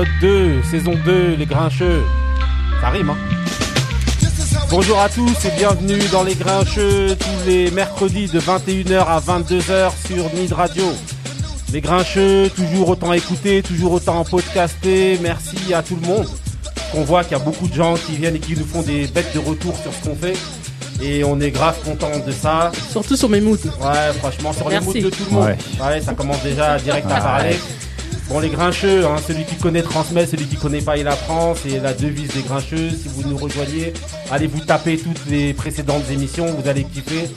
[0.00, 2.02] épisode 2, saison 2, les grincheux.
[2.80, 3.16] Ça rime, hein
[4.70, 9.90] Bonjour à tous et bienvenue dans les grincheux tous les mercredis de 21h à 22h
[10.06, 10.84] sur Nid Radio.
[11.72, 15.18] Les grincheux, toujours autant écoutés, toujours autant podcastés.
[15.22, 16.28] Merci à tout le monde.
[16.94, 19.06] On voit qu'il y a beaucoup de gens qui viennent et qui nous font des
[19.08, 20.36] bêtes de retour sur ce qu'on fait.
[21.02, 22.72] Et on est grave content de ça.
[22.90, 23.56] Surtout sur mes moods.
[23.80, 24.94] Ouais, franchement, sur Merci.
[24.94, 25.46] les moods de tout le monde.
[25.46, 25.86] Ouais.
[25.86, 27.56] Ouais, ça commence déjà direct à parler.
[28.30, 31.52] Bon, les grincheux, hein, celui qui connaît transmet, celui qui connaît pas, il apprend.
[31.56, 32.90] C'est la devise des grincheux.
[32.90, 33.92] Si vous nous rejoignez,
[34.30, 37.28] allez vous taper toutes les précédentes émissions, vous allez kiffer.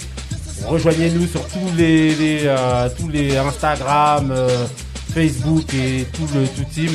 [0.67, 4.67] Rejoignez-nous sur tous les, les, euh, tous les Instagram, euh,
[5.16, 6.91] Facebook et tout le tout team.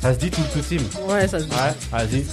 [0.00, 0.82] Ça se dit tout le tout team?
[1.08, 1.50] Ouais, ça se dit.
[1.50, 2.24] Ouais, vas-y.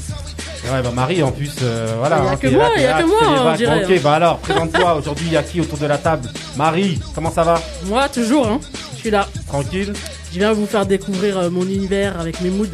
[0.71, 2.19] Ouais, bah Marie, en plus, euh, voilà.
[2.19, 3.55] Il y a hein, que moi, là, il y t'es a là, que moi, on
[3.55, 3.99] dirait, Ok, hein.
[4.03, 4.95] bah alors, présente-toi.
[4.95, 6.29] Aujourd'hui, il y a qui autour de la table?
[6.55, 7.59] Marie, comment ça va?
[7.85, 8.59] Moi, toujours, hein.
[8.93, 9.27] Je suis là.
[9.47, 9.93] Tranquille?
[10.35, 12.65] Je viens vous faire découvrir euh, mon univers avec mes moods.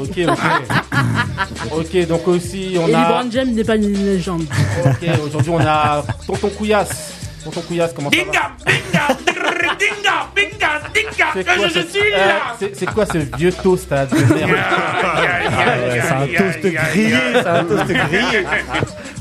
[0.00, 0.38] Ok, ok.
[1.72, 3.08] ok, donc aussi, on Et a.
[3.08, 4.44] LeBron James n'est pas une légende.
[4.86, 7.14] Ok, aujourd'hui, on a Tonton Couillasse.
[7.42, 12.12] Tonton Couillasse, comment ça va Dinga, dinga, dinga, dinga, dinga, C'est que quoi je, suis
[12.14, 12.34] euh, là.
[12.56, 14.50] c'est- C'est quoi ce vieux toast là de merde
[15.90, 18.46] C'est un toast grillé, c'est un toast grillé.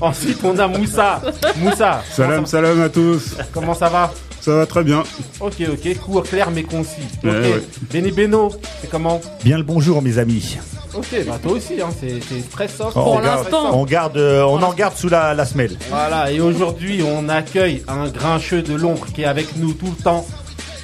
[0.02, 1.20] Ensuite, on a Moussa.
[1.56, 3.36] Moussa, Salam, salam à tous.
[3.52, 4.14] comment ça va
[4.48, 5.04] Ça va très bien.
[5.42, 7.02] Ok, ok, court, clair mais concis.
[7.22, 7.64] Ok, Ouais, ouais.
[7.92, 10.58] Benny Beno, c'est comment Bien le bonjour, mes amis.
[10.94, 12.92] Ok, bah toi aussi, hein, c'est c'est très soft.
[12.96, 13.78] Oh, Pour on garde- l'instant.
[13.78, 15.78] On garde, euh, on en garde sous la, la semelle.
[15.90, 20.02] Voilà, et aujourd'hui, on accueille un grincheux de l'ombre qui est avec nous tout le
[20.02, 20.26] temps.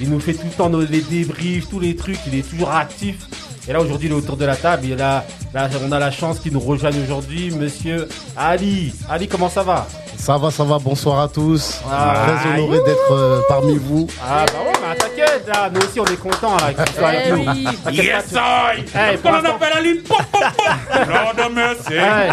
[0.02, 2.70] Il nous fait tout le temps nos, les débriefs, tous les trucs, il est toujours
[2.72, 3.16] actif.
[3.70, 4.88] Et là, aujourd'hui, il est autour de la table.
[4.92, 8.92] Et là, là, on a la chance qu'il nous rejoigne aujourd'hui, monsieur Ali.
[9.09, 9.88] Ali, comment ça va?
[10.24, 11.82] Ça va, ça va, bonsoir à tous.
[11.92, 14.08] Ah, Très honoré d'être euh, parmi vous.
[14.26, 15.70] Ah, bah ouais, bah t'inquiète, là.
[15.70, 17.40] Nous aussi, on est contents, là, que tu sois avec Eh nous.
[17.40, 17.68] oui.
[17.84, 18.36] T'inquiète pas, Yes, tu-
[18.96, 18.98] I.
[18.98, 21.08] Hey, pour Comme on l'instant- appelle Ali, pop, pop, pop.
[21.10, 21.89] Lord of mercy.
[21.89, 22.30] Ouais.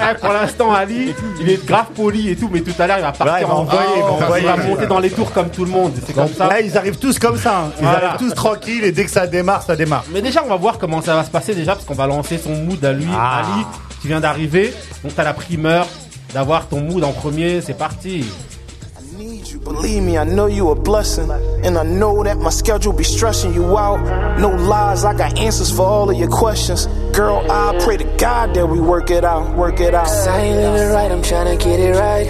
[0.00, 3.02] Ouais, pour l'instant, Ali, il est grave poli et tout, mais tout à l'heure, il
[3.02, 4.44] va partir Ouais, il va en envoyer, il va vacances, envoyer.
[4.44, 5.92] il va monter dans les tours comme tout le monde.
[6.06, 6.46] C'est comme ça.
[6.46, 7.58] Là, ils arrivent tous comme ça.
[7.66, 7.72] hein.
[7.80, 8.12] Ils Voilà.
[8.14, 10.04] arrivent tous tranquilles et dès que ça démarre, ça démarre.
[10.10, 12.38] Mais déjà, on va voir comment ça va se passer déjà, parce qu'on va lancer
[12.38, 13.40] son mood à lui, Ah.
[13.40, 13.66] Ali,
[14.00, 14.72] qui vient d'arriver.
[15.04, 15.86] Donc, t'as la primeur
[16.32, 17.60] d'avoir ton mood en premier.
[17.60, 18.24] C'est parti.
[18.98, 19.58] I need you.
[19.60, 21.30] Believe me, I know you a blessing.
[21.64, 23.98] And I know that my schedule be stressing you out.
[24.38, 26.86] No lies, I got answers for all of your questions.
[27.12, 30.06] Girl, I pray to God that we work it out, work it out.
[30.06, 32.26] Cause I ain't living right, I'm tryna get it right.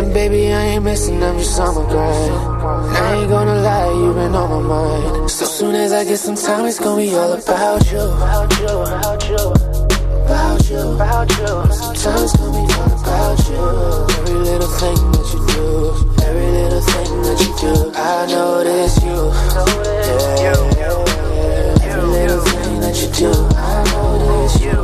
[0.00, 2.96] And baby, I ain't missing, I'm just on my grind.
[2.96, 5.30] I ain't gonna lie, you've been on my mind.
[5.30, 7.98] So soon as I get some time, it's gonna be all about you.
[7.98, 9.90] About you, about you.
[10.30, 11.72] About you, about you.
[11.74, 12.32] Sometimes
[13.10, 13.58] about you.
[14.18, 15.66] Every little thing that you do,
[16.22, 17.72] every little thing that you do.
[17.94, 18.26] I
[18.64, 19.18] this you.
[20.40, 20.54] Yeah,
[21.90, 23.82] Every little thing that you do, I
[24.22, 24.76] this you.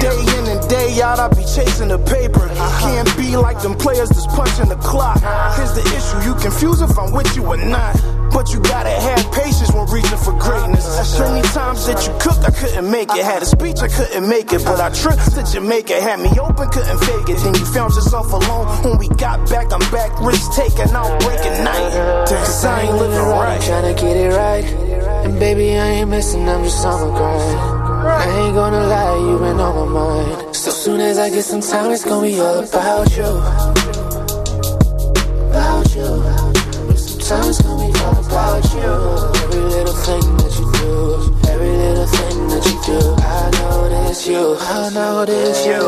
[0.00, 2.48] Day in and day out, I be chasing the paper.
[2.50, 5.18] I Can't be like them players that's punching the clock.
[5.56, 8.23] Here's the issue, you confused if I'm with you or not.
[8.34, 10.82] But you gotta have patience when reaching for greatness.
[11.16, 13.24] So many times that you cooked, I couldn't make it.
[13.24, 14.64] Had a speech, I couldn't make it.
[14.64, 17.38] But I tripped to Jamaica, had me open, couldn't fake it.
[17.38, 18.66] Then you found yourself alone.
[18.82, 21.94] When we got back, I'm back, risk taking, out breaking night.
[22.26, 23.60] Cause I ain't living I'm right.
[23.60, 24.64] tryna get it right.
[25.24, 27.84] And baby, I ain't missing, I'm just on my grind.
[28.04, 30.56] I ain't gonna lie, you've been on my mind.
[30.56, 33.30] So soon as I get some time, it's gonna be all about you.
[35.54, 36.54] About you.
[37.24, 37.73] Sometimes
[38.34, 38.90] about you.
[39.44, 40.90] Every little thing that you do,
[41.48, 42.98] every little thing that you do.
[43.22, 45.78] I notice you, I know this you.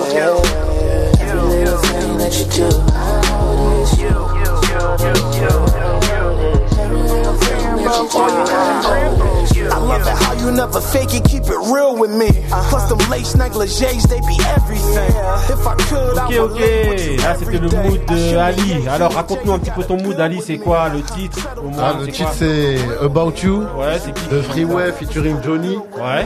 [1.26, 4.14] Every little thing that you do, I know this you.
[6.78, 8.70] Every little thing that you do, I
[9.18, 9.55] this you.
[9.70, 12.28] I love it how you never fake it, keep it real with me.
[12.70, 15.14] Plus them lace negligees, they be everything.
[15.48, 17.06] If I could, I Ok, would live with ok.
[17.06, 18.88] you Là, every c'était le mood de Ali.
[18.88, 20.40] Alors, raconte-nous un petit peu ton mood, Ali.
[20.44, 24.28] C'est quoi le titre au moins, Ah, le titre c'est About You Ouais, c'est qui
[24.28, 25.76] de Freeway featuring Johnny.
[25.76, 26.24] Ouais.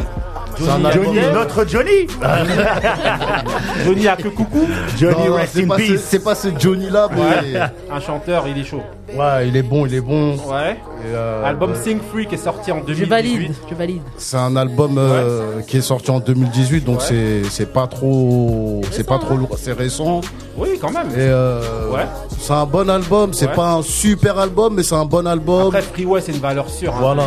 [0.58, 2.06] C'est un Johnny, Johnny, notre Johnny.
[3.84, 4.66] Johnny a que coucou.
[4.98, 6.00] Johnny, Non, non, rest c'est in pas, ce- peace.
[6.04, 7.60] c'est pas ce Johnny là, mais Ouais.
[7.92, 8.82] Un chanteur, il est chaud.
[9.14, 10.32] ouais, il est bon, il est bon.
[10.34, 10.72] Ouais.
[10.72, 13.08] Et, euh, Album Sing Free qui est sorti en Je 2018.
[13.36, 14.00] Valide, je valide.
[14.16, 19.06] C'est un album euh, qui est sorti en 2018, donc c'est c'est pas trop c'est
[19.06, 20.20] pas trop lourd, c'est récent.
[20.56, 21.08] Oui, quand même.
[21.10, 22.06] Et euh, Ouais.
[22.38, 23.32] c'est un bon album.
[23.32, 23.54] C'est Ouais.
[23.54, 25.68] pas un super album, mais c'est un bon album.
[25.68, 26.92] Après, Freeway, c'est une valeur sûre.
[26.94, 27.22] hein, Voilà.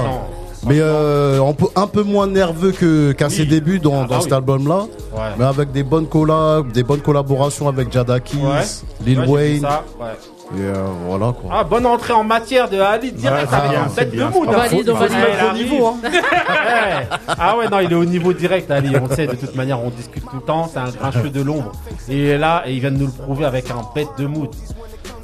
[0.65, 4.15] Mais euh, un, peu, un peu moins nerveux que qu'à ses débuts dans, Ah, bah
[4.15, 4.37] dans cet oui.
[4.37, 4.85] album-là.
[5.13, 5.19] Ouais.
[5.37, 8.61] Mais avec des bonnes collabs, des bonnes collaborations avec Jadakis, Ouais.
[9.05, 9.61] Lil Ouais, vu Wayne.
[9.61, 10.07] ça, ouais.
[10.55, 10.73] Et euh,
[11.07, 11.49] voilà quoi.
[11.51, 14.47] Ah, bonne entrée en matière de Ali direct Ouais, avec un bête de mood.
[14.47, 15.17] On valide, on Faut se valide.
[15.27, 15.87] mettre au Elle niveau.
[15.87, 15.95] Hein.
[16.03, 17.07] Ouais.
[17.39, 18.95] Ah ouais, non, il est au niveau direct, Ali.
[19.01, 20.69] On le sait, de toute manière, on discute tout le temps.
[20.71, 21.71] C'est un grincheux de l'ombre.
[22.09, 24.27] Et il est là, et il vient de nous le prouver avec un bête de
[24.27, 24.49] mood.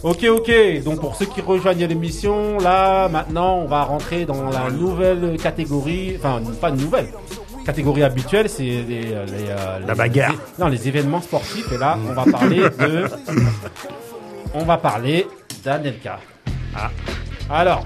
[0.01, 0.51] Ok, ok.
[0.83, 6.15] Donc pour ceux qui rejoignent l'émission, là, maintenant, on va rentrer dans la nouvelle catégorie.
[6.17, 7.07] Enfin, pas une nouvelle.
[7.65, 10.33] Catégorie habituelle, c'est les, les, euh, La les- bagarre.
[10.57, 11.71] non, les événements sportifs.
[11.71, 13.03] Et là, on va parler de.
[14.54, 15.28] On va parler
[15.63, 16.19] d'Anelka.
[16.75, 16.90] Ah.
[17.50, 17.86] Alors,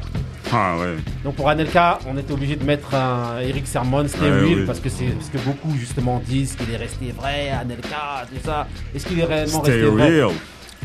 [0.51, 0.95] Ah ouais.
[1.23, 4.65] donc pour Anelka, on était obligé de mettre un Eric Sermon, Stay Ouais, Real, oui.
[4.65, 8.67] parce que c'est parce que beaucoup justement disent qu'il est resté vrai, Anelka, tout ça.
[8.95, 10.21] Est-ce qu'il est réellement Stay resté vrai?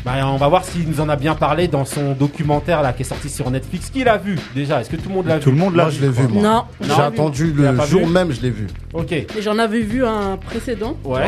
[0.05, 3.01] Bah, on va voir s'il nous en a bien parlé dans son documentaire là qui
[3.01, 3.89] est sorti sur Netflix.
[3.89, 4.79] Qui l'a vu déjà?
[4.81, 6.27] Est-ce que tout le monde l'a Tout vu le monde l'a Moi je l'ai vu
[6.27, 6.41] moi.
[6.41, 6.99] Non, J'ai non.
[6.99, 8.11] attendu le jour vu?
[8.11, 8.67] même, je l'ai vu.
[8.93, 9.11] Ok.
[9.11, 11.27] Et j'en avais vu un précédent, Ouais.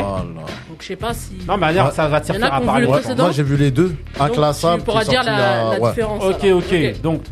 [0.68, 1.32] donc je sais pas si.
[1.46, 2.80] Non, mais alors, ça va te Il y en servir a à qui ont parler.
[2.80, 3.00] vu le Ouais.
[3.00, 3.22] précédent.
[3.24, 3.88] Moi j'ai vu les deux.
[3.88, 4.78] Donc, Inclassable.
[4.78, 5.32] Tu pourras dire la,
[5.72, 5.88] la ouais.
[5.90, 6.24] différence.
[6.24, 7.02] Ok, ok.
[7.02, 7.22] Donc,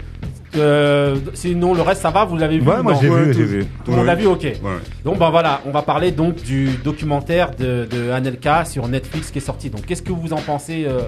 [0.57, 3.39] euh, sinon le reste ça va, vous l'avez vu Ouais, moi j'ai Ouais, vu, tout-
[3.39, 3.67] j'ai vu.
[3.87, 4.43] Monde l'a vu, ok.
[4.43, 4.59] Ouais.
[5.05, 9.39] Donc bah voilà, on va parler donc du documentaire de, de Anelka sur Netflix qui
[9.39, 9.71] est sorti.
[9.71, 11.03] Donc qu'est-ce que vous en pensez euh,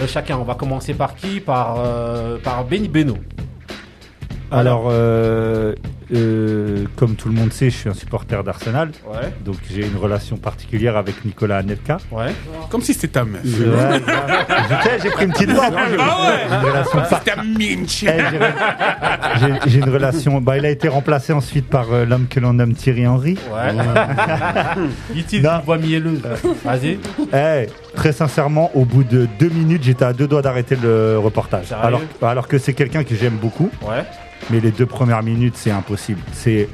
[0.00, 0.38] euh, chacun?
[0.38, 1.40] On va commencer par qui?
[1.40, 3.16] Par euh, par Benny Beno.
[4.52, 4.88] Alors,
[6.12, 9.86] euh, euh, comme tout le monde sait, je suis un supporter d'Arsenal, Ouais, donc j'ai
[9.86, 11.98] une relation particulière avec Nicolas Anelka.
[12.12, 12.32] ouais.
[12.68, 13.42] Comme si c'était ta meuf.
[13.44, 14.00] Ouais, ouais.
[14.68, 15.68] Je sais, j'ai pris une petite voix.
[15.72, 18.02] Ah Une relation par- C'était un minch.
[18.04, 20.40] Eh, j'ai- j'ai- J'ai une relation.
[20.40, 23.38] Bah, il a été remplacé ensuite par euh, l'homme que l'on nomme Thierry Henry.
[23.52, 23.74] Ouais.
[25.32, 26.20] Une voix mielleuse.
[26.64, 26.98] Vas-y.
[27.34, 31.66] Eh, très sincèrement, au bout de deux minutes, j'étais à deux doigts d'arrêter le reportage.
[31.66, 34.04] Sérieux Alors, alors que c'est quelqu'un que j'aime beaucoup, Ouais.
[34.50, 36.20] Mais les deux premières minutes, c'est impossible.
[36.32, 36.68] C'est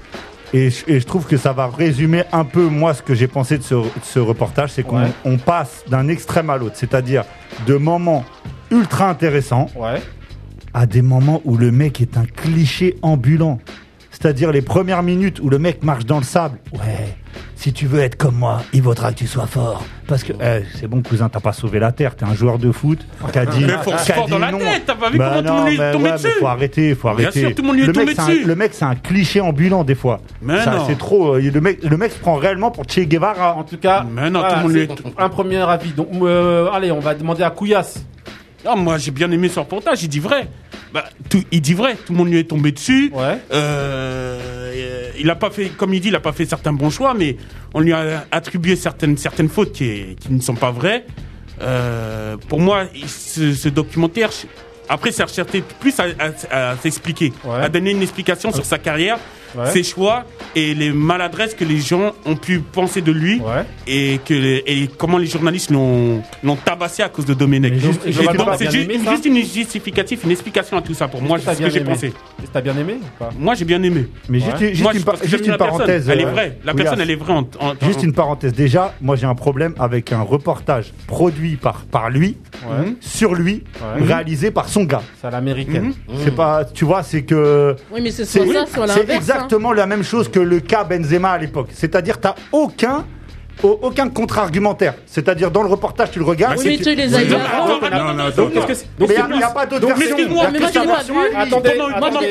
[0.55, 3.27] et je, et je trouve que ça va résumer un peu moi ce que j'ai
[3.27, 5.11] pensé de ce, de ce reportage, c'est qu'on Ouais.
[5.25, 7.25] on passe d'un extrême à l'autre, c'est-à-dire
[7.67, 8.25] de moments
[8.71, 10.01] ultra intéressants Ouais.
[10.73, 13.59] à des moments où le mec est un cliché ambulant.
[14.13, 16.59] C'est-à-dire les premières minutes où le mec marche dans le sable.
[16.73, 17.17] Ouais,
[17.57, 19.83] si tu veux être comme moi, il vaudra que tu sois fort.
[20.07, 22.71] Parce que, eh, c'est bon, cousin, t'as pas sauvé la terre, t'es un joueur de
[22.71, 23.01] foot.
[23.33, 24.59] Qui a dit, Mais a fort dans la non.
[24.59, 26.29] tête, t'as pas vu Bah comment tout le non, monde lui est tombé ouais, dessus
[26.39, 27.41] faut arrêter, faut Bien arrêter.
[27.41, 28.45] sûr, tout le monde lui est tombé mec, c'est un- dessus.
[28.45, 30.21] le mec, c'est un cliché ambulant des fois.
[30.43, 30.85] Mais Ça, non.
[30.87, 31.35] C'est trop.
[31.35, 33.57] euh, le mec, le mec se prend réellement pour Che Guevara.
[33.57, 35.91] En tout cas, Mais non, tout le monde c'est lui est- un premier avis.
[35.93, 38.05] Donc euh, allez, on va demander à Couillasse.
[38.69, 40.03] Ah, moi, j'ai bien aimé son reportage.
[40.03, 40.49] Il dit vrai.
[40.93, 41.97] Bah, tout, il dit vrai.
[42.07, 43.11] Tout le monde lui est tombé dessus.
[43.15, 43.39] Ouais.
[43.53, 44.41] Euh,
[44.75, 47.15] euh, il a pas fait, comme il dit, il a pas fait certains bons choix,
[47.15, 47.37] mais
[47.75, 51.05] on lui a attribué certaines certaines fautes qui, qui ne sont pas vraies.
[51.63, 54.31] Euh, pour moi, ce, ce documentaire,
[54.89, 56.05] après, ça cherchait plus à,
[56.51, 57.57] à- à s'expliquer, Ouais.
[57.63, 59.19] à donner une explication sur sa carrière,
[59.57, 59.71] Ouais.
[59.71, 60.25] ses choix
[60.55, 63.65] et les maladresses que les gens ont pu penser de lui Ouais.
[63.87, 67.73] et que et comment les journalistes l'ont l'ont tabassé à cause de Domenech.
[67.73, 67.95] Et donc
[68.59, 71.81] c'est juste, une justificatif, une explication à tout ça pour moi, c'est ce que j'ai
[71.81, 72.07] bien pensé.
[72.07, 73.31] aimé Est-ce que t'as bien aimé ou pas?
[73.39, 74.07] Moi j'ai bien aimé.
[74.29, 74.69] Mais juste, Ouais.
[74.71, 76.09] juste Moi, une, juste parenthèse.
[76.09, 76.59] Elle est euh, vraie.
[76.65, 77.33] La personne elle est vraie.
[77.33, 78.53] En, en- Juste en- une parenthèse.
[78.53, 82.37] Déjà, moi j'ai un problème avec un reportage produit par, par lui,
[82.69, 82.95] Ouais.
[83.01, 84.05] sur lui, Ouais.
[84.05, 85.03] réalisé par son gars.
[85.21, 85.93] C'est à l'américaine.
[86.25, 89.27] C'est pas, tu vois, c'est que Oui, mais c'est ça, soit c'est l'inverse.
[89.47, 91.69] Exactement la même chose que le cas Benzema à l'époque.
[91.73, 93.05] C'est-à-dire, t'as aucun
[93.63, 94.93] au- aucun contre-argumentaire.
[95.07, 96.59] C'est-à-dire, dans le reportage, tu le regardes.
[96.59, 97.41] Oui, mais tu les as dit Donc
[99.11, 100.09] il n'y a, pas d'autre version.
[100.09, 100.67] excuse-moi, mais moi,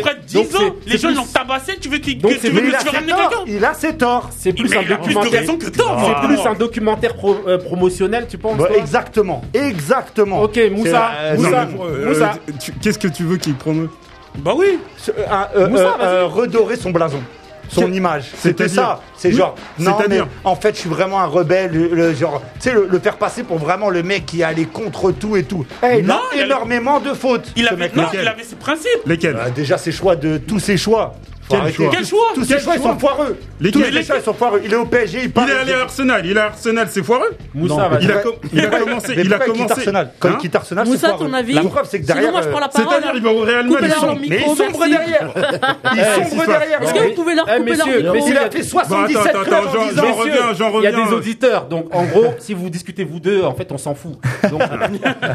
[0.02, 1.78] près de 10 Donc, ans, les plus- l'ont tabassé.
[1.82, 4.30] Tu veux que tu ramènes quelqu'un Il a ses torts.
[4.38, 5.32] C'est plus Mais un documentaire.
[5.40, 5.98] raison que tort.
[6.00, 6.22] C'est moi.
[6.28, 9.42] plus un documentaire pro- euh, promotionnel, tu penses Bah, exactement.
[9.52, 10.44] Exactement.
[10.44, 12.34] Ok, Moussa, euh, Moussa, Euh, Moussa.
[12.60, 13.90] tu- Qu'est-ce que tu veux qu'il promeut?
[14.38, 14.80] Bah oui.
[15.10, 17.22] euh, Moussa, euh, euh, redorer son blason.
[17.68, 19.02] Son image, c'était ça.
[19.18, 21.72] C'est Oui, genre, non mais en fait, je suis vraiment un rebelle.
[21.72, 24.66] Le, le- genre, tu sais, le, le faire passer pour vraiment le mec qui allait
[24.66, 25.66] contre tout et tout.
[25.84, 27.52] Eh, il Non, a il avait- énormément de fautes.
[27.56, 29.02] Il avait, non, il avait ses principes.
[29.08, 29.34] Lesquels?
[29.34, 31.16] Bah, déjà, ses choix de tous ses choix.
[31.50, 33.38] Quel choix Quel choix Tous ses choix, ils choix sont foireux.
[33.72, 34.62] Tous les choix, ils sont foireux.
[34.66, 37.36] Il est au PSG, il est allé à Arsenal, il est à Arsenal, c'est foireux
[37.54, 37.90] Moussa.
[38.02, 38.24] Il a,
[38.54, 39.72] il a commencé, Mais il a commencé.
[39.72, 40.12] Arsenal.
[40.20, 42.24] Quand Hein il quitte Arsenal, c'est Moussa, ton avis La preuve, c'est que derrière.
[42.26, 42.88] Sinon, moi, je prends la parole.
[42.90, 43.94] C'est-à-dire, il va au Real Madrid.
[44.24, 44.92] ils Mais micro, il sombre merci.
[44.92, 45.30] derrière.
[45.94, 46.82] Il Eh, sombre derrière.
[46.82, 49.42] Est-ce que vous pouvez leur Eh, couper leur micro Il a fait Bon, 77 attends,
[49.42, 50.04] clubs attends, en j'en 10 ans.
[50.06, 51.06] j'en reviens, j'en Il y a reviens.
[51.08, 54.14] des auditeurs, donc en gros, si vous discutez vous deux, en fait, on s'en fout.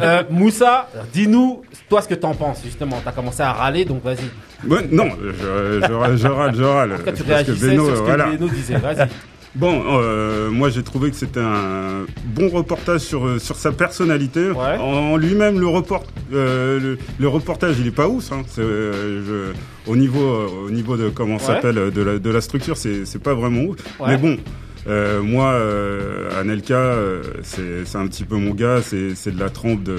[0.02, 3.00] Euh, Moussa, dis-nous, toi, ce que t'en penses, justement.
[3.04, 4.24] T'as commencé à râler, donc vas-y.
[4.90, 6.92] Non, je, je, je râle, je râle.
[6.94, 7.12] En tout cas,
[7.44, 8.26] tu que Beno, sur ce que voilà.
[8.30, 9.08] Beno disait, vas-y.
[9.56, 14.48] Bon, euh, moi j'ai trouvé que c'était un bon reportage sur, euh, sur sa personnalité.
[14.52, 14.76] Ouais.
[14.78, 18.30] En, lui-même, le, report, euh, le, le reportage, il est pas ouf.
[18.30, 18.42] Hein.
[18.46, 19.52] C'est, euh,
[19.86, 21.54] je- au, niveau, au niveau de comment ça Ouais.
[21.56, 23.76] s'appelle de la, de la structure, c'est c'est pas vraiment ouf.
[23.98, 24.10] Ouais.
[24.10, 24.36] Mais bon.
[24.88, 29.50] Euh, moi, euh, Anelka, euh, c'est un petit peu mon gars, c'est c'est de la
[29.50, 29.96] trempe de,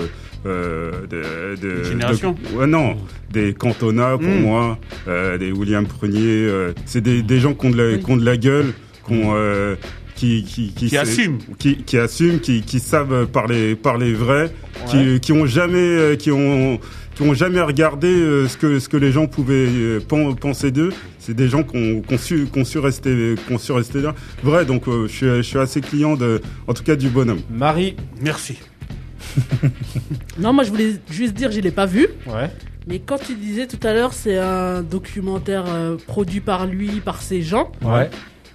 [0.47, 2.35] euh, de, de- Génération.
[2.51, 2.97] de- ouais, non,
[3.31, 4.41] des Cantona pour Mm.
[4.41, 6.19] moi, euh, des William Prunier.
[6.47, 8.73] euh, c'est des, des gens qui ont de la, qui ont de la gueule,
[9.07, 9.75] qui ont, euh,
[10.15, 11.37] qui, qui, Qui sait- assument.
[11.59, 14.51] qui, qui assument, qui, qui savent parler, parler vrai,
[14.87, 16.79] qui, qui ont jamais, qui ont,
[17.21, 20.71] qui ont jamais regardé euh, ce que ce que les gens pouvaient euh, pen- penser
[20.71, 20.91] d'eux.
[21.19, 23.71] C'est des gens qui ont, qui ont su, qui ont su rester, qui ont su
[23.71, 24.15] rester là.
[24.43, 27.41] Vrai, donc euh, je suis, je suis assez client de, en tout cas du bonhomme.
[27.51, 27.95] Marie.
[28.21, 28.57] Merci.
[30.39, 32.07] Non, moi je voulais juste dire, je l'ai pas vu.
[32.25, 32.49] Ouais.
[32.87, 37.21] Mais quand tu disais tout à l'heure, c'est un documentaire euh, produit par lui, par
[37.21, 37.71] ses gens.
[37.83, 38.09] Ouais.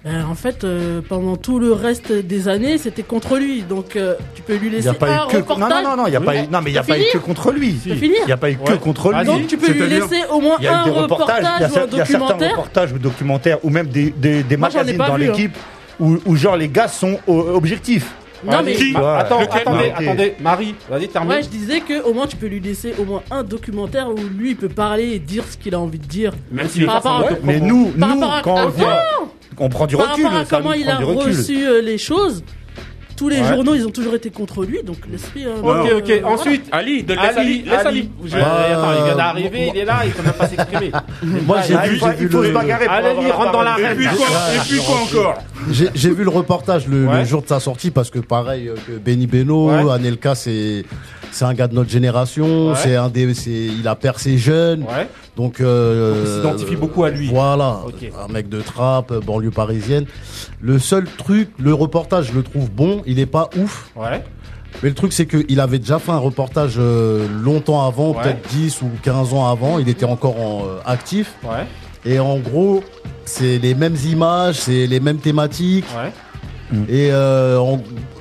[0.05, 3.63] Ben, en fait, euh, pendant tout le reste des années, c'était contre lui.
[3.63, 5.37] Donc, euh, tu peux lui laisser n'y a pas un eu que.
[5.37, 5.83] Non, reportage.
[5.83, 6.47] non, non, non, il y a pas eu.
[6.51, 7.75] Non, mais il n'y a pas eu que contre lui.
[7.85, 8.77] Il n'y a pas eu que Ouais.
[8.77, 9.25] contre lui.
[9.25, 11.65] Donc, tu peux lui laisser au moins y a un des reportages, y reportage ou
[11.65, 12.51] un cer- il y a certains documentaire.
[12.51, 15.17] reportages ou documentaires ou même des, des, Moi, magazines dans hein.
[15.17, 15.57] l'équipe
[15.99, 18.13] où, où genre les gars sont objectifs.
[18.45, 18.93] Non, mais Vas-y.
[18.93, 19.03] Ouais.
[19.17, 20.33] Attends, Lequel attendez, attendez.
[20.39, 21.31] Marie, vas-y, termine.
[21.31, 24.15] Ouais, je disais que au moins tu peux lui laisser au moins un documentaire où
[24.37, 26.33] lui il peut parler et dire ce qu'il a envie de dire.
[26.51, 28.71] Même est Par rapport à- de Mais nous, Par nous rapport à- quand on Ah,
[28.77, 28.97] vient,
[29.59, 30.25] on prend du Par recul.
[30.25, 32.43] rapport à comment il a reçu euh, les choses,
[33.15, 33.47] tous les Ouais.
[33.47, 35.45] journaux ils ont toujours été contre lui, donc laisse-lui.
[35.45, 36.03] euh, Ok, euh, ok.
[36.21, 36.27] voilà.
[36.27, 37.99] Ensuite, Ali, de laisse Ali, Ali, laisse Ali.
[37.99, 38.09] Ali.
[38.25, 40.91] Je- Attends, il vient euh, d'arriver, il est là, il peut même pas s'exprimer.
[41.47, 43.23] Moi, j'ai vu, il faut, j'ai il vu faut se le- bagarrer pour Allez, avoir
[43.23, 45.37] il la rentre dans la Et puis quoi, et puis quoi encore
[45.95, 49.69] J'ai vu le reportage le, jour de sa sortie parce que pareil que Benny Beno,
[49.71, 49.91] Ouais.
[49.91, 50.85] Anelka c'est
[51.31, 52.75] c'est un gars de notre génération, Ouais.
[52.75, 54.81] c'est un des c'est il a percé jeune.
[54.83, 55.07] Ouais.
[55.35, 57.27] Donc euh, Donc, il s'identifie beaucoup à lui.
[57.27, 58.09] Voilà, Ok.
[58.27, 60.05] un mec de trappe, banlieue parisienne.
[60.61, 63.89] Le seul truc, le reportage, je le trouve bon, il est pas ouf.
[63.95, 64.23] Ouais.
[64.83, 68.21] Mais le truc, c'est qu'il avait déjà fait un reportage euh, longtemps avant, Ouais.
[68.23, 69.79] peut-être 10 ou 15 ans avant.
[69.79, 71.33] Il était encore en, euh, actif.
[71.43, 71.65] Ouais.
[72.05, 72.83] Et en gros,
[73.25, 75.85] c'est les mêmes images, c'est les mêmes thématiques.
[75.95, 76.11] Ouais.
[76.89, 77.57] Et euh,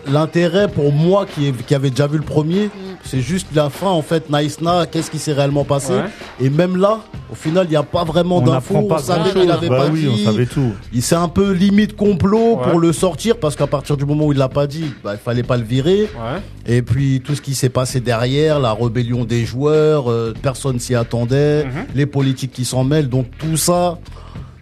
[0.06, 2.70] l'intérêt pour moi qui, qui avait déjà vu le premier, Mm.
[3.06, 4.28] C'est juste la fin en fait.
[4.30, 6.04] Naïsna, qu'est-ce qui s'est réellement passé Ouais.
[6.40, 8.74] Et même là, au final, il n'y a pas vraiment On d'infos.
[8.74, 10.22] n'apprend pas On savait qu'il avait Bah pas oui, dit.
[10.26, 10.72] on savait tout.
[10.92, 12.70] Il c'est un peu limite complot Ouais.
[12.70, 15.18] pour le sortir parce qu'à partir du moment où il l'a pas dit, bah, il
[15.18, 16.02] fallait pas le virer.
[16.02, 16.40] Ouais.
[16.66, 20.94] Et puis tout ce qui s'est passé derrière, la rébellion des joueurs, euh, personne s'y
[20.94, 21.70] attendait, Mhm.
[21.94, 23.98] les politiques qui s'en mêlent, donc tout ça,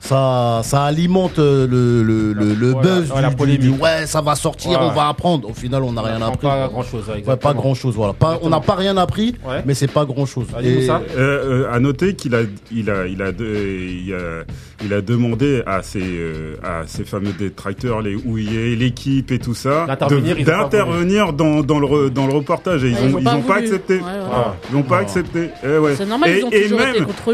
[0.04, 3.70] ça, ça alimente euh, le, le, le, le buzz la- ouais, la du, du- du
[3.70, 5.48] ouais, ça va sortir, Ouais, on va apprendre.
[5.48, 6.46] Au final, on n'a rien appris.
[6.46, 8.12] Pas grand chose, Ouais, pas grand chose, voilà.
[8.12, 9.62] Pas, on n'a pas rien appris, Ouais.
[9.64, 10.46] mais c'est pas grand chose.
[10.52, 11.00] Vas-y, Moussa.
[11.16, 14.44] Euh, euh, à noter qu'il a, il a, il a, de- il a,
[14.84, 19.54] il a demandé à ses, euh, à ses fameux détracteurs, les houillés, l'équipe et tout
[19.54, 20.36] ça, D'intervenir,
[21.26, 22.84] pas dans, dans le, dans le reportage.
[22.84, 23.66] Et ils Ouais, ont, ils ont pas voulu.
[23.66, 23.94] accepté.
[23.94, 24.10] Ouais, ouais.
[24.32, 24.54] Ah.
[24.70, 25.48] Ils n'ont pas accepté.
[25.64, 25.94] Eh ouais.
[25.96, 26.68] C'est normal, et, ils ont et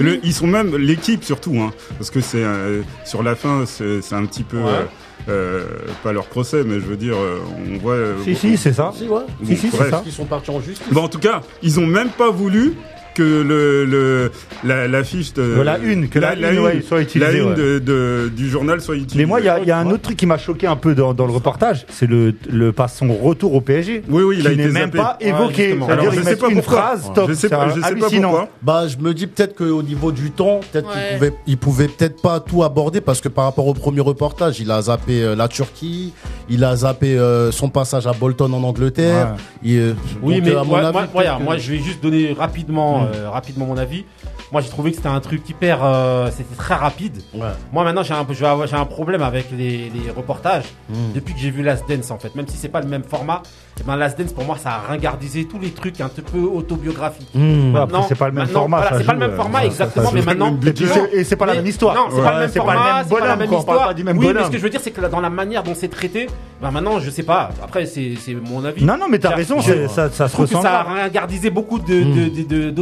[0.03, 4.01] même, ils sont même l'équipe surtout, hein, parce que c'est euh, sur la fin, c'est
[4.03, 4.69] c'est un petit peu Ouais.
[4.69, 4.85] euh,
[5.29, 5.65] euh,
[6.03, 7.39] pas leur procès, mais je veux dire, euh,
[7.75, 7.95] on voit.
[7.95, 8.93] euh, Si, si, c'est ça.
[8.97, 9.21] Si, ouais.
[9.45, 9.91] Si, si, bref.
[9.91, 10.03] ça.
[10.07, 10.87] Ils sont partis en justice.
[10.93, 12.75] Bon, en tout cas, ils ont même pas voulu
[13.15, 14.31] que le, le
[14.65, 17.49] la, la fiche de De la une, que la une, ouais, soit utilisée, la une
[17.51, 17.55] ouais.
[17.55, 19.19] de, de- du journal soit utilisée.
[19.19, 20.77] Mais moi, il y a, il y a un autre truc qui m'a choqué un
[20.77, 24.03] peu dans, dans le reportage, c'est le, le pas son retour au PSG.
[24.09, 24.99] Oui, oui, il a été n'est même zappé.
[24.99, 25.71] pas Ouais, évoqué.
[25.71, 26.79] C'est-à-dire, Alors, je sais pas une pourquoi.
[26.79, 27.29] phrase, stop.
[27.29, 28.49] je sais pas, je sais pas pourquoi.
[28.63, 30.95] Bah, je me dis peut-être qu'au niveau du temps, peut-être Ouais.
[31.11, 34.61] qu'il pouvait, il pouvait peut-être pas tout aborder parce que par rapport au premier reportage,
[34.61, 36.13] il a zappé euh, la Turquie,
[36.49, 39.35] il a zappé euh, son passage à Bolton en Angleterre.
[39.63, 41.71] Il, euh, Oui, donc, mais à mon moi, avis, moi, peut-être voilà, que- moi, je
[41.73, 44.05] vais juste donner rapidement, euh, rapidement mon avis.
[44.53, 47.23] Moi, j'ai trouvé que c'était un truc hyper, euh, c'était très rapide.
[47.35, 47.49] Ouais.
[47.73, 48.27] Moi, maintenant, j'ai un,
[48.67, 50.65] j'ai un problème avec les, les reportages
[51.15, 52.35] depuis que j'ai vu Last Dance, en fait.
[52.35, 53.43] Même si c'est pas le même format,
[53.81, 57.29] et ben Last Dance, pour moi, ça a ringardisé tous les trucs un peu autobiographiques.
[57.35, 58.81] Mmh, Maintenant- c'est pas le même format.
[58.81, 60.57] voilà, c'est pas le même euh, format, exactement, ça mais maintenant.
[61.13, 61.95] Et c'est- pas la même histoire.
[61.95, 63.87] Non, c'est pas le même format, c'est pas la même histoire.
[63.89, 65.63] pas du même oui, mais ce que je veux dire, c'est que dans la manière
[65.63, 66.27] dont c'est traité,
[66.61, 67.51] ben maintenant, je sais pas.
[67.63, 68.15] Après, c'est
[68.49, 68.85] mon avis.
[68.85, 70.63] Non, non, mais t'as raison, ça, ça se trouve que ressent.
[70.63, 71.85] ça a ringardisé beaucoup de,
[72.45, 72.75] de, de,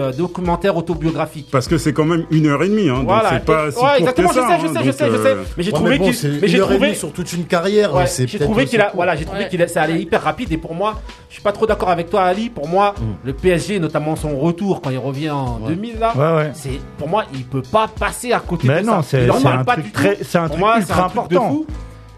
[0.00, 1.48] euh, documentaires autobiographiques.
[1.50, 3.78] Parce que c'est quand même une heure et demie, hein, donc Voilà, c'est pas si
[3.78, 4.40] ouais, exactement, que ça.
[4.40, 5.28] je sais, je hein, sais, je sais, je sais.
[5.30, 7.90] euh, Mais j'ai trouvé qu'il, c'est mais j'ai trouvé, sur toute une carrière.
[8.06, 8.96] J'ai trouvé qu'il a, court.
[8.96, 9.48] voilà, j'ai trouvé Ouais.
[9.48, 12.10] qu'il a- ça allait hyper rapide et pour moi, je suis pas trop d'accord avec
[12.10, 12.50] toi, Ali.
[12.50, 16.50] Pour moi, le PSG, notamment son retour quand il revient en 2000 là, Ouais, ouais.
[16.54, 19.08] c'est pour moi, il peut pas passer à côté Mais de non, ça.
[19.08, 20.24] c'est Il en c'est un pas truc du très, tout.
[20.24, 21.48] c'est un truc moi, c'est ultra un truc de important.
[21.50, 21.66] fou.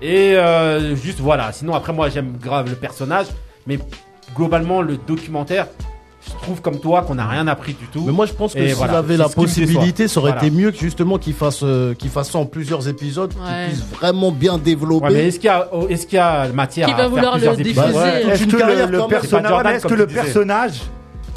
[0.02, 1.52] Et euh, juste voilà.
[1.52, 3.26] Sinon après moi, j'aime grave le personnage,
[3.66, 3.78] mais
[4.37, 5.66] globalement le documentaire.
[6.26, 8.02] Je trouve comme toi qu'on n'a rien appris du tout.
[8.04, 10.46] Mais moi, je pense que s'il voilà, avait la possibilité, ça aurait Voilà.
[10.46, 13.66] été mieux que justement qu'il fasse, euh, qu'il fasse ça en plusieurs épisodes, Ouais.
[13.68, 15.06] qu'il puisse vraiment bien développer.
[15.06, 17.02] Ouais, mais est-ce qu'il y a, oh, est-ce qu'il y a matière Qui à va
[17.04, 17.84] faire vouloir plusieurs le épisodes?
[17.87, 20.80] diffuser Ouais, Est-ce que le, personnage, est-ce comme que le personnage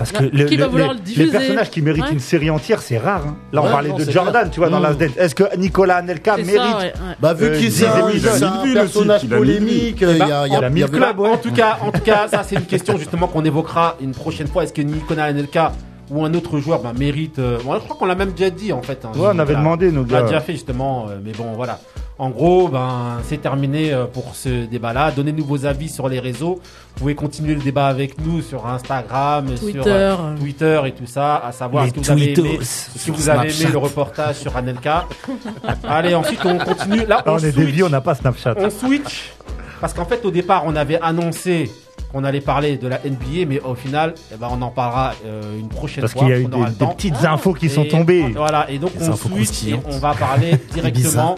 [0.04, 2.12] parce que le- Qui le- va vouloir les, le diffuser les personnages qui méritent Ouais.
[2.14, 3.24] une série entière, c'est rare.
[3.28, 3.36] hein.
[3.52, 4.52] Là, on Ouais, parlait non, de Jordan, clair.
[4.52, 4.84] tu vois, dans Mm.
[4.84, 5.12] Last Dance.
[5.18, 6.94] Est-ce que Nicolas Anelka mérite ça, ouais, ouais.
[7.20, 10.30] Bah, vu Euh, qu'il c'est un, a personnage a polémique, euh, il y a, il
[10.30, 11.30] y a- il a y club, ouais.
[11.30, 14.48] En tout cas, en tout cas, ça c'est une question justement qu'on évoquera une prochaine
[14.48, 14.64] fois.
[14.64, 15.72] Est-ce que Nicolas Anelka
[16.10, 18.74] ou un autre joueur ben, mérite euh, bon, Je crois qu'on l'a même déjà dit
[18.74, 19.06] en fait.
[19.06, 19.12] hein.
[19.18, 20.28] Ouais, on avait demandé, nous, On l'a gars.
[20.28, 21.80] déjà fait justement, euh, mais bon voilà.
[22.22, 25.10] En gros, ben c'est terminé euh, pour ce débat-là.
[25.10, 26.60] Donnez-nous vos avis sur les réseaux.
[26.94, 29.82] Vous pouvez continuer le débat avec nous sur Instagram, sur Twitter.
[29.88, 33.78] euh, Twitter et tout ça, à savoir que vous avez aimé, sur vous avez le
[33.80, 35.06] reportage sur Anelka.
[35.84, 37.08] Allez, ensuite on continue.
[37.08, 37.56] Là, Là, on est switch.
[37.56, 38.54] des vies, on n'a pas Snapchat.
[38.56, 39.32] On switch
[39.80, 41.72] parce qu'en fait au départ on avait annoncé
[42.12, 45.60] qu'on allait parler de la NBA mais au final eh ben, on en parlera euh,
[45.60, 46.88] une prochaine Parce fois qu'il y a eu on aura des, le des temps.
[46.94, 48.32] petites infos qui sont Et- tombées.
[48.36, 51.36] Voilà et donc on switch et on va parler directement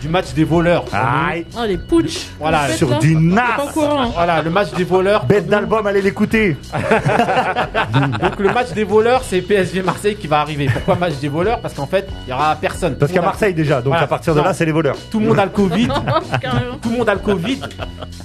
[0.00, 0.84] du match des voleurs.
[0.92, 2.26] Aïe, Oh, les putsch.
[2.38, 3.56] Voilà, sur là du au nas.
[3.72, 4.10] courant.
[4.10, 5.24] Voilà le match des voleurs.
[5.24, 6.56] Bête d'album, allez l'écouter.
[8.20, 10.66] Donc le match des voleurs c'est PSG Marseille qui va arriver.
[10.72, 11.60] Pourquoi match des voleurs?
[11.60, 12.96] Parce qu'en fait il y aura personne.
[12.96, 14.02] Parce qu'à Marseille déjà, donc Voilà.
[14.02, 14.44] à partir de Non.
[14.46, 14.96] là, c'est les voleurs.
[15.10, 15.88] Tout le monde a le Covid.
[16.82, 17.60] Tout le monde a le Covid.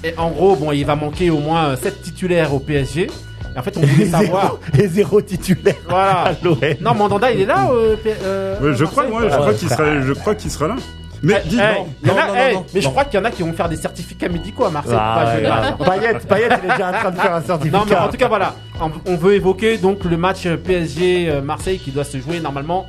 [0.03, 3.07] Et en gros, bon, il va manquer au moins 7 titulaires au PSG.
[3.55, 4.59] Et en fait, on voulait Et savoir.
[4.73, 6.33] zéro, et zéro titulaire Voilà.
[6.81, 10.35] Non, Mandanda, il est là euh, euh, je crois, je crois qu'il sera, je crois
[10.35, 10.75] qu'il sera là.
[11.21, 12.87] Mais Eh, dis, eh, non, il y en non, a- non, eh, non, mais je
[12.87, 14.95] crois qu'il y en a qui vont faire des certificats médicaux à Marseille.
[14.97, 15.33] Ah,
[15.77, 16.09] pour pas ouais, jouer.
[16.09, 16.17] ouais.
[16.29, 17.77] Payet, Payet, il est déjà en train de faire un certificat.
[17.77, 18.55] Non, mais en tout cas, voilà.
[18.79, 22.85] On, on veut évoquer donc le match PSG-Marseille qui doit se jouer normalement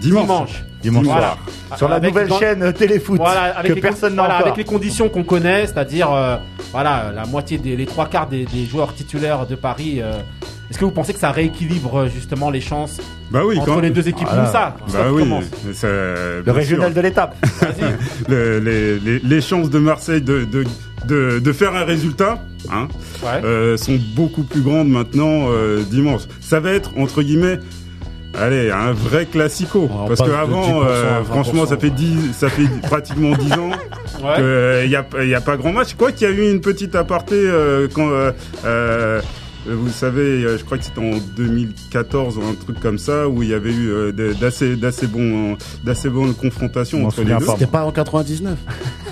[0.00, 0.22] dimanche.
[0.26, 0.64] dimanche.
[0.82, 1.36] Dimanche Voilà.
[1.68, 1.78] soir.
[1.78, 4.22] Sur la Avec- nouvelle dans- chaîne euh, Téléfoot Voilà, avec, que les, con- personne n'a
[4.22, 4.46] voilà, encore.
[4.48, 6.36] avec les conditions qu'on connaît, c'est-à-dire euh,
[6.72, 10.00] voilà, la moitié des les trois quarts des, des joueurs titulaires de Paris.
[10.02, 10.18] euh,
[10.70, 12.98] Est-ce que vous pensez que ça rééquilibre justement les chances
[13.30, 14.42] Bah oui, entre quand les deux équipes Voilà.
[14.42, 15.22] Moussa Bah oui,
[15.72, 16.96] ça, Le régional sûr.
[16.96, 17.36] de l'étape.
[18.28, 20.64] Le- les, les, les chances de Marseille de, de,
[21.06, 22.38] de, de faire un résultat
[22.72, 22.88] hein,
[23.22, 23.40] Ouais.
[23.44, 26.22] euh, sont beaucoup plus grandes maintenant euh, dimanche.
[26.40, 27.58] Ça va être entre guillemets.
[28.38, 29.88] Allez, un vrai classico.
[29.92, 31.94] on Parce que avant, 10% à euh, 20%, franchement, ça fait ouais.
[31.94, 33.70] 10, ça fait pratiquement 10 ans
[34.22, 34.36] Ouais.
[34.36, 35.94] qu'il n'y a, y a pas grand match.
[35.94, 38.30] Quoi qu'il y a eu une petite aparté euh, quand, euh,
[38.64, 39.20] euh,
[39.66, 43.42] vous savez, euh, je crois que c'était en 2014 ou un truc comme ça, où
[43.42, 47.46] il y avait eu euh, d'assez, d'assez bons, d'assez bonnes confrontations entre les deux.
[47.46, 48.56] C'était pas en 99.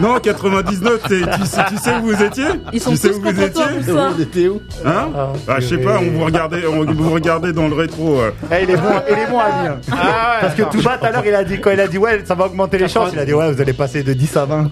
[0.00, 2.44] Non, 99, c'est- tu, sais, tu sais où vous étiez?
[2.72, 3.64] Ils sont Tu sais tous où vous toi, étiez?
[3.76, 4.10] Moussa.
[4.16, 4.62] On était où?
[4.84, 5.08] Hein?
[5.14, 8.20] Ah, ah, Je sais pas, on vous regardait, on vous regardait dans le rétro.
[8.20, 8.30] euh.
[8.50, 9.76] Eh, il est bon, il est bon à dire.
[9.90, 10.70] Ah ouais, Parce que attends.
[10.70, 12.78] Touba, tout à l'heure, il a dit, quand il a dit, ouais, ça va augmenter
[12.78, 14.56] les chances, il a dit, ouais, vous allez passer de 10 à 20.
[14.62, 14.68] non,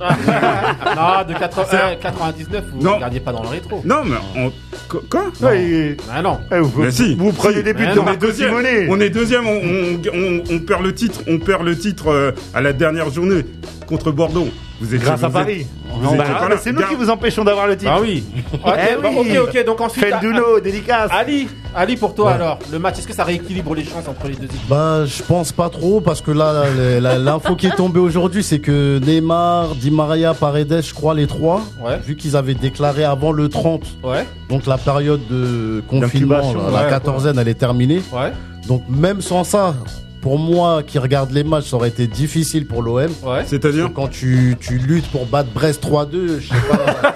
[1.29, 3.68] de 80 euh, 99, vous ne regardiez pas dans le rétro.
[3.85, 4.51] Non, mais on...
[4.89, 5.25] Qu- Quoi?
[5.43, 6.39] Ouais, il- Ah non.
[6.53, 7.63] eh, vous, Mais si, vous prenez si.
[7.63, 8.49] des buts Mais de non, on est Marco deuxième.
[8.51, 8.87] Simonet.
[8.91, 9.47] On est deuxième.
[9.47, 11.21] On, on, on- on perd le titre.
[11.29, 13.45] On perd le titre euh, à la dernière journée
[13.87, 14.49] contre Bordeaux.
[14.81, 15.61] Vous étiez Grâce à vous Paris.
[15.63, 15.67] êtes-
[16.01, 16.57] Bah, mais là.
[16.63, 17.91] c'est nous qui vous empêchons d'avoir le titre.
[17.93, 18.23] Ah oui.
[18.53, 19.37] Ok, Eh bah, oui.
[19.39, 19.65] ok, ok.
[19.67, 21.11] Donc ensuite, Felduno, dédicace.
[21.13, 24.35] Ali, Ali pour toi alors, le match, est-ce que ça rééquilibre les chances entre les
[24.35, 24.69] deux équipes?
[24.69, 28.43] Bah, je pense pas trop parce que là, la- la- l'info qui est tombée aujourd'hui,
[28.45, 31.99] c'est que Neymar, Di Maria, Paredes, je crois les trois, Ouais.
[31.99, 36.85] vu qu'ils avaient déclaré avant le 30, Ouais, donc la période de confinement, D'incubation, la
[36.85, 36.89] ouais.
[36.91, 38.01] quatorzaine, elle est terminée.
[38.13, 38.33] ouais,
[38.69, 39.75] Donc même sans ça,
[40.21, 43.07] pour moi qui regarde les matchs, ça aurait été difficile pour l'OM.
[43.23, 43.45] ouais.
[43.47, 47.15] C'est-à-dire Quand tu, tu luttes pour battre Brest 3-2, je sais pas,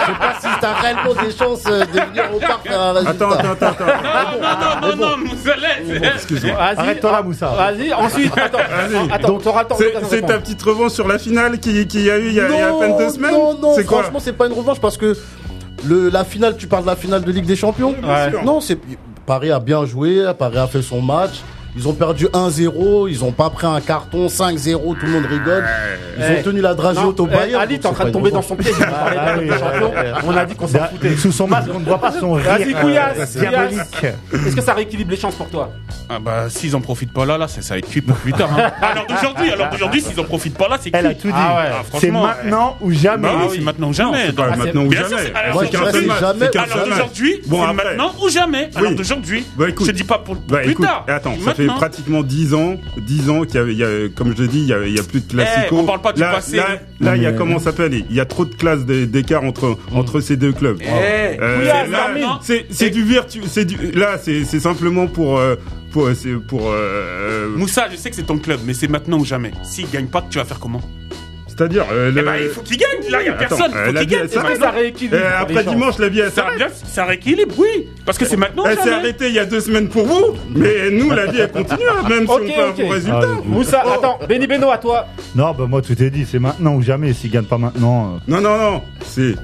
[0.00, 2.92] je sais pas si t'as réellement des chances euh, de venir au parc faire un
[2.92, 3.12] résultat.
[3.12, 4.82] Attends, attends, attends, attends.
[4.82, 6.14] Non, non, non, non, Moussa, laisse.
[6.16, 6.56] Excuse-moi.
[6.56, 6.76] Vas-y.
[6.78, 7.46] Arrête-toi là, Moussa.
[7.48, 8.58] Vas-y, ensuite, attends,
[9.12, 9.64] attends, Donc, t'auras.
[9.78, 12.40] C'est de c'est ta petite revanche sur la finale qui, qui a eu il y
[12.40, 15.16] a, y à peine deux semaines Non, non, franchement, c'est pas une revanche parce que
[15.84, 17.94] le, la finale, tu parles de la finale de Ligue des Champions.
[18.44, 18.78] Non, c'est
[19.26, 21.40] Paris a bien joué, Paris a fait son match.
[21.74, 25.64] Ils ont perdu 1-0, ils ont pas pris un carton 5-0, tout le monde rigole.
[26.18, 27.62] Ils Eh, ont tenu la dragée au eh, Bayern.
[27.62, 28.74] Ali, donc t'es en c'est train de tomber dans son piège.
[30.26, 31.16] On a dit qu'on s'en foutait.
[31.16, 32.44] Sous son masque, on ne voit pas son rire.
[32.44, 34.04] Vas-y, Couillasse, diabolique.
[34.34, 35.70] Est-ce que ça rééquilibre les chances pour toi
[36.10, 38.32] Ah bah s'ils en profitent pas là, là ça, ça va être cuit pour plus
[38.34, 38.50] tard.
[38.56, 38.70] Hein.
[38.82, 41.22] Alors d'aujourd'hui, alors d'aujourd'hui, s'ils en profitent pas là, c'est Elle a cuit.
[41.22, 41.34] tout dit.
[41.36, 43.28] Ah Ah, C'est franchement, maintenant ou jamais.
[43.28, 44.26] Bah c'est maintenant ou jamais.
[44.26, 45.08] C'est c'est- maintenant ou jamais.
[45.08, 48.70] c'est- alors, C'est c'est C'est d'aujourd'hui, Bon, c'est maintenant ou jamais.
[48.74, 49.86] Alors d'aujourd'hui, Bah, écoute.
[49.86, 51.04] je te dis pas pour, Bah plus tard.
[51.08, 51.78] attends, fait Maintenant.
[51.78, 54.60] pratiquement 10 ans, 10 ans qu'il y a, il y a- comme je l'ai dit,
[54.60, 55.74] il y a, il y a plus de classico.
[55.76, 56.56] Eh, on parle pas du là, passé.
[56.56, 56.66] Là,
[57.00, 59.44] là, il y a comment ça s'appelle Il y a trop de classes d'é- d'écart
[59.44, 60.78] entre entre ces deux clubs.
[60.80, 62.24] Eh, Euh, termine.
[62.42, 65.56] c'est c'est du virtu, c'est du là, c'est c'est simplement pour euh,
[65.92, 69.24] pour c'est pour euh, Moussa, je sais que c'est ton club, mais c'est maintenant ou
[69.24, 69.52] jamais.
[69.62, 70.80] S'ils gagnent pas, tu vas faire comment?
[71.56, 71.84] C'est-à-dire.
[71.92, 73.10] euh, Eh ben, il faut qu'il gagne.
[73.10, 73.72] Là, il y a Attends, personne.
[73.74, 74.28] euh, Il faut la qu'il gagne.
[74.28, 74.50] s'arrête.
[74.50, 74.64] maintenant.
[74.66, 75.16] Ça rééquilibre.
[75.16, 76.72] Euh, après dimanche, la vie, elle Ça, s'arrête.
[76.86, 77.88] ça rééquilibre, oui.
[78.06, 78.64] Parce que c'est maintenant.
[78.66, 81.50] Elle s'est arrêtée il y a deux semaines pour vous, mais nous, la vie, elle
[81.50, 82.76] continue, hein, même si on fait un ok.
[82.82, 83.20] bon résultat.
[83.22, 85.06] Ah, Moussa, attends, Benny Beno à toi.
[85.34, 87.12] Non, bah moi tout est dit, c'est maintenant ou jamais.
[87.12, 88.14] S'ils gagnent pas maintenant.
[88.16, 89.34] euh, Non, non, non, c'est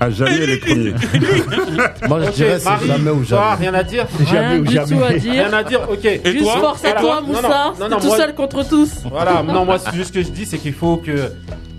[0.00, 0.92] à jamais les premiers.
[2.08, 3.56] Moi, je dirais c'est Marie, jamais ou toi, jamais.
[3.70, 5.32] rien à dire Rien ou du tout à dire.
[5.32, 6.04] Rien à dire, ok.
[6.04, 7.00] Et Juste toi force à Voilà.
[7.00, 7.72] toi, Non, non, Moussa.
[7.80, 8.90] non, non, tout moi- seul contre tous.
[9.10, 11.12] Voilà, non, moi, c'est juste ce que je dis, c'est qu'il faut que,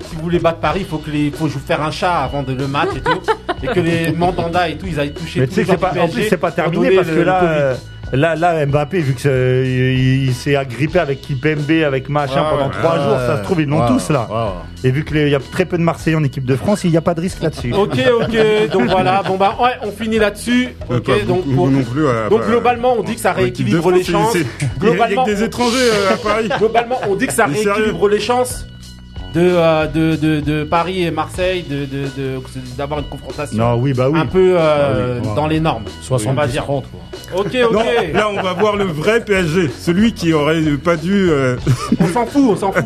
[0.10, 2.54] si vous voulez battre Paris, il faut que les, faut faire un chat avant de
[2.54, 3.20] le match et tout,
[3.64, 5.74] et que les mandanda et tout, ils aillent toucher Mais tous tu sais les que
[5.74, 7.26] c'est joueurs pas, en PSG plus c'est pas pour terminé donner parce le- que le
[7.26, 7.52] là, Covid.
[7.54, 7.76] euh,
[8.14, 12.50] là, là Mbappé vu que c'est- il, il s'est agrippé avec Kipembe, avec machin Ouais,
[12.52, 12.72] pendant ouais.
[12.80, 14.28] trois jours, ça se trouve ils l'ont Ouais, tous là.
[14.84, 16.98] Et vu qu'il y a très peu de Marseillais en équipe de France, il n'y
[16.98, 17.74] a pas de risque là-dessus.
[17.74, 21.56] Ok, ok, donc voilà, bon bah, ouais, on finit là-dessus, Euh, ok, pas donc beaucoup
[21.56, 22.04] pour- non plus.
[22.30, 24.34] donc bah, globalement, on dit que ça rééquilibre les chances.
[24.34, 26.50] c'est- Il y a Globalement, que des étrangers euh, à Paris.
[26.60, 28.68] Globalement, on dit que ça rééquilibre les chances
[29.36, 32.40] de, euh, de, de, de Paris et Marseille de, de, de-
[32.78, 34.18] d'avoir une confrontation Non, oui, bah oui.
[34.20, 35.36] un peu euh, Ah oui, ouais.
[35.36, 35.84] dans les normes.
[36.10, 36.64] on va dire.
[36.64, 36.84] 70-30, quoi.
[37.40, 37.86] Ok, Non, ok.
[38.14, 39.70] là, on va voir le vrai PSG.
[39.78, 41.30] Celui qui aurait pas dû.
[41.30, 41.58] euh,
[42.00, 42.84] On s'en fout, on s'en fout.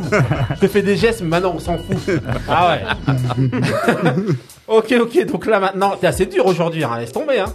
[0.55, 1.97] Je te fais des gestes, mais maintenant on s'en fout.
[2.47, 3.13] Ah ouais.
[4.67, 5.25] ok, ok.
[5.27, 6.83] Donc là maintenant, t'es assez dur aujourd'hui.
[6.83, 6.97] Hein.
[6.99, 7.39] Laisse tomber.
[7.39, 7.51] Hein.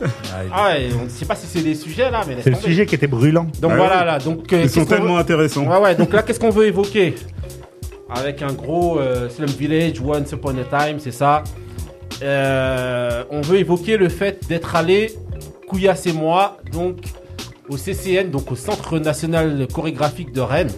[0.52, 0.88] Ah ouais.
[1.00, 2.68] On ne sait pas si c'est des sujets là, mais laisse C'est le tomber.
[2.68, 3.46] sujet qui était brûlant.
[3.60, 4.18] Donc Ah voilà là.
[4.18, 5.64] Donc euh, Ils sont tellement veut- intéressants.
[5.66, 5.94] Ouais, ouais.
[5.94, 7.14] Donc là, qu'est-ce qu'on veut évoquer?
[8.14, 11.42] Avec un gros euh, Slum Village, Once Upon a Time, c'est ça.
[12.22, 15.12] Euh, on veut évoquer le fait d'être allé,
[15.68, 16.98] Kouyas et moi, donc
[17.68, 20.70] au CCN, donc au Centre National Chorégraphique de Rennes,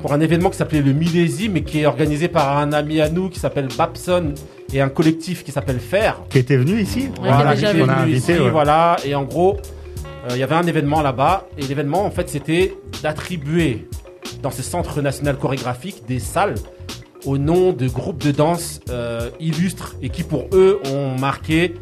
[0.00, 3.08] pour un événement qui s'appelait le Millésime mais qui est organisé par un ami à
[3.08, 4.34] nous qui s'appelle Babson
[4.72, 6.20] et un collectif qui s'appelle Faire.
[6.30, 8.16] Qui était venu ici Ouais, qui a venu invité.
[8.18, 8.50] ici, ouais.
[8.50, 8.96] voilà.
[9.04, 11.46] Et en gros, euh, il y avait un événement là-bas.
[11.58, 13.86] Et l'événement, en fait, c'était d'attribuer
[14.44, 16.56] dans ce centre national chorégraphique des salles
[17.24, 21.74] au nom de groupes de danse euh, illustres et qui, pour eux, ont marqué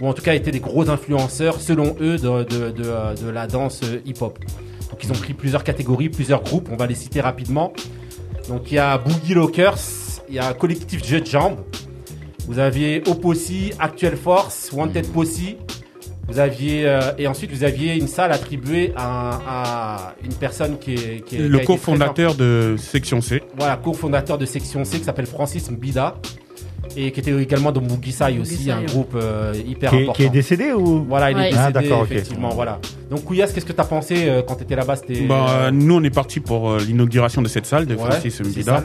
[0.00, 3.80] ou en tout cas étaient des gros influenceurs, selon eux, de, de, de, la danse
[3.82, 4.38] euh, hip-hop.
[4.90, 6.68] Donc, ils ont pris plusieurs catégories, plusieurs groupes.
[6.70, 7.72] On va les citer rapidement.
[8.48, 9.78] Donc, il y a Boogie Lockers,
[10.28, 11.56] il y a Collectif Jeu de.
[12.46, 15.56] Vous aviez Opossy, Actual Force, Wanted Posse.
[16.28, 20.94] Vous aviez euh, et ensuite vous aviez une salle attribuée à, à une personne qui
[20.94, 23.42] est, qui est Le cofondateur de Section C.
[23.56, 26.14] voilà cofondateur de Section C qui s'appelle Francis Mbida
[26.96, 30.12] et qui était également dans Mugisai aussi Mugisai, un groupe euh, hyper Qui est, important.
[30.12, 31.04] qui est décédé ou?
[31.08, 31.42] Voilà, il Ouais.
[31.48, 32.10] est décédé Ah, d'accord, ok.
[32.12, 32.50] effectivement.
[32.50, 32.78] Voilà.
[33.10, 36.02] Donc Kouyas, qu'est-ce que t'as pensé euh, quand t'étais là-bas C'était Bah, euh, nous, on
[36.04, 38.84] est parti pour euh, l'inauguration de cette salle de ouais, Francis Mbida.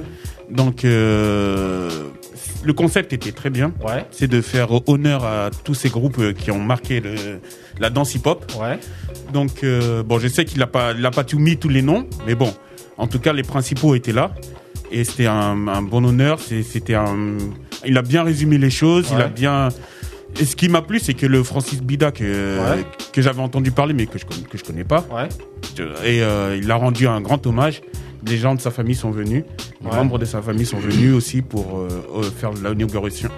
[0.50, 1.90] Donc, euh,
[2.64, 3.72] le concept était très bien.
[3.86, 7.16] Ouais, C'est de faire honneur à tous ces groupes euh, qui ont marqué le,
[7.80, 8.52] la danse hip-hop.
[8.60, 8.80] ouais.
[9.34, 11.82] Donc, euh, bon, je sais qu'il n'a pas, il a pas tout mis tous les
[11.82, 12.54] noms, mais bon,
[12.98, 14.32] en tout cas, les principaux étaient là.
[14.92, 16.40] Et c'était un, un bon honneur.
[16.40, 17.38] C'était un,
[17.86, 19.08] il a bien résumé les choses.
[19.14, 19.70] Il a bien.
[20.40, 22.24] Et ce qui m'a plu, c'est que le Francis Bida que
[22.60, 22.84] Ouais.
[23.14, 25.30] que j'avais entendu parler, mais que je que je connais pas, Ouais.
[26.06, 27.82] et euh, il a rendu un grand hommage.
[28.26, 29.44] Les gens de sa famille sont venus,
[29.84, 32.52] les membres de sa famille sont venus aussi pour euh, euh, faire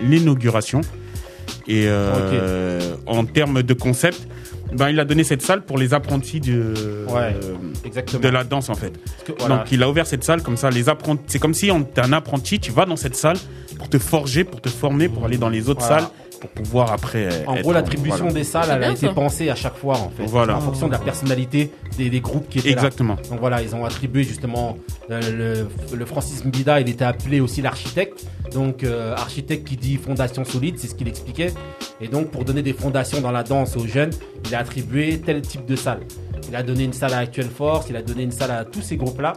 [0.01, 0.81] l'inauguration.
[1.67, 4.27] Et euh, en termes de concept,
[4.73, 6.73] ben il a donné cette salle pour les apprentis de
[7.09, 7.35] Ouais.
[7.43, 8.93] euh, de la danse en fait.
[9.03, 9.57] Parce que, voilà.
[9.57, 10.69] Donc il a ouvert cette salle comme ça.
[10.71, 13.37] Les apprentis, c'est comme si on t'es un apprenti, tu vas dans cette salle
[13.77, 16.01] pour te forger, pour te former, pour aller dans les autres Voilà.
[16.03, 16.09] salles,
[16.41, 17.45] pour pouvoir après.
[17.47, 18.33] En être- gros, l'attribution voilà.
[18.33, 20.25] des salles, elle a été pensée à chaque fois, en fait.
[20.25, 20.57] Voilà.
[20.57, 22.75] En fonction de la personnalité des, des groupes qui étaient là.
[22.75, 23.15] Exactement.
[23.29, 24.77] Donc voilà, ils ont attribué justement
[25.09, 28.25] euh, le, le Francis Mbida, il était appelé aussi l'architecte.
[28.53, 31.53] Donc euh, architecte qui dit fondation solide, c'est ce qu'il expliquait.
[32.01, 34.11] Et donc pour donner des fondations dans la danse aux jeunes,
[34.47, 36.01] il a attribué tel type de salle.
[36.49, 38.81] Il a donné une salle à Actual Force, il a donné une salle à tous
[38.81, 39.33] ces groupes-là.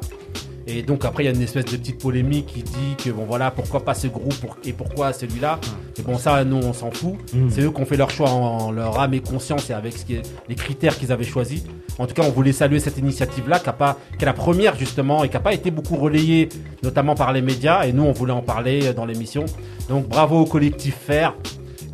[0.66, 3.24] Et donc après il y a une espèce de petite polémique qui dit que bon
[3.26, 5.58] voilà pourquoi pas ce groupe pour- et pourquoi celui-là?
[5.98, 7.14] Et bon ça nous on s'en fout.
[7.50, 9.92] C'est eux qui ont fait leur choix en, en leur âme et conscience et avec
[9.92, 11.64] ce qui est- les critères qu'ils avaient choisis.
[11.98, 14.76] En tout cas on voulait saluer cette initiative-là qui, a pas- qui est la première
[14.76, 16.48] justement et qui n'a pas été beaucoup relayée
[16.82, 19.44] notamment par les médias et nous on voulait en parler dans l'émission.
[19.90, 21.34] Donc bravo au collectif Faire.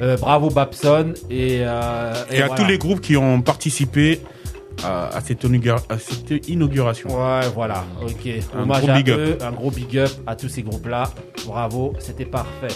[0.01, 2.63] euh, bravo Babson et, euh, Et, à voilà.
[2.63, 4.21] tous les groupes qui ont participé
[4.85, 7.09] à, à cette, inaugura- à cette inauguration.
[7.11, 8.29] Ouais, voilà, ok.
[8.55, 9.19] Un Hommage gros à big up.
[9.19, 11.11] eux, un gros big up à tous ces groupes-là.
[11.47, 12.69] Bravo, c'était parfait.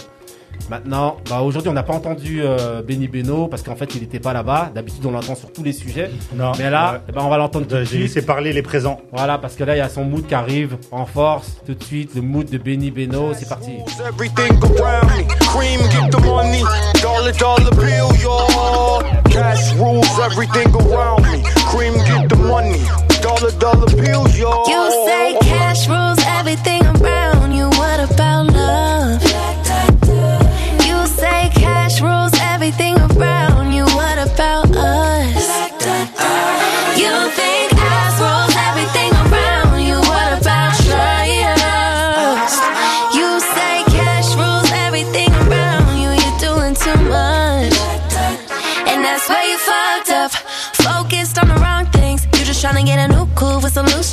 [0.69, 4.19] Maintenant, bah aujourd'hui on n'a pas entendu euh, Benny Beno parce qu'en fait il n'était
[4.19, 4.71] pas là-bas.
[4.73, 6.51] D'habitude on l'entend sur tous les sujets, Non.
[6.57, 8.01] mais là, ben, on va l'entendre tout de J'ai suite.
[8.01, 8.99] laissé parler les présents.
[9.11, 11.83] Voilà, parce que là il y a son mood qui arrive en force tout de
[11.83, 13.71] suite, le mood de Benny Beno, c'est parti.
[14.07, 16.63] Everything around me, cream, get the money,
[17.01, 19.03] dollar, dollar bill, y'all.
[19.29, 22.79] Cash rules everything around me, cream, get the money,
[23.21, 24.63] dollar, dollar bills, y'all.
[24.67, 27.67] You say cash rules everything around you.
[27.77, 28.94] What about love?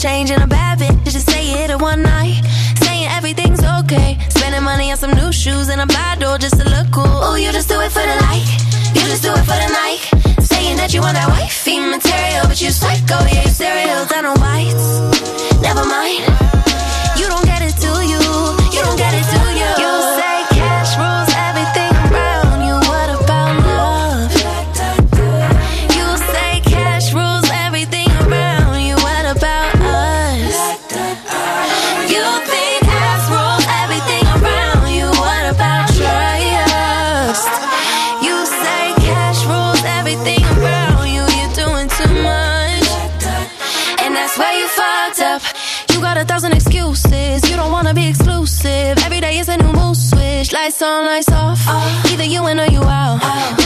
[0.05, 1.05] And a bad bitch.
[1.05, 2.43] Just say it in one night.
[2.83, 4.19] Saying everything's okay.
[4.31, 7.05] Spending money on some new shoes and a bad door just to look cool.
[7.07, 8.49] Oh, you just do it for the like.
[8.97, 10.01] You just do it for the night.
[10.43, 14.05] Saying that you want that wifey material, but you psycho, yeah, you serial.
[14.07, 15.63] Done on whites.
[15.63, 16.72] Never mind.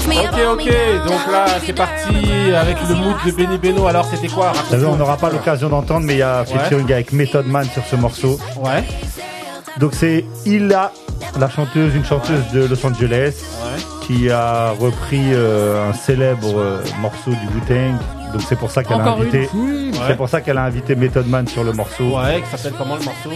[0.09, 1.07] Ok, hold me ok, down.
[1.09, 3.87] donc là c'est parti avec le mood de Benny Beno.
[3.87, 4.52] Alors c'était quoi?
[4.72, 7.96] On n'aura pas l'occasion d'entendre, mais il y a featuring avec Method Man sur ce
[7.96, 8.38] morceau.
[8.59, 8.85] Ouais,
[9.79, 10.92] Donc c'est Illa,
[11.38, 13.83] la chanteuse, une chanteuse de Los Angeles, ouais.
[14.07, 17.96] qui a repris euh, un célèbre euh, morceau du Wu-Tang.
[18.32, 19.48] Donc c'est pour ça qu'elle a Encore une invité.
[19.54, 19.90] Oui.
[20.06, 22.16] C'est pour ça qu'elle a invité Method Man sur le morceau.
[22.18, 23.30] Ouais, qui s'appelle comment le morceau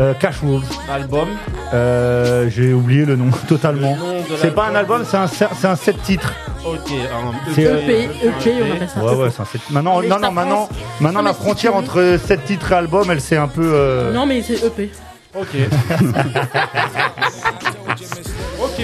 [0.00, 0.62] Euh, Cash Rules.
[0.92, 1.28] Album.
[1.72, 3.94] Euh, J'ai oublié le nom totalement.
[3.94, 5.00] Le nom de C'est pas un l'album.
[5.02, 6.32] album, c'est un, c'est un set titres.
[6.64, 9.04] Ok, un C'est EP, EP, on appelle ça.
[9.04, 9.60] Ouais, ouais, c'est un set.
[9.70, 10.68] Maintenant, Mais non, ça non, maintenant,
[11.00, 13.68] maintenant Non, la si frontière tu entre set titres et album, elle s'est un peu.
[13.74, 14.90] euh, Non, mais c'est E EP.
[15.34, 15.48] Ok.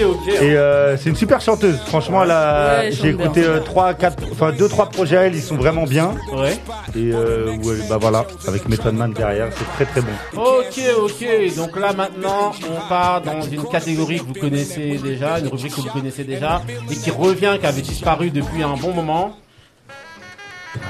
[0.03, 0.27] ok.
[0.27, 1.77] Et euh, c'est une super chanteuse.
[1.87, 3.49] Franchement, Ouais, j'ai écouté bien.
[3.49, 6.11] euh, trois, quatre, enfin deux, trois projets à elle, ils sont vraiment bien.
[6.33, 6.53] Ouais.
[6.95, 10.11] Et euh, ouais, bah voilà, avec Method Man derrière, c'est très très bon.
[10.41, 11.55] Ok, ok.
[11.55, 15.81] Donc là maintenant, on part dans une catégorie que vous connaissez déjà, une rubrique que
[15.81, 19.35] vous connaissez déjà, et qui revient, qui avait disparu depuis un bon moment.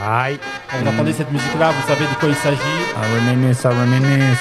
[0.06, 0.38] Aïe,
[0.70, 2.58] Quand vous entendez cette musique-là, vous savez de quoi il s'agit.
[2.58, 4.40] I reminisce, I reminisce.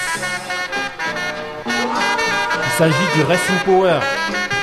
[1.66, 3.98] Il s'agit du Racing Power.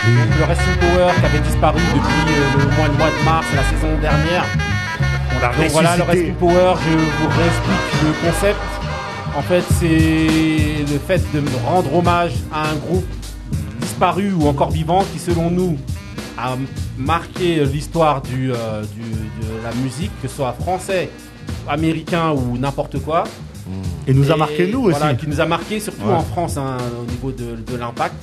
[0.06, 3.46] Donc, le Racing Power qui avait disparu depuis euh, le mois, le mois de mars,
[3.56, 4.46] la saison dernière.
[5.36, 6.04] On l'a Donc voilà, le.
[6.04, 8.60] Racing Power, je vous réexplique le concept.
[9.38, 13.06] En fait, c'est le fait de rendre hommage à un groupe
[13.82, 15.78] disparu ou encore vivant qui, selon nous,
[16.38, 16.56] a
[16.98, 21.10] marqué l'histoire du, euh, du- de la musique, que ce soit français,
[21.68, 23.26] américain ou n'importe quoi.
[24.08, 24.98] Et nous a marqué nous aussi.
[25.00, 26.13] Voilà, qui nous a marqué surtout Ouais.
[26.13, 28.13] en France hein, au niveau de, de l'impact.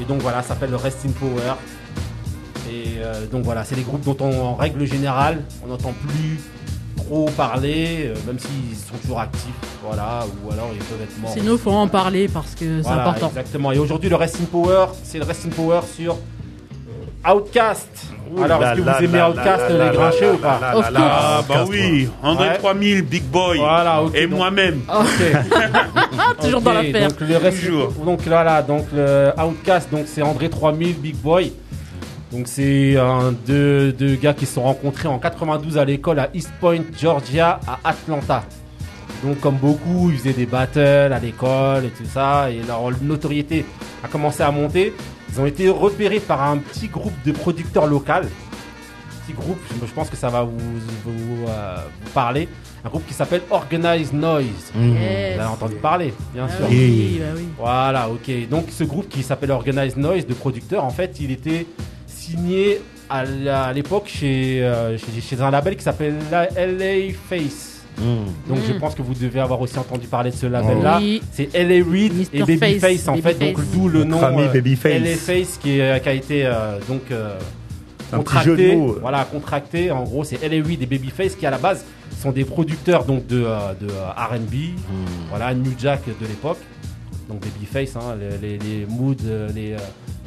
[0.00, 1.54] Et donc voilà, ça s'appelle le Rest in Power.
[2.70, 6.40] Et euh, donc voilà, c'est des groupes dont on, en règle générale, on n'entend plus
[6.96, 9.50] trop parler, euh, même s'ils sont toujours actifs,
[9.84, 11.32] voilà, ou alors ils peuvent être morts.
[11.32, 13.28] Sinon, faut en parler parce que c'est Voilà, important.
[13.28, 13.72] Exactement.
[13.72, 16.16] Et aujourd'hui, le Rest in Power, c'est le Rest in Power sur
[17.28, 17.88] Outcast.
[18.42, 20.58] Alors, est-ce que là vous aimez là Outcast, là là les grincheux là ou pas
[20.60, 21.12] là Of là là, course.
[21.24, 22.58] Ah bah oui, André Ouais.
[22.58, 23.58] 3000, Big Boy.
[23.58, 24.80] Voilà, Et donc- moi-même.
[26.40, 27.08] Toujours dans l'affaire.
[27.08, 27.92] Donc le reste, Toujours.
[28.04, 31.52] donc voilà, donc le Outcast, donc c'est André 3000 Big Boy.
[32.32, 36.28] Donc c'est un deux, deux gars qui se sont rencontrés en 92 à l'école à
[36.32, 38.44] East Point, Georgia, à Atlanta.
[39.24, 43.66] Donc comme beaucoup, ils faisaient des battles à l'école et tout ça, et leur notoriété
[44.04, 44.94] a commencé à monter.
[45.32, 48.26] Ils ont été repérés par un petit groupe de producteurs local.
[49.26, 50.56] Petit groupe, je pense que ça va vous,
[51.04, 52.48] vous, euh, vous parler.
[52.84, 54.72] Un groupe qui s'appelle Organized Noise.
[54.74, 55.34] Yes.
[55.34, 56.66] Vous avez entendu parler, bien Ah sûr.
[56.70, 57.44] oui, bah oui.
[57.58, 58.48] Voilà, ok.
[58.48, 61.66] Donc ce groupe qui s'appelle Organized Noise de producteurs, en fait, il était
[62.06, 67.12] signé à l'époque chez, euh, chez, chez un label qui s'appelle la LA
[67.96, 68.04] Face.
[68.48, 68.78] Donc je Mm.
[68.78, 70.98] pense que vous devez avoir aussi entendu parler de ce label-là.
[71.00, 71.20] Oui.
[71.32, 75.00] C'est LA Reid et Babyface Face, en fait, donc d'où le nom euh, Babyface.
[75.02, 77.36] LA Face qui, est- qui a été euh, donc euh,
[78.12, 78.76] Un petit jeu de contracté.
[78.76, 78.96] mots.
[79.00, 79.90] Voilà, contracté.
[79.90, 81.84] En gros, c'est LA Reid et Babyface qui à la base
[82.20, 84.76] sont des producteurs donc de, euh, de euh, R&B.
[85.28, 86.58] Voilà, New Jack de l'époque.
[87.30, 89.76] Donc Babyface, hein, les, les, les moods, euh, les euh,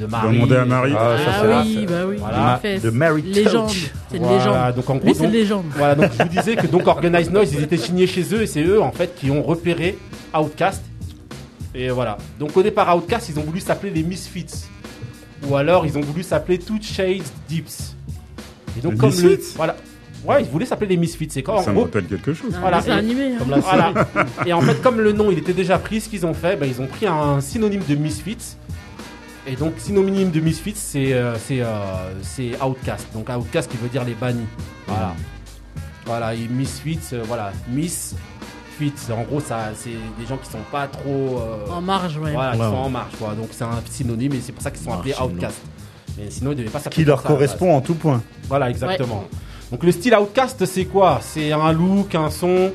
[0.00, 0.34] de Marie.
[0.34, 0.92] Demander à Marie.
[0.96, 2.16] Ah, ça, Ah oui, bah oui.
[2.18, 2.60] Voilà.
[2.82, 3.68] De Mary Légende.
[4.10, 4.74] C'est une Voilà, légende.
[4.76, 5.64] donc en gros, Lui, c'est donc- une légende.
[5.76, 8.46] Voilà, donc je vous disais que donc Organized Noise, ils étaient signés chez eux et
[8.46, 9.98] c'est eux en fait qui ont repéré
[10.34, 10.82] Outcast.
[11.74, 12.16] Et voilà.
[12.40, 14.46] Donc au départ Outcast, ils ont voulu s'appeler les Misfits.
[15.46, 17.94] Ou alors ils ont voulu s'appeler Two Shades Deeps.
[18.78, 19.52] Et donc Les comme le Misfits?
[19.56, 19.76] voilà.
[20.24, 21.28] Ouais, ils voulaient s'appeler les Misfits.
[21.30, 22.54] C'est quand en Ça me gros rappelle quelque chose.
[22.60, 22.80] Voilà.
[22.86, 23.34] Et- animé.
[23.34, 23.38] hein.
[23.38, 23.92] comme la Voilà.
[24.46, 26.66] Et en fait, comme le nom il était déjà pris, ce qu'ils ont fait, ben,
[26.66, 28.56] ils ont pris un synonyme de Misfits.
[29.46, 33.08] Et donc, synonyme de Misfits, c'est euh, c'est euh, Outcast.
[33.12, 34.46] Donc, Outcast qui veut dire les bannis.
[34.86, 35.14] Voilà.
[36.06, 37.52] Voilà, et Misfits, euh, voilà.
[37.68, 41.38] Misfits, en gros, ça c'est des gens qui sont pas trop.
[41.40, 42.32] euh, En marge, ouais.
[42.32, 43.34] voilà, qui sont en marche, quoi.
[43.34, 45.14] Donc, c'est un synonyme et c'est pour ça qu'ils sont appelés.
[45.22, 45.60] Outcast.
[46.16, 48.22] Mais sinon, ils devaient pas s'appeler Qui leur ça, correspond en tout point.
[48.48, 49.24] Voilà, exactement.
[49.70, 51.20] Donc le style Outcast, c'est quoi?
[51.22, 52.72] C'est un look, un son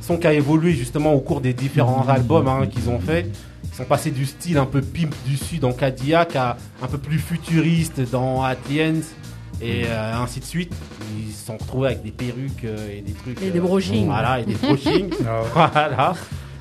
[0.00, 3.26] son qui a évolué justement au cours des différents albums hein, qu'ils ont fait.
[3.64, 6.98] Ils sont passés du style un peu pimp du sud en Cadillac à un peu
[6.98, 9.00] plus futuriste dans Atliens
[9.60, 10.72] et euh, ainsi de suite.
[11.18, 13.42] Ils se sont retrouvés avec des perruques euh, et des trucs.
[13.42, 14.06] Et des euh, brochings.
[14.06, 15.10] Voilà, et des brochings.
[15.54, 16.14] voilà.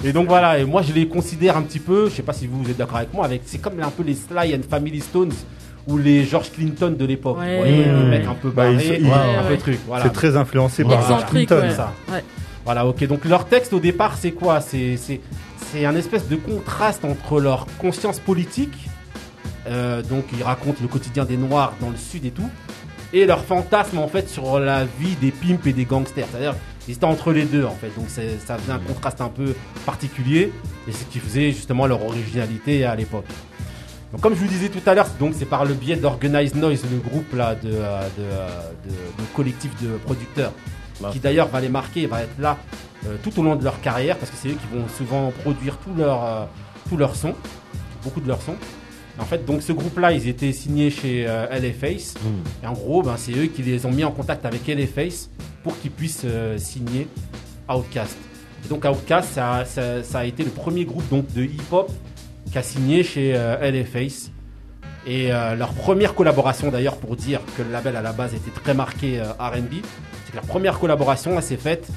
[0.04, 2.48] Et donc voilà, et moi je les considère un petit peu, je sais pas si
[2.48, 5.34] vous êtes d'accord avec moi, avec c'est comme un peu les Sly and Family Stones
[5.90, 7.40] ou les George Clinton de l'époque.
[7.40, 7.64] Ouais.
[7.66, 9.58] Les mecs un peu Bah, barrés, ils- un peu Ouais.
[9.58, 9.80] truc.
[9.88, 10.04] Voilà.
[10.04, 11.62] C'est très influencé par George Clinton.
[11.62, 11.72] ouais.
[11.72, 11.94] ça.
[12.12, 12.24] Ouais.
[12.64, 13.06] Voilà, ok.
[13.08, 14.62] Donc leur texte au départ, c'est quoi?
[14.62, 15.20] C'est c'est
[15.72, 18.88] c'est un espèce de contraste entre leur conscience politique,
[19.68, 22.50] euh, donc ils racontent le quotidien des Noirs dans le Sud et tout,
[23.14, 26.26] et leur fantasme en fait sur la vie des pimps et des gangsters.
[26.32, 26.56] C'est-à-dire
[26.88, 27.92] ils étaient entre les deux en fait.
[27.96, 30.52] Donc c'est- ça faisait un contraste un peu particulier,
[30.88, 33.26] et c'est ce qui faisait justement leur originalité à l'époque.
[34.12, 36.84] Donc comme je vous disais tout à l'heure, donc c'est par le biais d'Organized Noise,
[36.92, 38.48] le groupe là de, euh, de, euh,
[38.86, 40.52] de- de collectif de producteurs,
[41.12, 42.58] qui d'ailleurs va les marquer, va être là
[43.06, 45.78] euh, tout au long de leur carrière, parce que c'est eux qui vont souvent produire
[45.78, 46.46] tout leur, euh,
[46.90, 47.34] tout leur son,
[48.04, 48.56] beaucoup de leurs sons.
[49.20, 52.16] En fait, donc ce groupe-là, ils étaient signés chez euh, LA Face,
[52.64, 55.30] et en gros, ben, c'est eux qui les ont mis en contact avec LA Face
[55.64, 56.26] pour qu'ils puissent
[56.58, 57.08] signer
[57.70, 58.18] Outkast.
[58.66, 61.92] Et donc Outkast, ça, ça- ça a été le premier groupe donc de hip-hop
[62.52, 64.32] qui a signé chez euh, LA Face.
[65.08, 68.52] Et euh, leur première collaboration d'ailleurs pour dire que le label à la base était
[68.52, 69.76] très marqué euh, R&B,
[70.26, 71.88] c'est que leur première collaboration elle s'est faite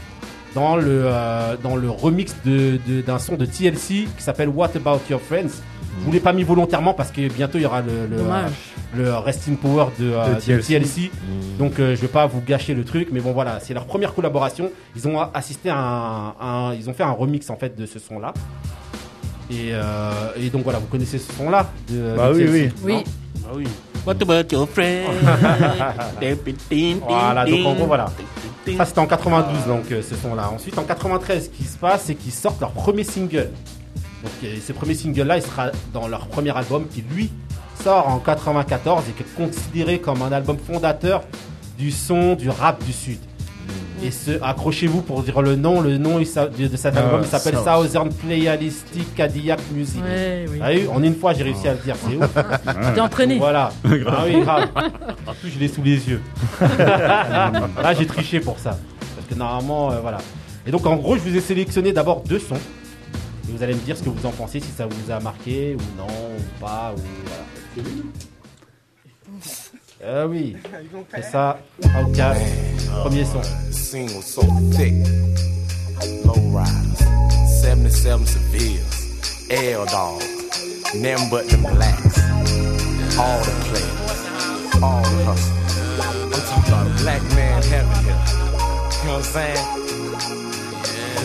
[0.54, 4.70] dans le, euh, dans le remix de- de- d'un son de TLC qui s'appelle What
[4.76, 5.60] About Your Friends.
[5.98, 8.48] Je vous l'ai pas mis volontairement parce que bientôt il y aura le, le, euh,
[8.96, 10.78] le Rest in Power de, euh, De de TLC.
[10.80, 11.10] TLC.
[11.58, 14.14] Donc euh, je vais pas vous gâcher le truc, mais bon voilà, c'est leur première
[14.14, 14.70] collaboration.
[14.96, 17.98] Ils ont assisté à un, un- ils ont fait un remix en fait de ce
[17.98, 18.32] son là.
[19.52, 22.72] Et, euh, et donc voilà, vous connaissez ce son là de, Bah de oui, TLC,
[22.82, 22.94] oui.
[22.94, 23.04] Oui.
[23.44, 23.64] Ah oui.
[24.06, 25.08] What about your friend?
[27.00, 28.06] Voilà, donc en gros, voilà.
[28.76, 30.50] Ça c'était en 92 donc euh, ce son là.
[30.50, 33.50] Ensuite en 93 ce qui se passe c'est qu'ils sortent leur premier single.
[34.22, 37.30] Donc euh, ce premier single là il sera dans leur premier album qui lui
[37.82, 41.22] sort en 94 et qui est considéré comme un album fondateur
[41.76, 43.18] du son du rap du sud.
[44.02, 47.56] Et ce, accrochez-vous pour dire le nom, le nom de, de cet album il s'appelle
[47.56, 50.02] Southern Playalistic Cadillac Music.
[50.02, 50.58] Ouais, oui.
[50.60, 52.94] Ah oui, en une fois j'ai réussi à le dire, c'est ouf.
[52.94, 53.38] T'es entraîné.
[53.38, 53.72] Voilà.
[53.84, 54.68] Ah oui, grave.
[55.26, 56.20] En plus, je l'ai sous les yeux.
[56.78, 58.78] Là, j'ai triché pour ça.
[59.14, 60.18] Parce que normalement, euh, voilà.
[60.66, 62.54] Et donc, en gros, je vous ai sélectionné d'abord deux sons.
[62.56, 65.76] Et vous allez me dire ce que vous en pensez, si ça vous a marqué
[65.76, 67.88] ou non, ou pas, ou voilà.
[70.04, 70.56] Euh, oui,
[71.14, 71.58] c'est ça.
[71.94, 72.40] Outcast,
[73.04, 73.42] premier son.
[73.70, 74.94] Scene was so thick.
[76.24, 76.98] Low riders,
[77.62, 78.82] 77 Sevilles,
[79.50, 80.26] L dogs,
[80.94, 82.18] nothing but them blacks.
[83.16, 85.62] All the players, all the hustlers.
[86.00, 88.18] I'm talking about a black man heaven here.
[88.98, 89.56] You know what I'm saying?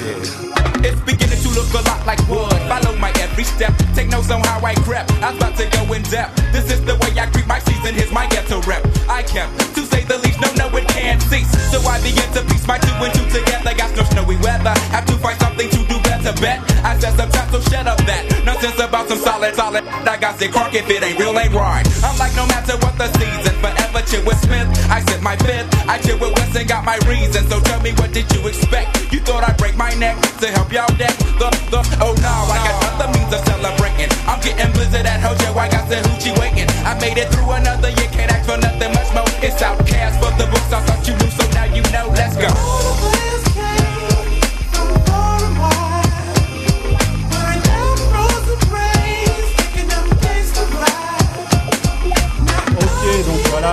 [0.05, 0.46] Yeah.
[0.83, 2.53] It's beginning to look a lot like wood.
[2.69, 3.73] Follow my every step.
[3.95, 5.11] Take notes on how I crept.
[5.23, 6.35] I'm about to go in depth.
[6.51, 7.95] This is the way I creep my season.
[7.95, 8.85] Here's my ghetto rep.
[9.09, 11.49] I kept, to say the least, no, no, it can't cease.
[11.71, 13.73] So I begin to piece my two and two together.
[13.75, 14.73] Got no snowy weather.
[14.93, 16.16] Have to find something to do better.
[16.33, 18.23] Bet I said some time, so shut up that.
[18.43, 19.83] Nonsense about some solid, solid.
[19.87, 21.87] I got sick crunk if it ain't real, ain't right.
[22.03, 24.67] I'm like, no matter what the season, forever chill with Smith.
[24.91, 25.67] I sip my fifth.
[25.87, 27.47] I chill with West and got my reason.
[27.47, 29.11] So tell me, what did you expect?
[29.11, 32.57] You thought I'd break my neck to help y'all deck the, the, oh no, I
[32.59, 34.11] got other means of celebrating.
[34.27, 36.67] I'm getting blizzard at Hojo, I got the hoochie waiting.
[36.83, 39.29] I made it through another year, can't ask for nothing much more.
[39.41, 43.16] It's outcast for the books, I thought you knew, so now you know, let's go.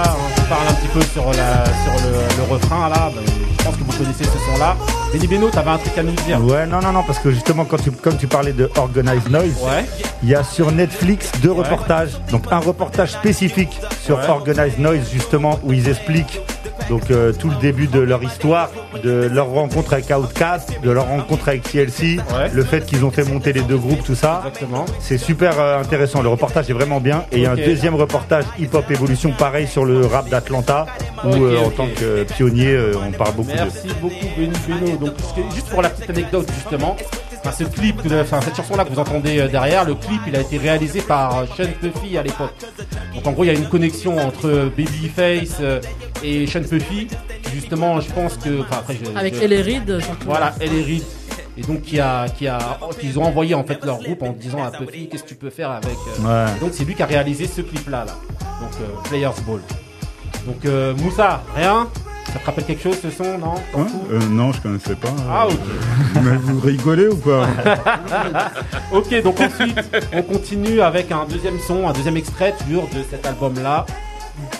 [0.02, 3.11] On parle un petit peu sur, la, sur le, le refrain là.
[3.14, 3.22] Ben,
[3.59, 4.76] je pense que vous connaissez ce son-là.
[5.12, 7.64] Benny Beno, t'avais un truc à nous dire Ouais, non, non, non, parce que justement,
[7.64, 9.85] quand tu, comme tu parlais de Organized Noise, Ouais.
[10.22, 12.11] il y a sur Netflix deux reportages.
[12.30, 14.28] Donc, un reportage spécifique sur Ouais.
[14.28, 16.40] Organized Noise, justement, où ils expliquent
[16.88, 18.70] donc euh, tout le début de leur histoire,
[19.03, 22.51] de leur rencontre avec Outkast, de leur rencontre avec TLC, Ouais.
[22.53, 24.43] le fait qu'ils ont fait monter les deux groupes, tout ça.
[24.47, 24.85] Exactement.
[25.01, 26.22] C'est super euh, intéressant.
[26.22, 27.24] Le reportage est vraiment bien.
[27.32, 30.87] Et il y a un deuxième reportage Hip Hop Evolution, pareil sur le rap d'Atlanta,
[31.24, 32.76] où euh, en tant que pionnier,
[33.07, 33.57] on parle beaucoup de.
[33.57, 34.97] Merci beaucoup Benny Beno.
[34.99, 35.14] Donc
[35.55, 36.97] juste pour la petite anecdote justement,
[37.45, 40.20] enfin, ce clip, que- enfin, cette chanson là que vous entendez euh, derrière, le clip
[40.26, 42.55] il a été réalisé par euh, Sean Puffy à l'époque.
[43.14, 45.61] Donc en gros il y a une connexion entre euh, Babyface
[46.22, 47.09] et Sean Puffy.
[47.53, 50.26] Justement je pense que, enfin après je, Avec je- Elle et Reed, surtout.
[50.26, 51.03] voilà, elle et Reed.
[51.57, 52.59] Et donc qui a, qui a,
[52.99, 55.51] qu'ils ont envoyé en fait leur groupe en disant à Puffy qu'est-ce que tu peux
[55.51, 55.92] faire avec.
[56.20, 56.59] euh, Ouais.
[56.61, 58.12] Donc c'est lui qui a réalisé ce clip là là.
[58.61, 59.61] Donc euh, Players Ball.
[60.47, 61.88] Donc euh, Moussa, rien?
[62.35, 65.09] Ça te rappelle quelque chose ce son, non Hein Euh, non, je connaissais pas.
[65.30, 65.55] Ah ok.
[66.22, 67.47] Mais vous rigolez ou pas
[68.93, 69.80] ok, donc ensuite,
[70.12, 73.87] on continue avec un deuxième son, un deuxième extrait toujours de cet album-là.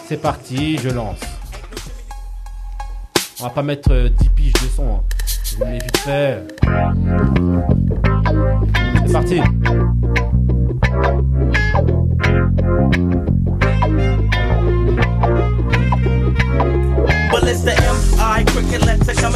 [0.09, 1.18] C'est parti, je lance.
[3.41, 4.85] On va pas mettre euh, 10 piges de son.
[4.95, 5.01] hein.
[5.45, 6.43] Je vous mets vite fait.
[9.07, 9.41] C'est parti.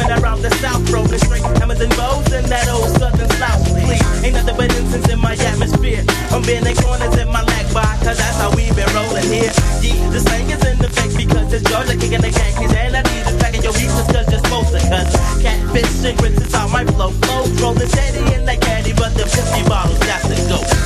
[0.09, 3.61] Coming around the south, rolling straight hammers and bows in that old southern south.
[3.69, 6.03] Please, ain't nothing but incense in my atmosphere.
[6.31, 9.53] I'm bending corners in my lag by, cause that's how we been rolling here.
[9.81, 13.01] Yeah, the slang is in the effect because it's Georgia kicking the Yankees, and I
[13.05, 14.79] need to pack your weakness cause you're supposed to.
[14.89, 15.09] Cause
[15.41, 17.49] catfish and grits is how my flow flows.
[17.61, 20.78] Rolling steady in that caddy, but the 50 bottles got to go.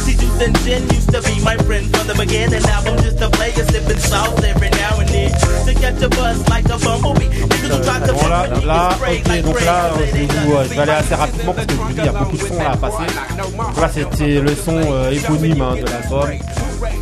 [0.44, 2.62] And gin used to be my friend from the beginning.
[2.64, 5.32] Now I'm just a player sipping sauce every now and then.
[5.32, 7.30] To catch a buzz like a bumblebee.
[7.32, 10.80] Niggas who try to Bon là, ok, donc là, je vais, vous, euh, je vais
[10.80, 12.76] aller assez rapidement parce que je vous dis, il y a beaucoup de sons à
[12.76, 13.14] passer.
[13.38, 16.30] Donc là, c'était le son euh, éponyme hein, de l'album.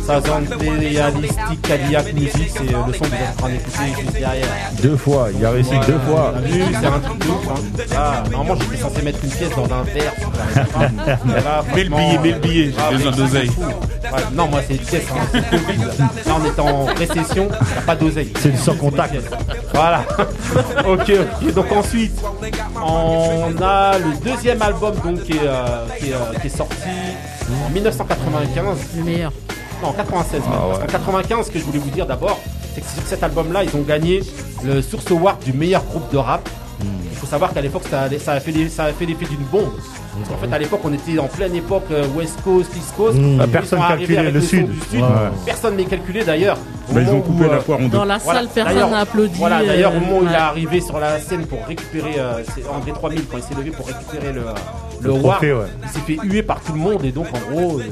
[0.06, 4.12] Sazan Realistic Cadillac Music, c'est euh, le son que vous êtes en train d'écouter juste
[4.12, 4.48] derrière.
[4.82, 6.34] Deux fois, il a réussi deux fois.
[6.44, 7.48] Vu, c'est un truc de ouf.
[7.48, 7.84] Hein.
[7.94, 10.12] Là, normalement, j'étais censé mettre une pièce dans un verre.
[11.74, 13.50] Mets le billet, mets le billet, j'ai ah, besoin d'oseille.
[13.50, 15.06] Ouais, non, moi, c'est une pièce.
[15.12, 15.40] Hein.
[16.26, 18.32] Là, on est en récession, y a pas d'oseille.
[18.40, 19.14] C'est du sans contact.
[19.72, 20.04] Voilà.
[20.86, 21.54] ok, ok.
[21.54, 22.20] Donc ensuite,
[22.84, 26.76] on a le deuxième album donc qui est, euh, qui est, euh, qui est sorti
[27.66, 28.78] en 1995.
[28.96, 29.32] Le meilleur.
[29.82, 30.42] Non, en 96 même.
[30.52, 30.68] Ah ouais.
[30.70, 32.38] Parce qu'en 95, ce que je voulais vous dire d'abord,
[32.74, 34.22] c'est que sur cet album-là, ils ont gagné
[34.64, 36.48] le Source Award du meilleur groupe de rap.
[36.80, 36.84] Hmm.
[37.10, 39.44] Il faut savoir qu'à l'époque, ça, ça a fait les- ça a fait l'effet d'une
[39.50, 39.72] bombe.
[40.16, 43.18] Parce qu'en fait, à l'époque, on était en pleine époque euh, West Coast, East Coast.
[43.18, 43.40] Mmh.
[43.42, 44.68] Ils Personne calculait le son Sud.
[44.94, 45.00] Ouais.
[45.46, 46.58] Personne n'est calculé d'ailleurs.
[46.90, 47.88] Au Bah, Ils ont coupé où, la euh, poire en deux.
[47.88, 48.40] Dans la voilà.
[48.40, 49.34] salle, personne n'a applaudi.
[49.38, 52.42] Voilà, d'ailleurs, euh, au moment où il est arrivé sur la scène pour récupérer, euh,
[52.54, 54.42] c'est André 3000, quand il s'est levé pour récupérer le,
[55.02, 55.66] le, Le award, trophée, ouais.
[55.82, 57.84] il s'est fait huer par tout le monde et donc en gros, euh,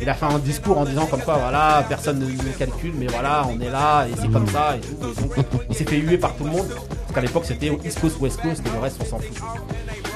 [0.00, 3.06] il a fait un discours en disant comme quoi, voilà, personne ne nous calcule, mais
[3.06, 4.96] voilà, on est là et c'est comme ça et tout.
[5.08, 8.00] Et donc, il s'est fait huer par tout le monde parce qu'à l'époque c'était East
[8.00, 9.36] Coast, West Coast et le reste on s'en fout.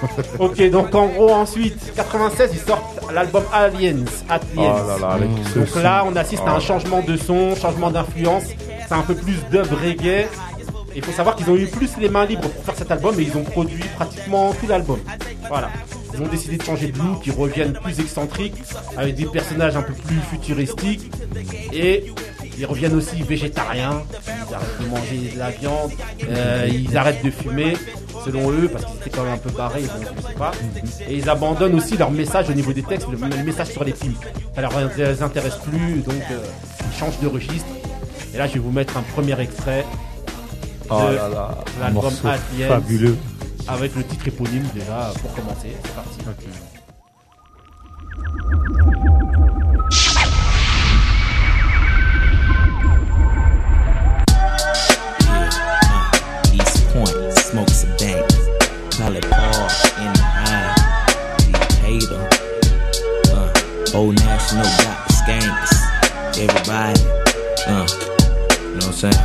[0.41, 4.05] ok, donc en gros, ensuite, 96, ils sortent l'album Aliens.
[4.29, 4.43] Aliens.
[4.57, 6.57] Oh là là, avec ce Donc là, on assiste à Oh.
[6.57, 8.43] un changement de son, changement d'influence.
[8.89, 10.27] C'est un peu plus dub reggae.
[10.97, 13.23] Il faut savoir qu'ils ont eu plus les mains libres pour faire cet album et
[13.23, 14.99] ils ont produit pratiquement tout l'album.
[15.49, 15.71] Voilà.
[16.15, 18.63] Ils ont décidé de changer de look, ils reviennent plus excentriques,
[18.97, 21.11] avec des personnages un peu plus futuristiques.
[21.73, 22.13] Et
[22.59, 24.03] ils reviennent aussi végétariens.
[24.49, 25.91] Ils arrêtent de manger de la viande.
[26.29, 27.77] Euh, ils arrêtent de fumer,
[28.25, 30.53] selon eux, parce qu'ils étaient quand même un peu barrés, donc je sais pas.
[31.09, 33.93] Et ils abandonnent aussi leur message au niveau des textes, le, le message sur les
[33.93, 34.15] films.
[34.55, 36.39] Ça leur les intéresse plus, donc euh,
[36.93, 37.67] ils changent de registre.
[38.35, 39.85] Et là, je vais vous mettre un premier extrait
[40.91, 42.13] Oh de là là, un l'album
[42.69, 43.17] fabuleux.
[43.69, 45.77] Avec le titre éponyme déjà pour commencer.
[45.83, 46.19] C'est parti.
[56.53, 58.29] East Point, smoke some dank.
[58.91, 60.75] Call it Paul in the eye.
[61.83, 62.29] Hater.
[63.33, 65.73] Uh, Old National got the skanks.
[66.39, 67.01] Everybody.
[67.67, 67.87] Uh,
[68.63, 69.21] you know what I'm saying?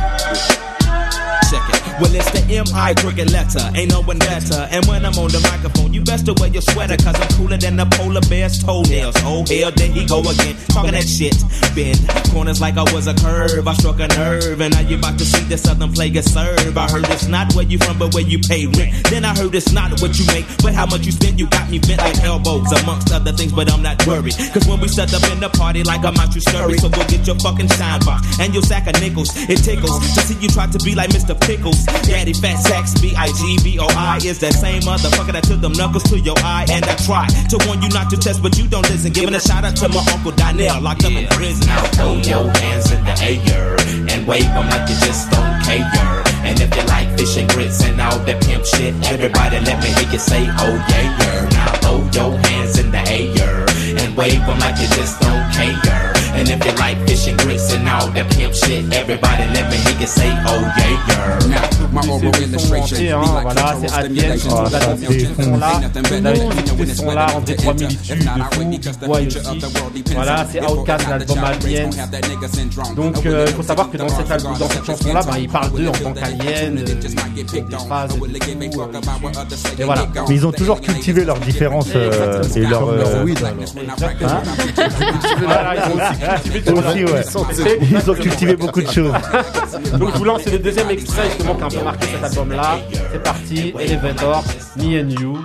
[1.50, 2.00] Check it.
[2.00, 2.94] Well, it's the M.I.
[2.94, 3.70] cricket letter.
[3.74, 4.68] Ain't no one better.
[4.70, 7.56] And when I'm on the microphone, you best to wear your sweater, cause I'm cooler
[7.56, 9.14] than the polar bear's toenails.
[9.24, 10.56] Oh, hell, there he go again.
[10.68, 11.36] Talking that shit.
[11.74, 12.00] Bend
[12.32, 13.66] corners like I was a curve.
[13.68, 16.76] I struck a nerve, and now you about to see the southern player serve.
[16.76, 18.92] I heard it's not where you from, but where you pay rent.
[19.10, 21.38] Then I heard it's not what you make, but how much you spend.
[21.38, 24.34] You got me bent like elbows, amongst other things, but I'm not worried.
[24.52, 26.78] Cause when we set up in the party, like I'm out you scurry.
[26.78, 29.30] So go get your fucking shine box and your sack of nickels.
[29.48, 31.38] It tickles to see you try to be like Mr.
[31.38, 31.84] Pickles.
[32.06, 36.66] Daddy Fat Sacks, B-I-G-B-O-I is that same motherfucker that took them knuckles to your eye.
[36.70, 39.12] And I try to warn you not to test, but you don't listen.
[39.12, 41.66] Giving a shout out to my uncle Donnell, locked up in prison.
[41.66, 43.74] Now throw your hands in the air
[44.06, 46.22] and wave them like you just don't care.
[46.46, 49.90] And if you like fish and grits and all that pimp shit, everybody let me
[49.98, 51.48] hear you say, oh yeah, yeah.
[51.50, 53.66] Now throw your hands in the air
[53.98, 56.17] and wave them like you just don't care.
[56.34, 59.76] And if you like fish and grits and all that pimp shit, everybody let me
[59.76, 60.98] hear you say, oh yeah,
[62.58, 66.20] son entier, hein, voilà, c'est Aliens, vous ça avez entendu ce son-là, défonce.
[66.20, 68.22] vous avez écouté ce son-là, André 3000 tue, de
[68.52, 69.60] fou, Big Boy aussi,
[70.14, 71.38] voilà, c'est Outcast, l'album
[72.96, 75.72] donc euh, il faut savoir que dans cette, album, dans cette chanson-là, bah, il parle
[75.72, 76.84] d'eux en tant qu'aliens, euh,
[77.36, 78.18] il fait des phrases et
[78.70, 78.86] tout, euh,
[79.78, 80.06] et voilà.
[80.28, 82.90] Mais ils ont toujours cultivé leurs différences euh, et euh, alors.
[82.90, 84.42] Hein
[85.44, 87.22] Voilà, ils ont aussi Aussi, ouais.
[87.90, 89.12] Ils ont cultivé beaucoup de choses.
[89.98, 92.78] Donc je vous lance le deuxième extrait justement qui a un peu marqué cet album-là.
[93.12, 94.44] C'est parti, Elevator,
[94.76, 95.38] Me and You.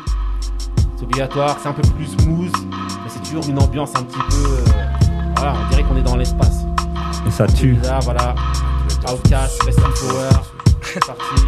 [0.98, 4.46] C'est obligatoire, c'est un peu plus smooth, mais c'est toujours une ambiance un petit peu...
[4.46, 4.66] euh,
[5.36, 6.60] voilà, on dirait qu'on est dans l'espace.
[7.28, 7.78] Et ça tue.
[7.84, 8.34] Là, voilà.
[9.12, 10.30] Outcast, Western Power.
[10.82, 11.44] C'est parti.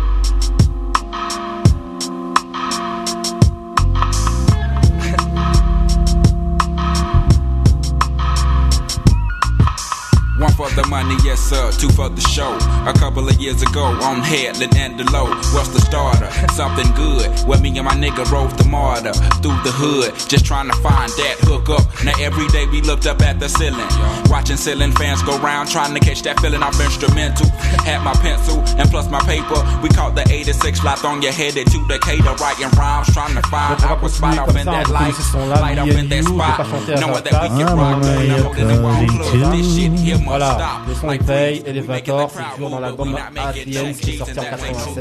[10.75, 12.51] The money, yes sir, two for the show.
[12.87, 16.29] A couple of years ago, on Headland and the low, what's the starter?
[16.53, 17.25] Something good.
[17.47, 21.09] Where me and my nigga rode the martyr through the hood, just trying to find
[21.11, 21.83] that hook up.
[22.03, 23.87] Now every day we looked up at the ceiling,
[24.29, 27.47] watching ceiling fans go round, trying to catch that feeling off instrumental.
[27.87, 29.59] Had my pencil and plus my paper.
[29.81, 33.79] We caught the 86 fly on your headed to Decatur, writing rhymes, trying to find
[33.79, 35.87] Donc on our spot continuer off comme in that connaissez ce son-là, light, light up
[35.87, 36.65] in that You, je vais pas spot.
[36.67, 39.51] chanter Knowing that we can rock, and I'm holding the wrong club.
[39.55, 40.64] This shit here must Voilà, stop.
[40.87, 44.95] Le son il paye, Elevator, c'est toujours dans l'album ATN qui est sorti en 96.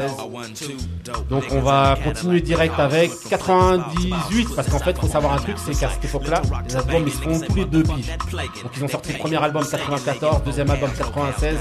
[1.28, 5.78] Donc on va continuer direct avec 98, parce qu'en fait, faut savoir un truc, c'est
[5.78, 8.16] qu'à cette époque-là, les albums ils se font tous les deux piges.
[8.62, 11.56] Donc ils ont sorti le premier album 94, deuxième album 96,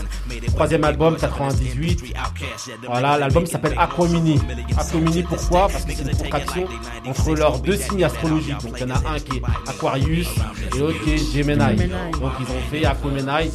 [0.54, 2.14] troisième album 98.
[2.88, 4.40] Voilà, l'album s'appelle Aquamini.
[4.78, 6.68] Aquamini pourquoi Parce que c'est une contraction
[7.06, 8.62] entre leurs deux signes astrologiques.
[8.64, 10.30] Donc il y en a un qui est Aquarius.
[10.76, 11.88] Et l'autre qui est Gemini.
[12.20, 13.52] Donc ils ont fait Aquamini.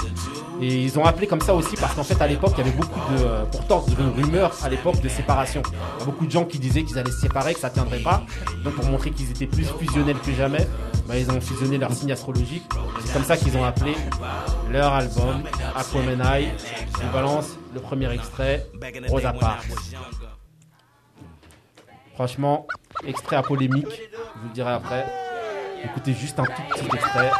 [0.60, 2.76] Et ils ont appelé comme ça aussi parce qu'en fait à l'époque il y avait
[2.76, 5.62] beaucoup de euh, pourtant de rumeurs à l'époque de séparation.
[6.04, 8.22] Beaucoup de gens qui disaient qu'ils allaient se séparer, que ça tiendrait pas.
[8.64, 10.66] Donc pour montrer qu'ils étaient plus fusionnels que jamais,
[11.06, 12.68] bah, ils ont fusionné leurs signes astrologiques.
[13.04, 13.94] C'est comme ça qu'ils ont appelé
[14.70, 15.42] leur album
[15.76, 16.48] Aquamanai.
[16.98, 18.66] Je vous balance le premier extrait,
[19.08, 19.68] Rosa Parks.
[22.14, 22.66] Franchement,
[23.06, 25.06] extrait à polémique, je vous le dirai après.
[25.84, 27.30] Écoutez juste un tout petit extrait.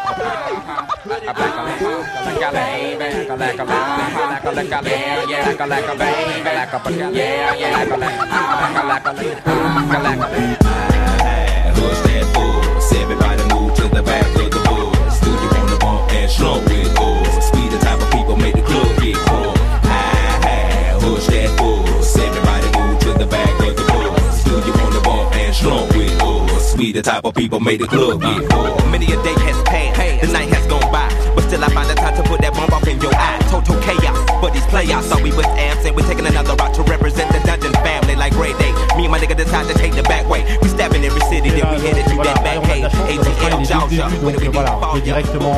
[27.39, 28.75] People make the club get full.
[28.91, 31.95] Many a day has passed, the night has gone by, but still I find the
[31.95, 33.39] time to put that bomb off in your eye.
[33.47, 36.83] Total chaos, but these playoffs, so we with amps and we're taking another route to
[36.83, 38.73] represent the dungeon family like Grey Day.
[38.99, 40.43] Me and my nigga decide to take the back way.
[40.61, 42.59] We stabbing every city, then we headed to Voilà, that back
[43.07, 45.55] ATL Georgia, donc euh, voilà, on peut directement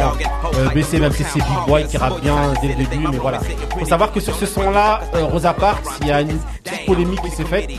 [0.54, 3.40] euh, baisser, même si c'est Big Boy qui rappe bien dès le début, mais voilà.
[3.78, 7.22] Faut savoir que sur ce son-là, euh, Rosa Parks, il y a une petite polémique
[7.22, 7.70] qui s'est faite.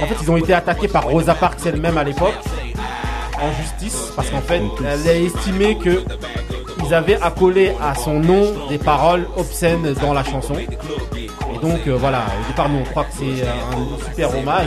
[0.00, 2.34] En fait, ils ont été attaqués par Rosa Parks elle-même à l'époque,
[3.42, 6.02] en justice, parce qu'en fait, elle a estimé que
[6.86, 10.54] ils avaient accolé à son nom des paroles obscènes dans la chanson.
[11.16, 14.66] Et donc euh, voilà, au départ nous on croit que c'est un super hommage.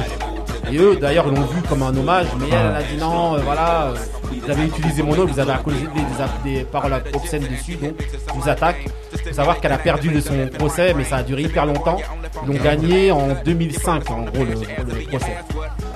[0.72, 3.40] Et eux d'ailleurs l'ont vu comme un hommage, mais elle, elle a dit non, euh,
[3.44, 3.96] voilà, euh,
[4.44, 7.94] vous avez utilisé mon nom, vous avez accolé des, des- des paroles obscènes dessus, donc
[8.00, 8.86] je vous attaque.
[9.24, 11.98] Faut savoir qu'elle a perdu de son procès, mais ça a duré hyper longtemps.
[12.44, 14.54] Ils l'ont gagné en 2005 en gros le,
[14.94, 15.38] le procès.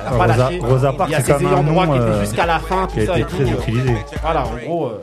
[0.02, 0.60] Elle a pas Rosa- lâché.
[0.60, 2.94] Rosa Parks, Il y a ses ayants droit qui étaient euh, jusqu'à la fin, tout
[2.94, 3.62] qui a ça été et très tout.
[3.62, 3.96] utilisé.
[4.22, 5.02] Voilà, en gros, euh,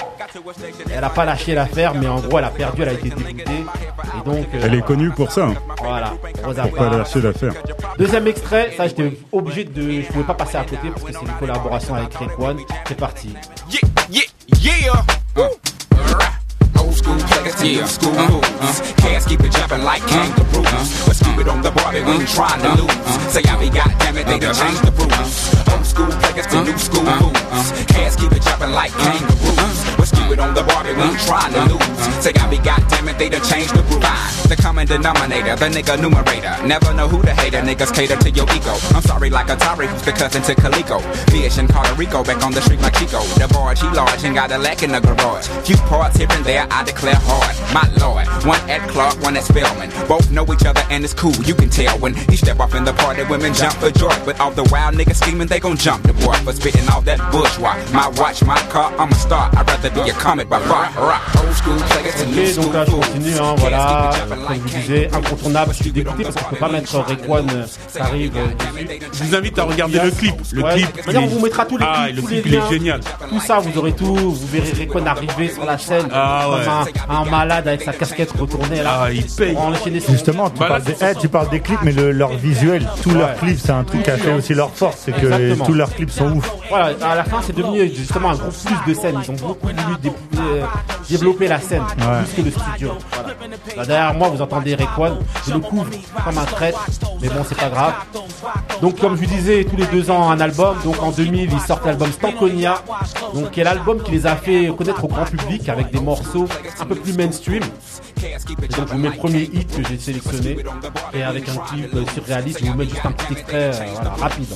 [0.95, 3.43] elle a pas lâché l'affaire, mais en gros, elle a perdu, elle a été dégoûtée.
[3.53, 5.47] Et donc, euh, Elle est connue pour ça.
[5.47, 5.55] hein.
[5.83, 6.13] Voilà,
[6.45, 6.99] Rosa Pour pas Parks.
[6.99, 7.53] lâcher l'affaire.
[7.99, 11.21] Deuxième extrait, ça j'étais obligé de, je pouvais pas passer à côté parce que c'est
[11.23, 12.59] une collaboration avec One.
[12.87, 13.35] C'est parti.
[13.71, 13.81] Yeah,
[14.11, 14.23] yeah,
[14.85, 14.93] yeah.
[15.37, 15.41] Uh,
[17.09, 18.61] School players to new school uh-huh.
[18.61, 18.93] moves.
[19.01, 20.29] Cats keep it jumping like uh-huh.
[20.29, 21.09] kangaroos.
[21.09, 22.37] Let's keep it on the Barbie, we ain't uh-huh.
[22.37, 23.33] trying to lose.
[23.33, 25.57] Say, I be goddamn it, they done changed the rules.
[25.73, 27.73] Old school players to new school moves.
[27.89, 30.18] Cats keep it jumping like kangaroos.
[30.29, 32.23] Keep it on the ain't trying to lose.
[32.23, 34.05] Say, I be goddamn it, they done changed the rules.
[34.49, 36.57] The common denominator, the nigga numerator.
[36.67, 38.77] Never know who to hater, niggas cater to your ego.
[38.97, 41.01] I'm sorry, like Atari, who's the cousin to Calico.
[41.31, 43.21] Fish in Puerto Rico, back on the street like Chico.
[43.41, 45.49] The barge, he large and got a lack in the garage.
[45.67, 47.55] Few parts here and there, I declare hard.
[47.73, 49.91] My lord, one at Clark, one at Spellman.
[50.09, 52.85] Both know each other and it's cool, you can tell when he step off in
[52.85, 54.17] the party, women jump for joy.
[54.25, 57.21] But all the wild niggas scheming, they gon' jump the boy for spitting all that
[57.31, 57.77] bourgeois.
[57.93, 59.51] My watch, my car, I'm a star.
[59.55, 60.15] I'd rather be a
[61.69, 65.93] Ok, donc là je continue, hein, voilà, euh, comme je vous disais, incontournable, je suis
[65.93, 68.33] dégoûté parce qu'on peut pas mettre Rayquan, euh, ça arrive.
[68.37, 68.47] euh.
[69.13, 70.35] Je vous invite à regarder le clip.
[70.53, 70.75] Le Ouais.
[70.75, 71.07] clip.
[71.07, 73.01] D'ailleurs, on vous mettra tous les Ah, clips, le tous clip, les il est génial.
[73.29, 76.93] Tout ça, vous aurez tout, vous verrez Rayquan arriver sur la scène Ah, comme ouais.
[77.09, 79.01] un, un malade avec sa casquette retournée là.
[79.05, 79.53] Ah, il paye.
[79.55, 81.93] Pour enchaîner son- Justement, tu, Bah, là, parles des, eh, tu parles des clips, mais
[81.93, 84.99] le- leur visuel, tous leurs clips, c'est un truc qui a fait aussi leur force,
[85.05, 85.65] c'est que Exactement.
[85.67, 86.51] tous leurs clips sont ouf.
[86.69, 89.19] Voilà, à la fin, c'est devenu justement un gros plus de scènes.
[89.25, 89.99] Ils ont beaucoup voulu
[90.33, 90.65] dé- euh,
[91.09, 92.23] développer la scène Ouais.
[92.35, 92.93] plus que le studio.
[93.13, 93.29] Voilà.
[93.77, 95.19] Là, derrière moi, vous entendez Rayquan.
[95.47, 95.87] Je le couvre
[96.25, 96.87] comme un traître,
[97.21, 97.95] mais bon, c'est pas grave.
[98.83, 100.77] Donc, comme je vous disais, tous les deux ans un album.
[100.85, 102.83] Donc, en 2000, ils sortent l'album Stankonia,
[103.35, 106.47] donc qui est l'album qui les a fait connaître au grand public avec des morceaux
[106.81, 107.63] un peu plus mainstream.
[108.23, 110.59] Et donc, je vous mets le premier hit que j'ai sélectionné
[111.15, 112.59] et avec un clip surréaliste.
[112.65, 114.47] Je vous mets juste un petit extrait, euh, voilà, rapide.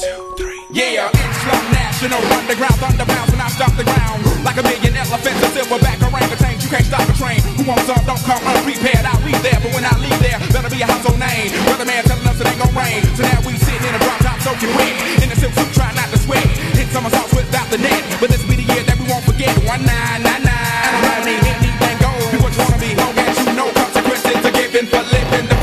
[0.00, 4.24] Yeah, it's Slum National Underground Thunderbounds when I stop the ground.
[4.40, 7.44] Like a million elephants, a silverback orangutans You can't stop the train.
[7.60, 9.04] Who wants some, don't come unprepared.
[9.04, 11.52] I'll be there, but when I leave there Better be a household name.
[11.68, 13.04] Weatherman telling us it ain't gon' rain.
[13.12, 14.94] So now we sitting in a drop top soaking wet.
[15.20, 16.48] In a silk suit trying not to sweat.
[16.80, 18.00] Hit somersaults without the net.
[18.24, 19.52] But this be the year that we won't forget.
[19.68, 20.80] One nine nine nine.
[20.88, 22.24] And around me anything goes.
[22.32, 25.56] Be what you wanna be Long as you know consequences are For living the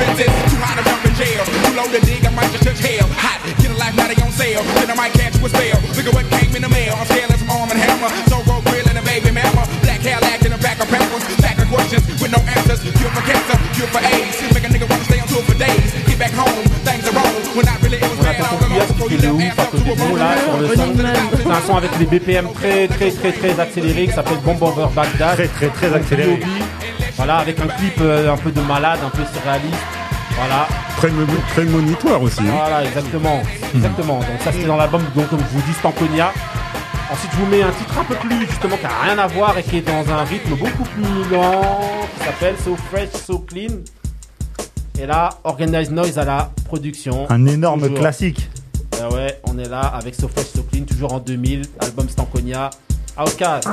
[0.46, 1.42] Too high to jump in jail.
[1.42, 3.17] Too low to dig, I might just touch hell
[3.98, 5.80] now they on sale Then I might catch you a spell.
[5.98, 6.94] Look at what came in the mail.
[6.94, 8.10] I'm scaling some arm and hammer.
[8.30, 9.66] So roll grill and a baby mama.
[9.82, 12.80] Black hair acting a back of backwards Back of questions with no answers.
[12.86, 14.38] Cure for cancer, cure for AIDS.
[14.54, 15.90] Make a nigga wanna stay on tour for days.
[16.08, 17.34] Get back home, things are wrong.
[17.58, 19.60] When I really it was bad all along Before you Il est left ouf ass
[19.60, 20.88] à up côté to a de nous là sur le son.
[21.38, 24.88] C'est un son avec les BPM très très très très accélérés qui s'appelle Bomb Over
[24.96, 25.36] Baghdad.
[25.36, 26.40] Très, très, très accéléré.
[27.16, 29.97] Voilà, avec un clip euh, un peu de malade, un peu surréaliste.
[30.38, 30.68] Voilà.
[31.54, 32.42] Prémonitoire aussi.
[32.42, 32.52] hein.
[32.54, 33.42] Voilà, exactement.
[33.74, 34.20] Exactement.
[34.20, 36.32] Donc ça c'était dans l'album, donc comme je vous dis, Stankonia.
[37.12, 39.58] Ensuite je vous mets un titre un peu plus justement qui n'a rien à voir
[39.58, 41.80] et qui est dans un rythme beaucoup plus lent,
[42.18, 43.78] qui s'appelle So Fresh, So Clean.
[45.00, 47.28] Et là, Organized Noise à la production.
[47.30, 48.00] Un énorme Toujours.
[48.00, 48.50] classique.
[49.02, 52.70] Ah ouais, on est là avec So Fresh, So Clean, toujours en 2000, album Stankonia.
[53.18, 53.68] Outcast.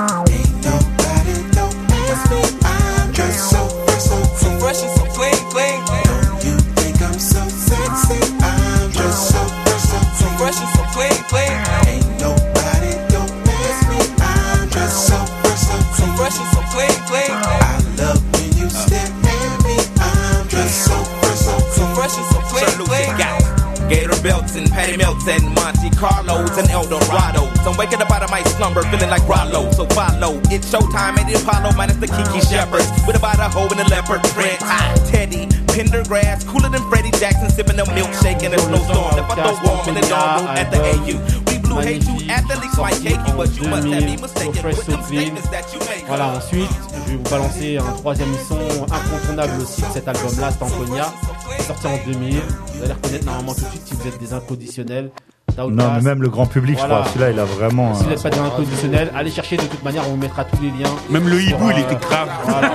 [3.13, 3.53] Just
[24.25, 27.53] belts and patty melts and Monte Carlos and Eldorados.
[27.61, 29.71] I'm waking up out of my slumber feeling like Rollo.
[29.71, 30.41] So follow.
[30.49, 32.89] It's showtime at the Apollo minus the Kiki Shepherds.
[33.05, 34.57] With about a hoe and a leopard print.
[34.61, 39.13] Ah, Teddy, Pendergrass, cooler than Freddie Jackson, sipping a milkshake in a snowstorm.
[39.13, 41.44] If I throw warm in the dorm at the AU.
[41.75, 44.53] We blew hey you athletes like cakey, but you must have me 2000, So mistaken
[44.61, 45.19] Fresh, with So them Clean.
[45.21, 46.05] statements that you make.
[46.07, 46.69] Voilà, ensuite,
[47.05, 50.49] je vais vous balancer un troisième son incontournable aussi de cet album-là,
[51.59, 52.39] est sorti en 2000.
[52.75, 55.11] Vous allez reconnaître normalement tout de suite si vous êtes des inconditionnels.
[55.57, 57.05] Non, mais même le grand public, je crois.
[57.07, 57.93] Celui-là, il a vraiment.
[57.95, 60.61] Si vous n'êtes pas des inconditionnels, allez chercher de toute manière, on vous mettra tous
[60.61, 60.91] les liens.
[61.09, 62.29] Même le hibou, il euh, était grave.
[62.45, 62.71] Voilà.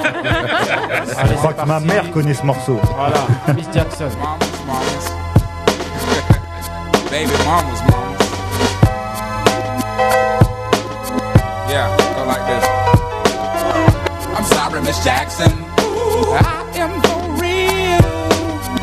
[1.28, 2.78] Je crois que ma mère connaît ce morceau.
[2.96, 4.08] Voilà, Miss Jackson.
[7.10, 7.69] Baby mamas,
[11.70, 11.86] Yeah,
[12.18, 12.66] go like this.
[14.34, 15.52] I'm sorry, Miss Jackson.
[16.34, 18.02] I am for real.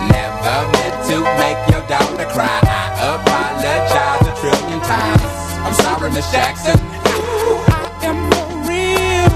[0.08, 2.60] Never meant to make your daughter cry.
[2.64, 5.28] I apologize a trillion times.
[5.68, 6.80] I'm sorry, Miss Jackson.
[6.80, 9.36] I am for real.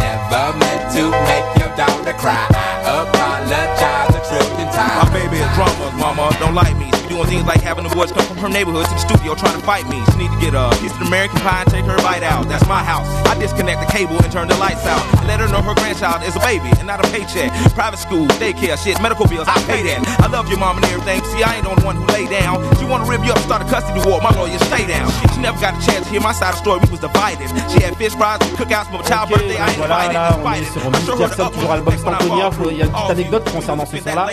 [0.00, 2.48] Never meant to make your daughter cry.
[2.48, 5.04] I apologize a trillion times.
[5.04, 6.93] My baby is drama, mama, don't like me.
[7.08, 9.64] Doing things like having the boys come from her neighborhood to the studio trying to
[9.64, 10.02] fight me.
[10.12, 12.48] She need to get a piece of American pie and take her bite out.
[12.48, 13.06] That's my house.
[13.28, 14.98] I disconnect the cable and turn the lights out.
[15.20, 17.52] And let her know her grandchild is a baby and not a paycheck.
[17.74, 20.02] Private school, daycare, shit, medical bills, I pay that.
[20.20, 21.22] I love your mom and everything.
[21.30, 22.58] See, I ain't the only one who lay down.
[22.80, 24.20] She wanna rip you up, start a custody war.
[24.20, 25.06] My lawyer, stay down.
[25.34, 26.80] She never got a chance to hear my side of the story.
[26.82, 27.46] We was divided.
[27.70, 29.58] She had fish fries, cookouts for my child Ok, birthday.
[29.60, 30.14] I ain't voilà, invited.
[30.14, 32.50] là, on est sur Miss Jackson, toujours album Stankonia.
[32.50, 34.26] Faut- Il y a une petite anecdote concernant ce son-là.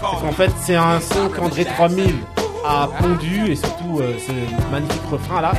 [0.00, 2.05] Qu'en fait, c'est un son qu'André 3000
[2.68, 4.32] a pondu et surtout euh, ce
[4.72, 5.52] magnifique refrain là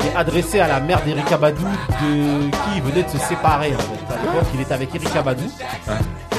[0.00, 3.72] qui est adressé à la mère d'Erika Badou de qui il venait de se séparer
[3.74, 4.14] en fait.
[4.14, 5.44] À l'époque, il était avec Erika Badou.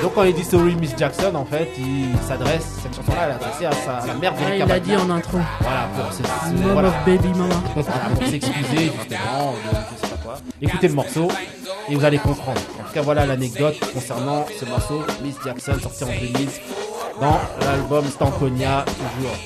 [0.02, 3.36] Donc quand il dit Sorry Miss Jackson, en fait, il s'adresse cette chanson-là, elle est
[3.36, 4.86] adressée à, sa- à la mère Ouais, d'Erika il l'a Badou.
[4.86, 5.38] dit en intro.
[5.62, 6.88] Voilà, pour se, se- Mom voilà.
[6.89, 7.56] of baby mama.
[7.76, 10.38] Voilà, pour s'excuser justement de je sais pas quoi.
[10.62, 11.28] Écoutez le morceau
[11.88, 12.60] et vous allez comprendre.
[12.80, 16.49] En tout cas, voilà l'anecdote concernant ce morceau Miss Jackson sorti en 2000
[17.22, 19.38] dans l'album Stankonia toujours.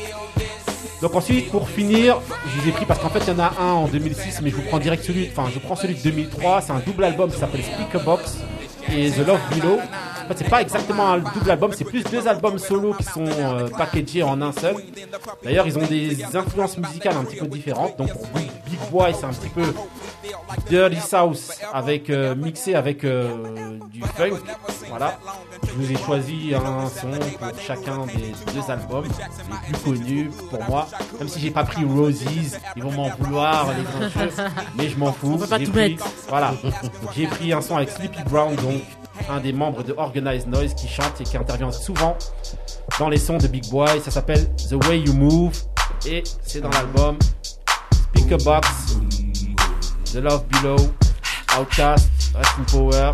[1.02, 3.52] Donc ensuite, pour finir, je vous ai pris parce qu'en fait il y en a
[3.60, 6.62] un en 2006, mais je vous prends direct celui, enfin je prends celui de 2003.
[6.62, 8.38] C'est un double album qui s'appelle Speaker Box
[8.90, 9.80] et The Love Below.
[10.26, 13.26] En fait, c'est pas exactement un double album, c'est plus deux albums solo qui sont
[13.26, 14.76] euh, packagés en un seul.
[15.44, 17.98] D'ailleurs, ils ont des influences musicales un petit peu différentes.
[17.98, 19.64] Donc pour Big Boy, c'est un petit peu
[20.70, 21.40] Dirty South
[21.74, 24.38] avec euh, mixé avec euh, du funk.
[24.90, 25.18] Voilà.
[25.68, 30.64] Je vous ai choisi un son pour chacun des deux albums les plus connus pour
[30.70, 30.88] moi.
[31.20, 32.24] Même si j'ai pas pris Roses,
[32.76, 34.26] ils vont m'en vouloir les
[34.78, 35.34] mais je m'en fous.
[35.34, 36.06] On peut pas J'ai tout pris- mettre.
[36.30, 36.54] Voilà.
[37.16, 38.82] J'ai pris un son avec Sleepy Brown donc
[39.30, 42.18] un des membres de Organized Noise qui chante et qui intervient souvent
[43.00, 44.02] dans les sons de Big Boy.
[44.02, 45.54] Ça s'appelle The Way You Move
[46.06, 47.18] et c'est dans l'album
[47.92, 48.98] Speaker Box,
[50.12, 50.94] The Love Below,
[51.58, 53.14] Outcast, Rest in Power.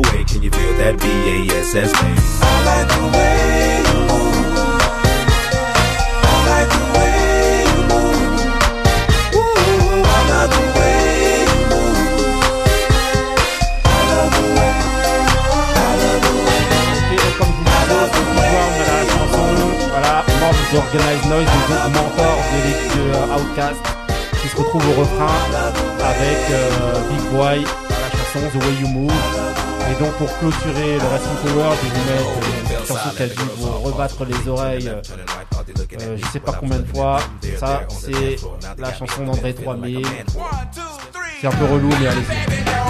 [0.00, 1.76] can you feel that BASS?
[1.76, 4.56] I like the way you move.
[6.24, 8.24] I like the way you move.
[9.36, 12.00] Ooh, I love the way you move.
[13.84, 14.72] I love the way.
[15.76, 16.64] I love the way.
[17.12, 19.46] Et comme je vous disais, Sleepy Brown à la chanson,
[19.92, 23.82] voilà, membre d'Organized Noise, donc mentor de, l'équipe de Outcast,
[24.40, 25.36] qui se retrouve au refrain
[26.00, 29.71] avec euh, Big Boy à la chanson The Way You Move.
[29.90, 33.22] Et donc pour clôturer le in Power, je vais vous mettre euh, une chanson qui
[33.22, 33.26] a
[33.56, 35.02] vous rebattre les oreilles, euh,
[36.00, 37.20] euh, je sais pas combien de fois.
[37.58, 38.36] Ça, c'est
[38.78, 40.06] la chanson d'André 3000.
[41.40, 42.82] C'est un peu relou, mais allez-y.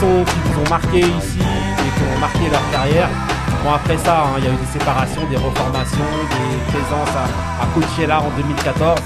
[0.00, 3.08] Sons qui vous ont marqué ici et qui ont marqué leur carrière.
[3.64, 7.26] Bon après ça, hein, il y a eu des séparations, des reformations, des présences à,
[7.62, 9.00] à Coachella en 2014,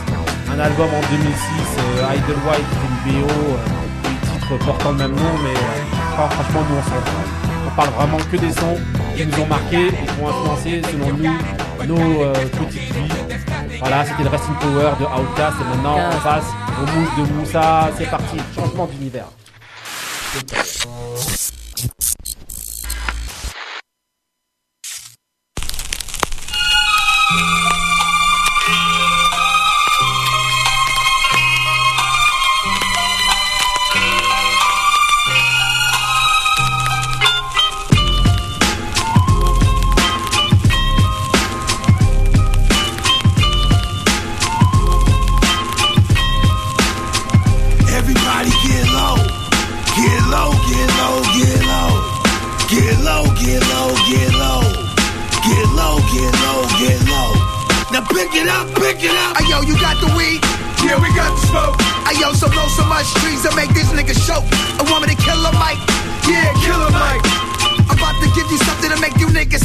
[0.53, 1.33] un album en 2006,
[1.79, 3.57] euh, Idle White, qui est une BO, euh,
[4.03, 7.01] des titres portant le même nom, mais euh, enfin, franchement nous on s'en.
[7.67, 8.77] On parle vraiment que des sons
[9.17, 13.13] qui nous ont marqué et qui ont influencé selon nous nos euh, petites vies.
[13.81, 16.47] Voilà, c'était le Resting Power de Outcast et maintenant on passe
[16.79, 17.91] au move de Moussa.
[17.97, 19.27] C'est parti, changement d'univers.
[20.33, 21.62] Goodbye.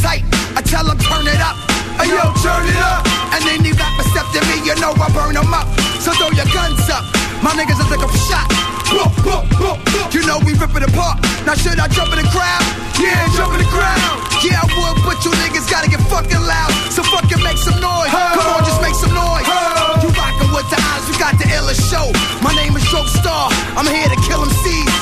[0.07, 0.57] Make you niggas hype.
[0.57, 1.57] I tell them turn it up.
[2.07, 3.03] yo turn it up.
[3.35, 5.67] And any rapper step to me, you know I burn them up.
[5.99, 7.03] So throw your guns up.
[7.43, 8.47] My niggas are looking for shot.
[8.87, 10.07] Boom, boom, boom, boom.
[10.15, 11.19] You know we rip it apart.
[11.45, 12.63] Now should I jump in the crowd?
[12.97, 13.99] Yeah, jump in the crowd.
[14.41, 16.71] Yeah, I would, but you niggas gotta get fucking loud.
[16.89, 18.09] So fucking make some noise.
[18.09, 19.45] Come on, just make some noise.
[20.01, 22.07] You rockin' with the eyes, you got the illest show.
[22.41, 23.51] My name is Joke Star.
[23.75, 24.93] I'm here to kill MCs.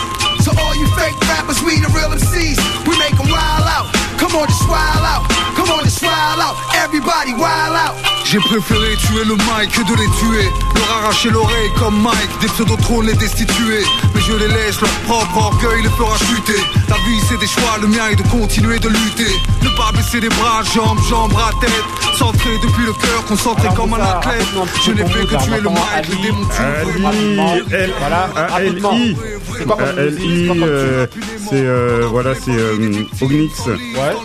[0.43, 2.57] So all you fake rappers, we the real MCs.
[2.89, 4.04] We make them wild out.
[4.35, 5.29] Come on, just wild out.
[5.55, 6.55] Come on, wild out.
[6.83, 7.95] Everybody wild out.
[8.25, 10.49] J'ai préféré tuer le mic que de les tuer.
[10.75, 12.39] Leur arracher l'oreille comme Mike.
[12.41, 13.83] Des pseudo-trônes les destituer.
[14.13, 16.59] Mais je les laisse, leur propre orgueil les fera chuter.
[16.89, 19.31] La vie c'est des choix, le mien est de continuer de lutter.
[19.61, 21.71] Ne pas baisser les bras, jambes, jambes, bras, tête.
[22.17, 24.47] Centré depuis le cœur, concentré comme un athlète.
[24.85, 28.89] Je n'ai fait que tuer le mic, le démonter Voilà, rapidement.
[28.91, 29.17] ALI,
[29.57, 31.07] C'est quoi C'est euh,
[31.49, 33.65] c'est euh, voilà, c'est euh, Ognix.
[33.67, 34.15] Ouais.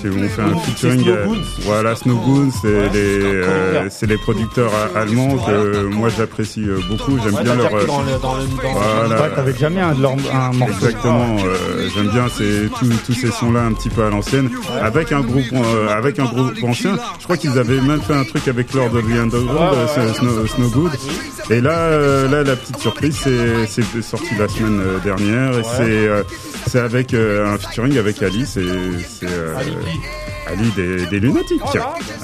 [0.00, 1.08] Qui ont fait un featuring.
[1.08, 1.26] euh.
[1.60, 2.18] Voilà, Snow
[2.62, 7.18] c'est les, euh, c'est les producteurs allemands que moi j'apprécie euh, beaucoup.
[7.22, 7.70] J'aime bien leur.
[7.70, 9.30] voilà.
[9.30, 9.94] T'avais mis un,
[10.52, 10.72] morceau.
[10.72, 11.36] Exactement,
[11.94, 12.68] j'aime bien ces,
[13.06, 15.44] tous, ces sons-là un petit peu à l'ancienne, avec un groupe,
[15.90, 16.96] avec un groupe ancien.
[17.18, 19.76] Je crois qu'ils avaient même fait un truc avec Lord of the Underground.
[20.48, 20.92] Snow, Good.
[21.50, 21.90] Et là,
[22.28, 23.16] là, la petite surprise,
[23.66, 26.08] c'est sorti la semaine dernière, et c'est
[26.68, 28.60] c'est avec un featuring avec Ali, c'est
[29.08, 29.26] c'est
[29.88, 30.00] Ali
[30.60, 31.60] Ali des, des lunatiques.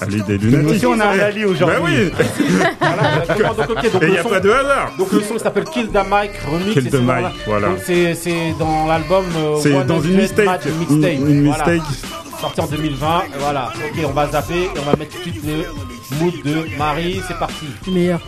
[0.01, 0.71] Ali des Nous lunatiques.
[0.77, 1.77] aussi, on a un Ali aujourd'hui.
[1.79, 2.11] Bah oui.
[2.81, 3.55] Voilà, exactement.
[3.55, 4.93] Donc, ok, donc Et il le n'y a son- pas de hasard.
[4.99, 6.73] Donc le son s'appelle Kill the Mike Remix.
[6.73, 7.69] Kill et the c'est dans Mike, voilà.
[7.85, 9.25] C'est c'est dans l'album.
[9.37, 11.13] euh, C'est dans une mistake, une- mixtape.
[11.29, 11.67] une Voilà.
[11.73, 11.83] mistake.
[12.41, 13.23] Sorti en 2020.
[13.27, 13.73] et Voilà.
[13.77, 17.21] Ok, on va zapper et on va mettre tout de suite le mood de Marie.
[17.29, 17.67] C'est parti.
[17.89, 18.21] Meilleur.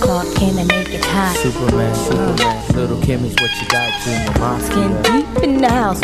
[0.00, 1.36] Clark came and make it hot.
[1.42, 4.60] Superman, Superman, little Kim is what you got, Junior.
[4.60, 6.00] Skin deep in the house.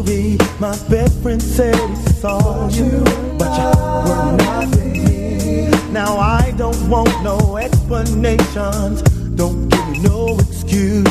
[0.04, 0.38] movie.
[0.60, 3.04] My best friend said he saw you,
[3.38, 3.72] but you
[4.08, 5.70] were not me.
[5.92, 9.02] Now I don't want no explanations.
[9.36, 11.08] Don't give me no excuse.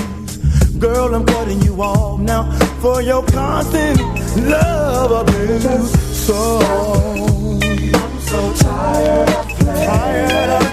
[0.78, 4.00] Girl, I'm cutting you off now for your constant
[4.48, 5.90] love abuse.
[6.26, 9.86] So I'm so tired of playing.
[9.86, 10.71] Tired of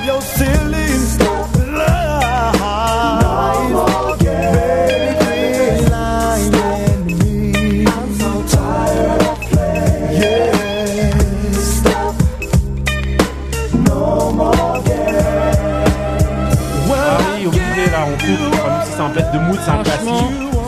[19.34, 20.10] De mood, c'est un classique.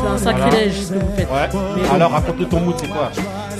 [0.02, 1.30] c'est un sacrilège ce que vous faites.
[1.32, 1.50] Ouais.
[1.76, 1.90] Mais.
[1.96, 3.10] Alors raconte-nous ton mood, c'est quoi?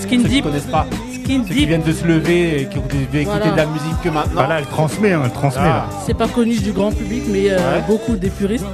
[0.00, 0.44] Ceux qui Deep.
[0.44, 0.86] connaissent pas.
[1.24, 3.50] Skin Ceux qui viennent de se lever et qui ont écouter Voilà.
[3.50, 4.42] de la musique que maintenant.
[4.42, 5.62] Bah là, elle transmet, hein, elle transmet.
[5.64, 5.68] Ah.
[5.68, 5.86] là.
[6.06, 7.82] C'est pas connu du grand public, mais euh, Ouais.
[7.88, 8.64] beaucoup des puristes.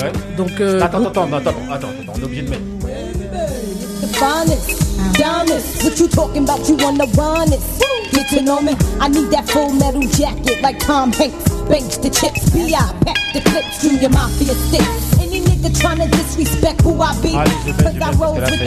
[0.00, 0.10] Ouais.
[0.36, 2.62] Donc, euh, Attends, attends, attends, attends, attends, attends, on est obligé de mettre.
[4.00, 5.84] The finest, diamonds.
[5.84, 6.66] What you talking about?
[6.68, 7.60] You wanna run it?
[8.12, 8.72] Get to know me.
[9.00, 11.50] I need that full metal jacket like Tom Hanks.
[11.68, 12.92] Banks the chips, B.I.
[13.32, 15.18] The clips, Mafia sticks.
[15.18, 17.32] Any nigga disrespect who I be.
[17.32, 18.58] Cause I with the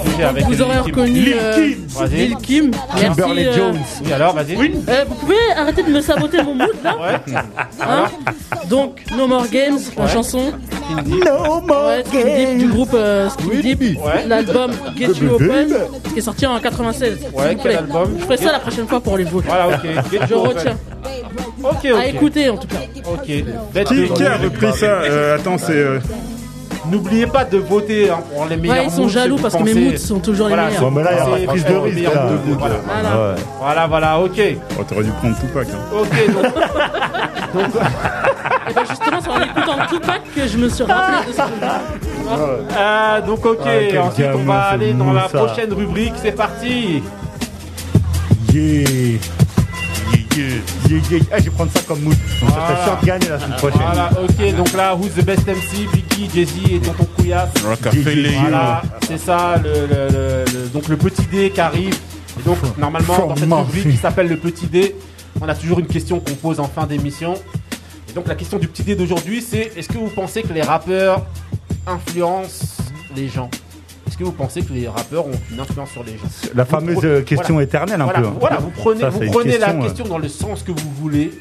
[0.00, 2.70] obligé avec vous aurez reconnu Lil euh, Kim.
[2.96, 3.78] Kimberly euh, Jones.
[4.04, 4.54] Oui, alors, vas-y.
[4.56, 6.96] Euh, vous pouvez arrêter de me saboter mon mood là
[7.80, 8.04] Hein
[8.70, 10.52] Donc, No More Games, la chanson.
[11.08, 13.98] No More Deep du groupe euh, Skin Deep.
[14.28, 15.74] L'album Get You Open,
[16.12, 17.18] qui est sorti en 96.
[17.18, 19.44] s'il Ouais, vous quel album Je ferai ça la prochaine fois pour les votes.
[19.46, 19.86] Voilà, ok.
[20.28, 20.76] Je retiens.
[21.70, 21.98] Ok, ok.
[22.00, 22.76] À écouter en tout cas.
[23.12, 23.22] Ok.
[23.24, 23.44] Qui,
[24.14, 25.72] qui a repris ça Euh, Attends, c'est.
[25.72, 25.98] euh,
[26.88, 29.56] N'oubliez pas de voter hein, pour les meilleurs Ouais, ils sont moods, jaloux si parce
[29.56, 30.82] que mes pensez- moods sont toujours les Voilà, meilleurs.
[30.82, 32.30] Bon, mais là, y a c'est pas de prise de franchement risque, les meilleurs là.
[32.30, 32.74] moods, Voilà.
[32.86, 33.08] Voilà.
[33.32, 33.34] Ouais.
[33.60, 34.40] Voilà, voilà, ok.
[34.78, 35.66] Oh, t'aurais dû prendre Tupac.
[35.72, 35.98] Hein.
[36.00, 36.44] Ok, donc.
[37.54, 37.82] donc
[38.70, 41.80] Et ben justement, c'est en écoutant Tupac que je me suis rappelé de ce truc-là.
[42.78, 43.58] euh, donc, ok.
[43.64, 45.38] Ah, quel Ensuite, on gamin, va ce aller dans la Moussa.
[45.38, 46.14] prochaine rubrique.
[46.22, 47.02] C'est parti.
[48.54, 49.18] Yeah.
[50.36, 51.20] Yeah, yeah.
[51.32, 52.14] Ah, je vais prendre ça comme mood.
[52.40, 52.74] Donc, ça Voilà.
[52.76, 53.80] serait sûr de gagner la semaine prochaine.
[53.84, 54.56] Voilà, ok.
[54.56, 57.50] Donc là, Who's the Best MC Vicky, Jay-Z et Tonton Couillasse.
[58.40, 61.94] Voilà, c'est ça, le, le- le- le- donc le petit dé qui arrive.
[62.38, 64.94] Et donc, normalement, dans cette rubrique qui s'appelle le petit dé,
[65.40, 67.34] on a toujours une question qu'on pose en fin d'émission.
[68.08, 70.62] Et donc, la question du petit dé d'aujourd'hui, c'est est-ce que vous pensez que les
[70.62, 71.24] rappeurs
[71.86, 72.82] influencent
[73.14, 73.50] les gens?
[74.16, 76.70] Est-ce que vous pensez que les rappeurs ont une influence sur les gens La Vous
[76.70, 77.64] fameuse prenez- question voilà.
[77.64, 78.26] éternelle, un Voilà, peu.
[78.40, 80.90] voilà, vous prenez, Ça, vous prenez la question, euh, question dans le sens que vous
[80.98, 81.32] voulez,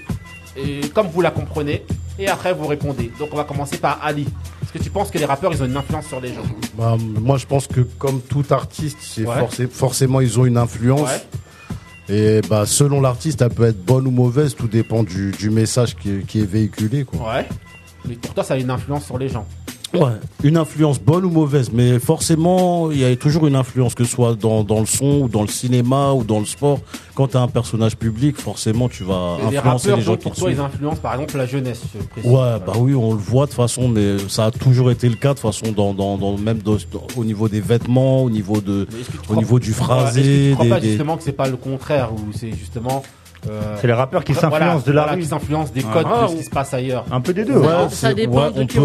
[0.57, 1.85] et comme vous la comprenez,
[2.19, 3.13] et après vous répondez.
[3.17, 4.27] Donc on va commencer par Ali.
[4.61, 6.41] Est-ce que tu penses que les rappeurs ils ont une influence sur les gens
[6.77, 9.39] Bah, moi, je pense que comme tout artiste, c'est Ouais.
[9.39, 11.09] forcé- forcément ils ont une influence.
[12.09, 15.95] Et bah, selon l'artiste, elle peut être bonne ou mauvaise, tout dépend du, du message
[15.95, 17.05] qui, est- qui est véhiculé.
[17.05, 17.35] Quoi.
[17.35, 17.47] Ouais.
[18.05, 19.47] Mais pour toi ça a une influence sur les gens.
[19.93, 20.11] Ouais,
[20.43, 24.11] une influence bonne ou mauvaise, mais forcément, il y a toujours une influence, que ce
[24.11, 26.79] soit dans, dans le son ou dans le cinéma ou dans le sport.
[27.13, 30.51] Quand tu as un personnage public, forcément, tu vas influencer les, les gens qui toi,
[30.51, 31.81] ils influencent par exemple la jeunesse.
[32.23, 35.33] Ouais, bah oui, on le voit de façon, mais ça a toujours été le cas
[35.33, 36.59] de façon, dans, dans, dans même
[37.15, 38.87] au niveau des vêtements, au niveau de,
[39.29, 40.23] au niveau du phrasé.
[40.23, 43.03] Je Est-ce crois pas justement que c'est pas le contraire ou c'est justement
[43.49, 45.19] euh, c'est les rappeurs qui s'influencent de la rue.
[45.19, 47.05] qui s'influencent des codes ah, de ce qui se passe ailleurs.
[47.11, 47.57] Un peu des deux.
[47.57, 47.89] Ouais, hein.
[47.89, 48.79] ça dépend ouais, de tu,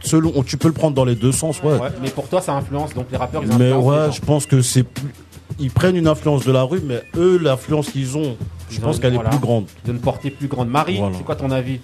[0.00, 1.78] selon, tu peux le prendre dans les deux sens, ouais.
[2.02, 3.42] mais pour toi, ça influence donc les rappeurs.
[3.44, 5.12] Ils mais ouais, je pense que c'est plus,
[5.58, 8.36] ils prennent une influence de la rue, mais eux, l'influence qu'ils ont,
[8.70, 9.66] je pense qu'elle est plus grande.
[9.84, 10.68] De ne porter plus grande.
[10.68, 11.80] Marie, c'est quoi ton avis?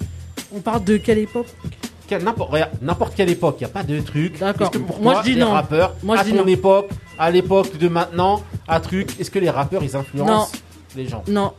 [0.55, 1.47] On parle de quelle époque?
[2.83, 4.39] n'importe quelle époque, il n'y a pas de truc.
[4.39, 4.71] D'accord.
[5.01, 5.53] Moi je dis non.
[5.53, 6.47] Rappeurs, Moi je à dis ton non.
[6.47, 10.53] époque, à l'époque de maintenant, à truc, est-ce que les rappeurs ils influencent
[10.97, 11.23] les gens?
[11.29, 11.53] Non.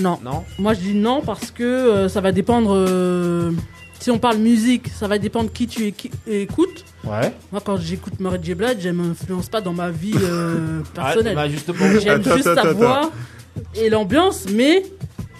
[0.00, 0.18] Non.
[0.22, 0.44] Non?
[0.58, 2.72] Moi je dis non parce que euh, ça va dépendre.
[2.74, 3.52] Euh,
[3.98, 5.92] si on parle musique, ça va dépendre qui tu
[6.26, 6.84] écoutes.
[7.04, 7.34] Ouais.
[7.52, 8.54] Moi quand j'écoute Murray J.
[8.54, 11.34] Blige, elle m'influence pas dans ma vie euh, personnelle.
[11.36, 11.78] Ah, bah, justement.
[12.00, 13.10] J'aime juste sa voix
[13.74, 14.84] et l'ambiance, mais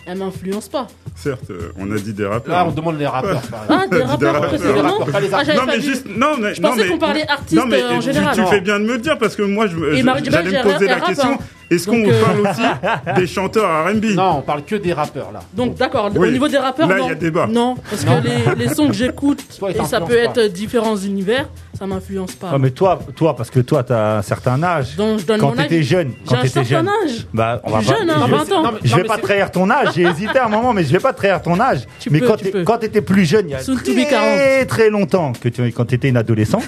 [0.06, 0.88] elle m'influence pas.
[1.22, 2.54] Certes, euh, on a dit des rappeurs.
[2.54, 3.42] Là, on demande les rappeurs.
[3.50, 7.28] Par ah, des rappeurs, précisément ah, Non, mais juste, non, mais, je pensais qu'on parlait
[7.28, 8.34] artistes non, mais, euh, en général.
[8.34, 11.00] Tu, tu fais bien de me le dire parce que moi, j'allais me poser la
[11.00, 11.32] question.
[11.32, 11.38] Hein.
[11.70, 12.20] Est-ce qu'on euh...
[12.20, 15.40] parle aussi des chanteurs R&B Non, on parle que des rappeurs là.
[15.54, 17.08] Donc d'accord, au niveau des rappeurs, là, non.
[17.08, 17.46] Y a débat.
[17.46, 19.44] Non, parce que les, sons que j'écoute,
[19.86, 21.48] ça peut être différents univers,
[21.78, 22.50] ça m'influence pas.
[22.50, 24.96] Non, mais toi, toi, parce que toi, t'as un certain âge.
[24.96, 26.88] Donc je donne quand t'étais jeune, quand t'étais jeune.
[26.88, 27.26] Âge.
[27.32, 28.62] Bah, on va jeune, pas, hein, 20 ans.
[28.64, 29.90] Non, mais, je vais pas trahir ton âge.
[29.94, 31.86] J'ai hésité un moment, mais je ne vais pas trahir ton âge.
[32.00, 35.62] Tu mais peux, quand t'étais plus jeune, il y a très très longtemps, que tu,
[35.70, 36.64] quand t'étais une adolescente.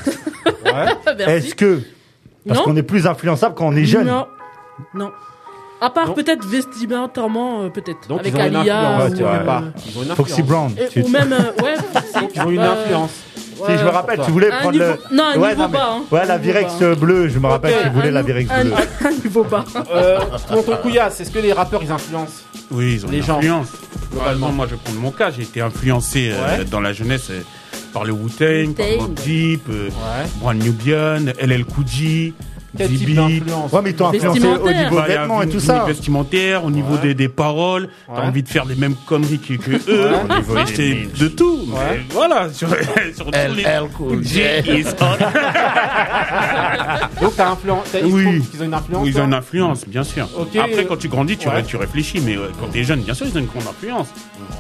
[1.18, 1.80] Est-ce que
[2.46, 4.08] parce qu'on est plus influençable quand on est jeune?
[4.94, 5.10] Non.
[5.80, 8.06] À part peut-être vestimentairement, euh, peut-être.
[8.08, 10.42] Donc avec ils ou, Foxy.
[10.42, 10.72] Brown.
[10.92, 11.32] tu- ou même.
[11.32, 13.10] ouais, euh, Ils ont une influence.
[13.66, 14.96] Si, je me rappelle, tu voulais prendre le.
[15.12, 15.88] non, un niveau non, mais- bas.
[15.92, 16.02] Hein.
[16.10, 18.72] ouais, la Virex bleue, je me rappelle, tu voulais la Virex bleue.
[19.04, 19.64] Un, niveau bas.
[19.92, 20.18] Euh,
[20.48, 23.38] Tonton Couillasse, est-ce que les rappeurs ils influencent Oui, ils ont Les une gens.
[23.38, 23.68] influence.
[24.38, 25.30] Moi, je prends mon cas.
[25.30, 27.30] J'ai été influencé euh, dans la jeunesse
[27.92, 29.14] par le Wu-Tang, par Wu-Tang.
[29.24, 32.34] Deep, euh, Nubian, LL Cool J,
[32.76, 33.04] quel Zibi.
[33.06, 35.84] type d'influence Ouais, mais ils influencé au niveau bah, vêtements et tout ça.
[35.84, 37.88] vestimentaire, au niveau des, des paroles.
[38.06, 40.12] T'as envie de faire les mêmes conneries que, que eux.
[40.48, 40.64] Ouais.
[40.66, 41.68] C'est de tout.
[42.10, 42.68] Voilà, sur,
[43.14, 43.64] sur tous les.
[43.96, 45.16] Cool J is on.
[47.22, 47.86] Donc t'as influence.
[48.02, 48.42] Oui.
[48.54, 49.02] Ils ont une influence.
[49.04, 50.28] Oui, ils ont une influence, bien sûr.
[50.36, 50.58] Okay.
[50.58, 53.46] Après, quand tu grandis, tu, réfléchis, mais quand t'es jeune, bien sûr, ils ont une
[53.46, 54.08] grande influence.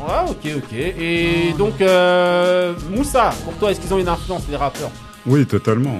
[0.06, 0.72] Ouais, ok, ok.
[0.72, 4.90] Et donc, euh, Moussa, pour toi, est-ce qu'ils ont une influence, les rappeurs?
[5.26, 5.98] Oui, totalement.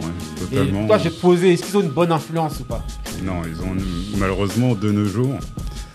[0.53, 2.85] Ouais, toi, j'ai posé, est-ce qu'ils ont une bonne influence ou pas
[3.23, 3.77] Non, ils ont
[4.19, 5.39] malheureusement de nos jours.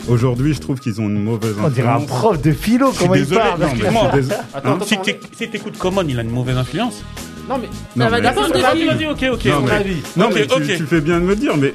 [0.08, 1.68] Aujourd'hui, je trouve qu'ils ont une mauvaise influence.
[1.68, 3.62] On dirait un prof de philo, comment il parle
[4.54, 7.04] Attends, Si t'écoutes écoutes Common, il a une mauvaise influence
[7.50, 7.68] Non, mais.
[7.98, 8.22] Non, mais...
[8.22, 9.46] D'accord, vas-y, ok, ok.
[10.16, 11.74] Non, mais, tu, fais bien de me dire, mais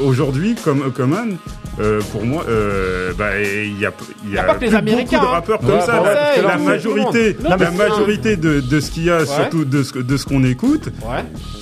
[0.00, 1.36] aujourd'hui, comme Common,
[1.80, 5.80] euh, pour moi, euh, bah, il y a, pas que les beaucoup de rappeurs comme
[5.80, 6.02] ça.
[6.42, 10.88] La, majorité, la majorité de, ce qu'il y a, surtout de ce, qu'on écoute,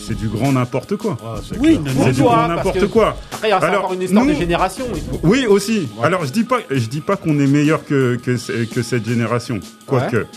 [0.06, 1.16] c'est du grand n'importe quoi.
[1.60, 3.16] oui, c'est du grand n'importe quoi.
[3.32, 4.84] Après, il y a Alors, une histoire nous, de génération.
[5.22, 5.88] Oui, aussi.
[6.02, 10.26] Alors, je dis pas, je dis pas qu'on est meilleur que, cette génération, quoique.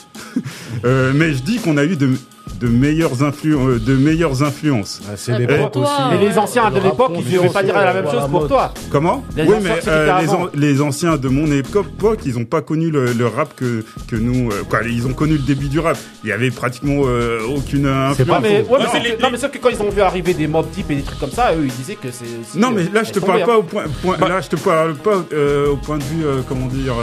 [0.85, 2.09] Euh, mais je dis qu'on a eu de
[2.63, 2.67] euh,
[3.97, 5.01] meilleures, influences.
[5.07, 5.91] Ah, c'est l'époque aussi.
[6.11, 8.73] Mais les anciens de l'époque, ils ne pas pas dire la même chose pour toi.
[8.91, 13.27] Comment les Oui, mais euh, les, anciens de mon époque, ils n'ont pas connu le,
[13.27, 14.49] rap que, que nous.
[14.51, 15.97] Euh, quoi, ils ont connu le début du rap.
[16.23, 18.27] Il y avait pratiquement euh, aucune influence.
[18.27, 19.37] Pas, mais, non, mais les...
[19.37, 21.53] sauf que quand ils ont vu arriver des mobs deep et des trucs comme ça,
[21.53, 22.57] eux, ils disaient que c'est.
[22.57, 23.85] Non, mais bah là, je te parle pas au point.
[24.19, 26.95] Là, je te parle pas au point de vue, comment dire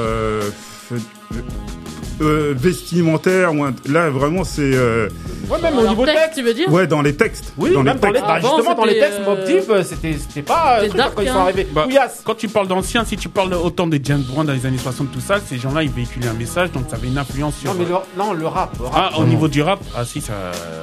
[2.20, 3.52] euh, vestimentaire.
[3.88, 4.74] Là, vraiment, c'est.
[4.74, 5.08] Euh,
[5.50, 6.38] ouais, même au niveau texte, texte.
[6.38, 7.52] tu veux dire Ouais, dans les textes.
[7.56, 8.22] Oui, dans les textes.
[8.26, 10.78] bah, justement, dans les textes, Mob Deep, euh, c'était pas.
[10.78, 11.40] euh, c'était truc, quand ils sont hein.
[11.40, 11.66] arrivés.
[11.72, 12.22] Bah, Couillasse.
[12.24, 15.10] quand tu parles d'anciens, si tu parles autant des James Brown dans les années 60,
[15.10, 17.72] tout ça, ces gens-là, ils véhiculaient un message, donc ça avait une influence sur.
[17.72, 18.76] Non, mais le, euh, non, le rap.
[18.94, 20.32] Ah, au niveau du rap, ah si, ça.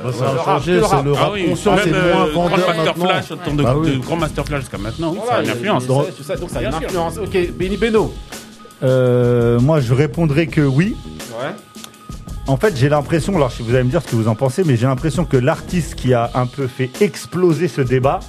[0.03, 2.31] Bah, ça a le rap, changé, le c'est le rap ah conscient, c'est moins euh,
[2.33, 2.95] Grand Master.
[2.97, 5.85] Flash, autant bah de, Grand Master Flash jusqu'à maintenant, oui, ça a une influence.
[5.85, 7.17] donc ça a une influence.
[7.17, 8.13] Ok, Benny Beno.
[8.83, 10.95] Euh, moi, je répondrai que oui.
[12.47, 14.77] En fait, j'ai l'impression, alors vous allez me dire ce que vous en pensez, mais
[14.77, 18.21] j'ai l'impression que l'artiste qui a un peu fait exploser ce débat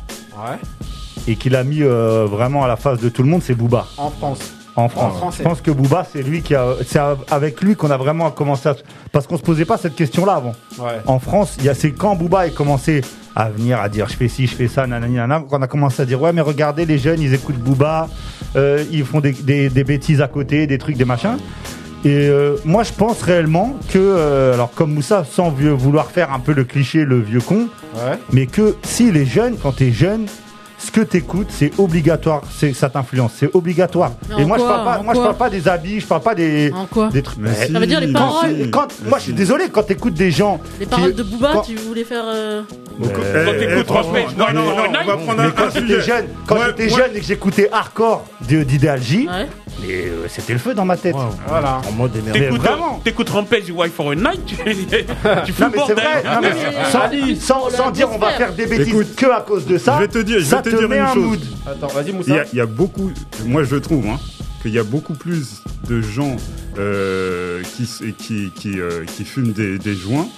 [1.28, 3.86] et qui l'a mis euh, vraiment à la face de tout le monde, c'est Booba.
[3.96, 5.34] En France en France.
[5.38, 7.00] Je pense que Booba, c'est lui qui a, c'est
[7.30, 8.76] avec lui qu'on a vraiment commencé à,
[9.10, 10.54] parce qu'on se posait pas cette question-là avant.
[11.06, 13.02] En France, il y a, c'est quand Booba a commencé
[13.34, 16.02] à venir à dire je fais ci, je fais ça, nanani, nanana, qu'on a commencé
[16.02, 18.08] à dire ouais, mais regardez les jeunes, ils écoutent Booba,
[18.54, 19.32] euh, ils font des,
[19.68, 21.38] bêtises à côté, des trucs, des machins.
[22.04, 26.38] Et euh, moi, je pense réellement que, euh, alors comme Moussa, sans vouloir faire un
[26.38, 27.66] peu le cliché, le vieux con,
[28.32, 30.26] mais que si les jeunes, quand t'es jeune,
[30.78, 34.12] ce que t'écoutes, c'est obligatoire, c'est ça t'influence, c'est obligatoire.
[34.38, 36.72] Et moi, je parle pas, moi, je parle pas des habits, je parle pas des,
[36.72, 37.46] en quoi des trucs.
[37.46, 38.70] Ça veut dire les paroles.
[39.06, 40.60] Moi, je suis désolé quand t'écoutes des gens.
[40.78, 42.24] Les paroles de Booba, tu voulais faire.
[42.26, 42.62] Euh,
[45.57, 50.59] quand j'étais jeune, quand j'étais jeune et que j'écoutais hardcore d'Idéal J, euh, c'était le
[50.59, 51.14] feu dans ma tête.
[51.46, 51.80] Voilà.
[51.88, 52.68] En mode T'écoutes.
[53.05, 57.34] T'écoutes Rampage Wife for a Night, tu, tu fous non, mais c'est vrai.
[57.36, 59.96] Sans, dire on va faire des bêtises que à cause de ça.
[59.96, 61.24] Je vais te dire, une un chose.
[61.24, 61.40] Mood.
[61.66, 62.44] Attends, vas-y Moussa.
[62.53, 63.12] Il y, a beaucoup,
[63.46, 64.18] moi je trouve, hein,
[64.62, 66.36] qu'il y a beaucoup plus de gens
[66.78, 70.28] euh, qui, euh, qui, fument des, joints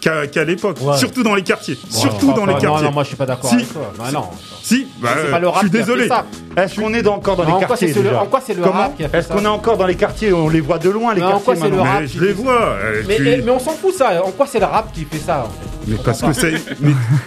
[0.00, 2.68] qu'à l'époque, surtout dans les quartiers, surtout dans les quartiers.
[2.68, 3.66] Non, non, moi je suis pas d'accord si,
[3.98, 4.24] bah, non.
[4.62, 5.10] Si, bah,
[5.52, 6.08] je suis désolé.
[6.56, 9.46] Est-ce qu'on est encore dans les quartiers En quoi c'est le rap Est-ce qu'on est
[9.46, 11.36] encore dans les quartiers On les voit de loin les quartiers.
[11.36, 12.04] En quoi c'est le rap?
[12.06, 12.76] Je les vois.
[12.82, 14.22] Euh, eh, mais on s'en fout ça.
[14.24, 15.46] En quoi c'est le rap qui fait ça
[15.86, 16.54] mais parce que c'est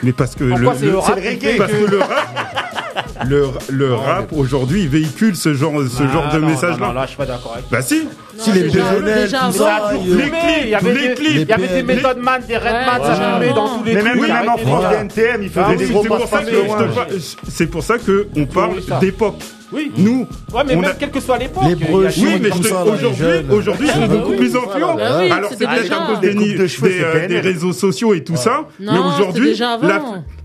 [0.03, 1.19] mais, parce que le, le, rap,
[1.57, 2.80] parce que le rap
[3.27, 6.87] le, le rap aujourd'hui véhicule ce genre, ce genre ah, de message-là.
[6.87, 8.07] Non, là, je suis pas d'accord avec Bah si
[8.37, 11.31] Si les désolés, les clips, les clips.
[11.31, 14.21] Il y avait des méthodes Man, des Redman, ça tombait dans tous les trucs.
[14.21, 17.95] Mais même en France, les NTM, ils ah faisaient des gros passes C'est pour ça
[17.97, 19.35] qu'on parle d'époque.
[19.71, 19.91] Oui.
[19.97, 20.27] Nous.
[20.53, 20.93] Ouais, mais on même a...
[20.93, 21.63] quelle que soit l'époque.
[21.65, 23.07] Les breux, oui, mais aujourd'hui,
[23.49, 24.95] aujourd'hui, ils sont ah, beaucoup plus influents.
[24.95, 27.71] Bah oui, Alors c'est peut-être à cause des, des, de cheveux, des, euh, des, réseaux
[27.71, 28.39] sociaux et tout ouais.
[28.39, 28.67] ça.
[28.79, 30.01] Non, mais aujourd'hui, la...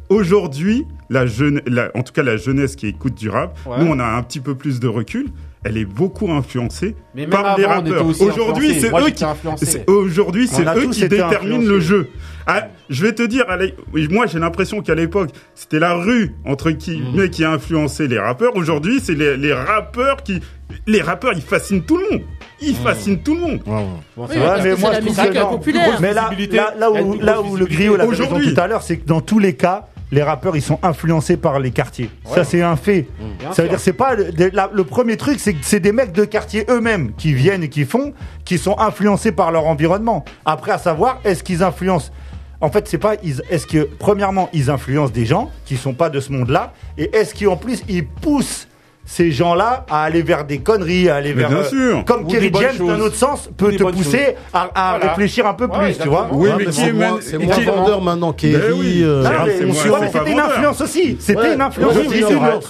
[0.09, 3.99] aujourd'hui, la, jeune, la en tout cas la jeunesse qui écoute du rap, nous on
[3.99, 5.27] a un petit peu plus de recul,
[5.65, 6.95] elle est beaucoup influencée
[7.31, 8.07] par avant, les rappeurs.
[8.21, 9.25] Aujourd'hui, c'est eux qui,
[9.87, 12.09] aujourd'hui, eux qui déterminent le jeu.
[12.47, 13.45] Ah, je vais te dire,
[14.11, 17.31] moi j'ai l'impression qu'à l'époque, c'était la rue entre guillemets mmh.
[17.31, 18.55] qui a influencé les rappeurs.
[18.55, 20.41] Aujourd'hui, c'est les, les rappeurs qui,
[20.87, 22.23] les rappeurs, ils fascinent tout le monde
[22.61, 23.23] il fascine mmh.
[23.23, 23.61] tout le monde.
[26.01, 26.31] Mais là,
[26.79, 29.55] là, où, là où le griot l'a tout à l'heure, c'est que dans tous les
[29.55, 32.11] cas, les rappeurs ils sont influencés par les quartiers.
[32.25, 33.09] Ça c'est un fait.
[33.19, 33.53] Mmh.
[33.53, 34.31] Ça veut dire c'est pas le,
[34.73, 37.85] le, premier truc c'est que c'est des mecs de quartier eux-mêmes qui viennent et qui
[37.85, 38.13] font,
[38.45, 40.25] qui sont influencés par leur environnement.
[40.45, 42.11] Après à savoir est-ce qu'ils influencent
[42.61, 43.15] en fait, c'est pas.
[43.51, 47.35] Est-ce que premièrement ils influencent des gens qui sont pas de ce monde-là et est-ce
[47.35, 48.67] qu'en plus ils poussent
[49.07, 52.05] ces gens-là à aller vers des conneries, à aller vers bien euh, sûr.
[52.05, 55.97] Comme Ou Kerry James d'un autre sens peut te pousser à, réfléchir un peu plus,
[55.97, 56.29] tu vois.
[56.33, 57.19] Oui, mais, qui est moins
[57.65, 59.05] vendeur maintenant Kerry
[60.13, 61.17] C'était une influence aussi.
[61.21, 61.97] C'était une influence.
[61.97, 62.25] aussi.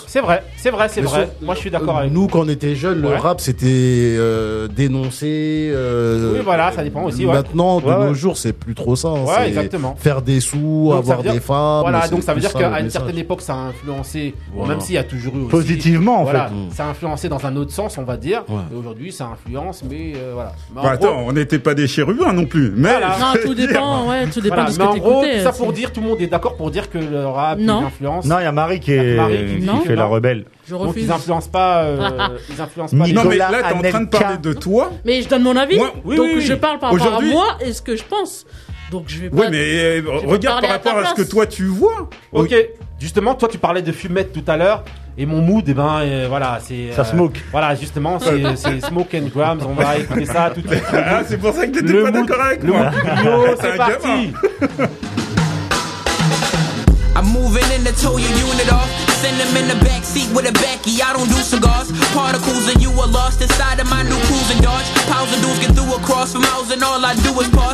[0.06, 1.30] C'est vrai, c'est vrai, c'est vrai.
[1.40, 2.28] Moi, je suis d'accord euh, avec nous.
[2.28, 5.72] Quand on était jeunes, le rap c'était euh, dénoncé.
[5.72, 7.24] Oui, voilà, ça dépend aussi.
[7.24, 9.08] Maintenant, de nos jours, c'est plus trop ça.
[9.08, 9.24] Hein.
[9.24, 9.96] Ouais, exactement.
[9.98, 11.80] Faire des sous, avoir des femmes.
[11.80, 14.34] Voilà, donc ça veut dire qu'à une certaine époque, ça a influencé.
[14.68, 16.48] Même s'il y a toujours eu positivement voilà.
[16.48, 16.70] Mm.
[16.72, 18.42] Ça a influencé dans un autre sens, on va dire.
[18.72, 20.52] Et aujourd'hui, ça influence, mais euh, voilà.
[20.74, 22.72] Bah attends, on n'était pas des chérubins non plus.
[22.74, 23.16] Mais voilà.
[23.18, 26.08] non, tout dépend, tout dépend de ce en gros, tout ça pour dire, tout le
[26.08, 27.86] monde est d'accord pour dire que le rap non.
[27.86, 28.24] influence.
[28.26, 29.18] Non, il y a Marie qui, est...
[29.60, 30.46] Qui, fait la rebelle.
[30.68, 30.94] Je refuse.
[30.94, 31.84] Donc, ils influencent pas.
[31.84, 32.30] Euh, ah.
[32.50, 33.06] Ils influencent pas.
[33.06, 34.90] Non, mais là, t'es en train de parler de toi.
[35.04, 35.78] Mais je donne mon avis.
[36.04, 38.46] Oui, donc, je parle par rapport à moi et ce que je pense.
[38.90, 39.36] Donc, je vais pas.
[39.36, 42.08] Oui, mais euh, regarde par rapport à, à, ce que toi tu vois.
[42.32, 42.54] Ok.
[42.98, 44.84] Justement, toi, tu parlais de fumette tout à l'heure
[45.18, 46.92] et mon mood, et ben euh, voilà, c'est.
[46.92, 47.40] Ça euh, smoke.
[47.50, 48.18] Voilà, justement,
[48.56, 49.60] c'est smoke and grams.
[49.66, 50.82] On va écouter ça tout de suite.
[50.92, 52.90] Ah, c'est pour ça que t'étais pas d'accord avec moi.
[53.24, 54.32] Le c'est parti.
[57.16, 57.92] I'm moving in the
[58.70, 58.90] off.
[59.22, 61.00] Send them in the back seat with a Becky.
[61.00, 61.90] I don't do cigars.
[62.12, 64.60] Particles and you are lost inside of my new cruising
[65.32, 67.66] and dudes and do is pause.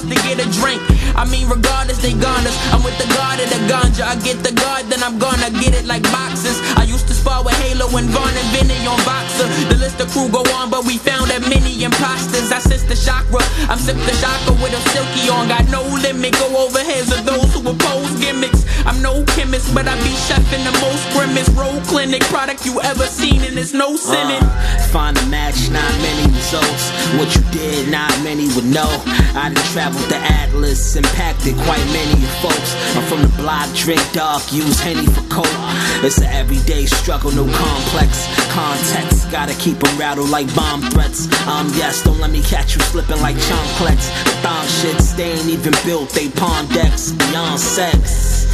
[1.14, 2.56] I mean, regardless, they gone us.
[2.72, 4.04] I'm with the god of the ganja.
[4.04, 6.60] I get the god, then I'm gonna get it like boxes.
[6.76, 9.46] I used to spar with Halo and Vaughn and Vinny on Boxer.
[9.68, 12.50] The list of crew go on, but we found that many imposters.
[12.52, 13.42] I sense the chakra.
[13.68, 15.48] I'm sip the chakra with a silky on.
[15.48, 16.32] Got no limit.
[16.38, 18.64] Go over heads of those who oppose gimmicks.
[18.86, 21.48] I'm no chemist, but I be chefing the most grimace.
[21.50, 24.42] Road clinic product you ever seen, and it's no sinning.
[24.42, 26.90] Uh, find a match, not many results.
[27.18, 28.90] What you did, not many would know.
[29.38, 32.74] I done traveled the Atlas impacted quite many folks.
[32.94, 35.58] I'm from the block, drink dark, use Henny for coke.
[36.04, 39.30] It's an everyday struggle, no complex context.
[39.30, 41.26] Gotta keep them rattled like bomb threats.
[41.46, 44.10] Um, yes, don't let me catch you slipping like chomplets.
[44.42, 48.46] Thong shits, they ain't even built, they pawn decks, beyond sex.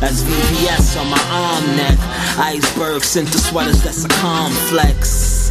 [0.00, 1.98] That's VVS on my arm neck.
[2.36, 5.43] Iceberg sent the sweaters, that's a complex.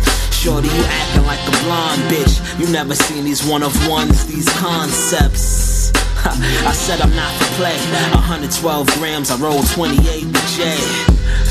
[0.43, 2.59] Shorty, you acting like a blonde bitch.
[2.59, 5.89] You never seen these one of ones, these concepts.
[6.25, 7.77] I said I'm not for play.
[8.11, 10.75] 112 grams, I roll 28 with J.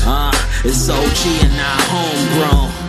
[0.05, 0.31] Uh,
[0.63, 2.82] it's OG and not homegrown.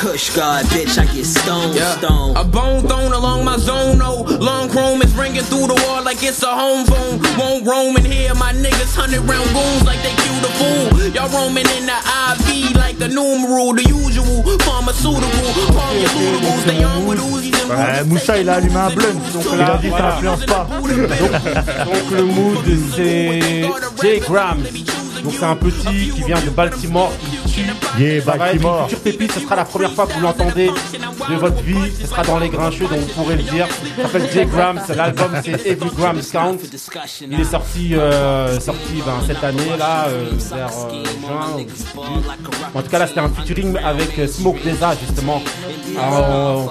[0.00, 1.96] Kush God, bitch, I get stoned, Yeah.
[1.98, 2.36] stoned.
[2.36, 4.22] A bone thrown along my zone, oh.
[4.40, 7.20] Long chrome is ringing through the wall like it's a home phone.
[7.38, 11.08] Won't roam in here, my niggas hundred round goons like they cue the fool.
[11.14, 11.98] Y'all roaming in the
[12.30, 15.46] IV like the numeral, the usual pharmaceutical.
[15.74, 19.20] Palm your lootables, they on with Uzis and Ouais, Moussa, il a allumé un blunt.
[19.54, 20.66] Il a dit ça influence pas.
[20.70, 22.58] Donc le mood
[22.94, 23.68] c'est
[24.02, 24.62] Jay Grams.
[25.26, 27.62] Donc c'est un petit qui vient de Baltimore qui tue.
[27.98, 28.82] Yeah, Ça va être Baltimore.
[28.82, 31.92] une future pépite, ce sera la première fois que vous l'entendez de votre vie.
[32.00, 33.66] Ce sera dans les grincheux, donc vous pourrez le dire.
[33.98, 34.80] Il s'appelle Jay Grams.
[34.94, 36.58] L'album c'est Every Grams Count.
[37.28, 41.66] Il est sorti, euh, sorti ben, cette année là, euh, vers euh, juin.
[42.72, 45.42] En tout cas là c'était un featuring avec Smoke Deza justement.
[45.98, 46.66] En,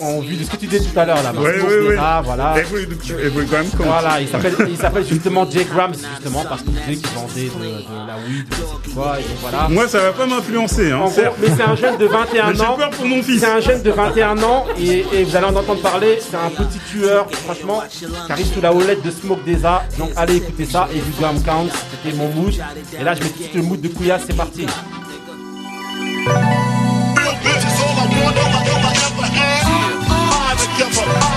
[0.00, 1.30] en vue de ce que tu disais tout à l'heure là.
[1.32, 1.88] Smoke ouais, ouais.
[1.90, 2.54] Deza, voilà.
[2.58, 2.82] Every,
[3.24, 3.86] every gram compte.
[3.86, 7.64] Voilà, il s'appelle, il s'appelle justement Jay Grams, justement, parce qu'il disait qu'il vendait de,
[7.64, 8.46] de la weed,
[8.94, 9.68] quoi, et donc voilà.
[9.68, 10.90] Moi, ça va pas m'influencer.
[10.92, 11.36] Hein, En gros, certes.
[11.40, 12.76] mais c'est un jeune de 21 Mais j'ai ans.
[12.76, 13.40] peur pour mon fils.
[13.40, 16.18] C'est un jeune de 21 ans, et, et vous allez en entendre parler.
[16.20, 19.82] C'est un petit tueur, franchement, qui arrive sous la houlette de Smoke Deza.
[19.98, 21.66] Donc allez écouter ça, et du Gram Count,
[22.02, 22.54] c'était mon mood.
[22.98, 24.66] Et là, je mets tout le mood de Couillasse, c'est parti.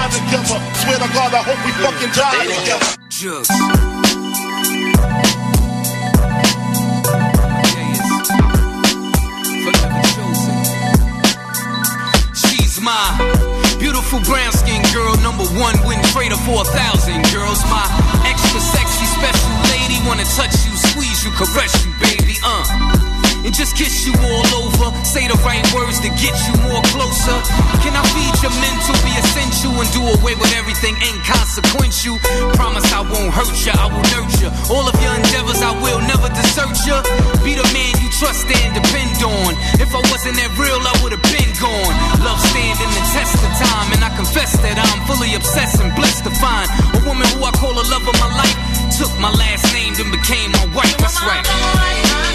[0.05, 3.95] Swear to God, I hope we fucking die together.
[12.35, 13.17] She's my
[13.79, 17.61] beautiful brown skin girl, number one win trader for a thousand girls.
[17.65, 17.85] My
[18.29, 23.04] extra sexy special lady, wanna touch you, squeeze you, caress you, baby, uh.
[23.45, 27.37] And just kiss you all over, say the right words to get you more closer.
[27.85, 32.17] Can I feed your mental, be essential, and do away with everything inconsequential?
[32.57, 35.61] Promise I won't hurt ya, I will nurture all of your endeavors.
[35.61, 37.05] I will never desert ya.
[37.45, 39.53] Be the man you trust and depend on.
[39.77, 41.93] If I wasn't that real, I would have been gone.
[42.25, 46.25] Love standing the test of time, and I confess that I'm fully obsessed and blessed
[46.25, 46.65] to find
[46.97, 48.57] a woman who I call the love of my life.
[48.97, 50.97] Took my last name, then became my wife.
[50.97, 52.34] That's right.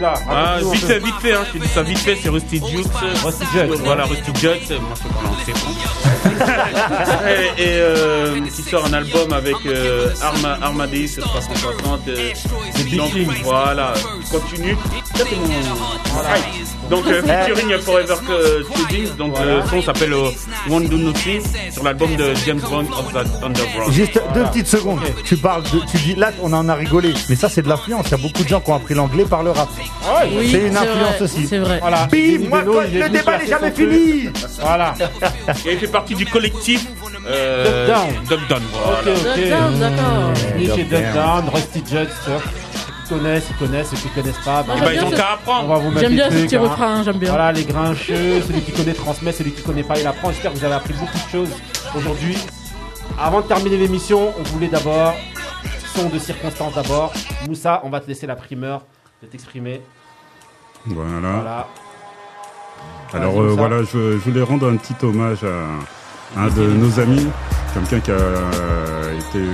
[0.00, 2.56] là Ah, vite fait, vite fait, hein, je te dis ça vite fait, c'est Rusty
[2.56, 2.86] Jukes.
[3.24, 3.80] Rusty Jukes.
[3.84, 5.08] Voilà, Rusty Jukes, moi je peux
[7.26, 12.08] et et euh, qui sort un album avec euh, Arma, Armadeus 360.
[12.08, 12.32] Euh,
[12.96, 13.12] donc,
[13.42, 13.94] voilà,
[14.30, 14.76] continue.
[16.12, 16.30] Voilà.
[16.90, 19.56] Donc, euh, featuring Forever euh, Trading, donc Voilà.
[19.56, 20.30] le son s'appelle euh,
[20.68, 23.92] Won't Do Nothing sur l'album de James Bond of the Underground.
[23.92, 25.00] Juste deux petites secondes.
[25.24, 28.06] Tu parles de, tu dis là, on en a rigolé, mais ça c'est de l'influence.
[28.06, 29.68] Il y a beaucoup de gens qui ont appris l'anglais par le rap.
[30.32, 31.46] Oui, c'est une influence vrai, aussi.
[31.48, 31.78] c'est vrai.
[31.80, 32.06] Voilà.
[32.06, 34.28] Bim, moi, quoi, le débat n'est jamais fini.
[34.60, 34.94] Voilà.
[35.66, 36.86] Et il fait partie du collectif
[37.26, 38.38] euh, Duck Down.
[38.38, 38.98] Duck Down, voilà.
[39.00, 39.34] Ok, ok.
[39.34, 41.42] Duck Down, d'accord.
[41.42, 41.48] Down.
[41.52, 42.08] Rusty Judge,
[43.08, 44.62] connaissent, ils connaissent, ceux qui connaissent pas.
[44.62, 45.64] Bah, Bah, ils ont qu'à apprendre.
[45.64, 46.60] on va vous mettre J'aime les bien ce petit hein.
[46.60, 47.30] refrain, j'aime bien.
[47.30, 50.30] Voilà, les grincheux, celui qui connaît transmet, celui qui connaît pas il apprend.
[50.30, 51.50] J'espère que vous avez appris beaucoup de choses
[51.96, 52.36] aujourd'hui.
[53.18, 55.14] Avant de terminer l'émission, on voulait d'abord,
[55.94, 57.12] son de circonstance d'abord.
[57.48, 58.82] Moussa, on va te laisser la primeur
[59.22, 59.80] de t'exprimer.
[60.86, 61.10] Voilà.
[61.20, 61.66] Voilà.
[63.14, 67.26] Alors euh, voilà, je, je voulais rendre un petit hommage à un de nos amis,
[67.72, 68.14] quelqu'un qui a
[69.18, 69.44] été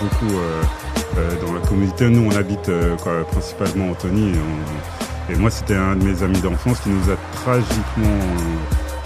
[0.00, 0.62] beaucoup euh,
[1.44, 2.08] dans la communauté.
[2.08, 4.30] Nous, on habite euh, quoi, principalement Antony.
[4.30, 8.18] Et, on- et moi, c'était un de mes amis d'enfance qui nous a tragiquement...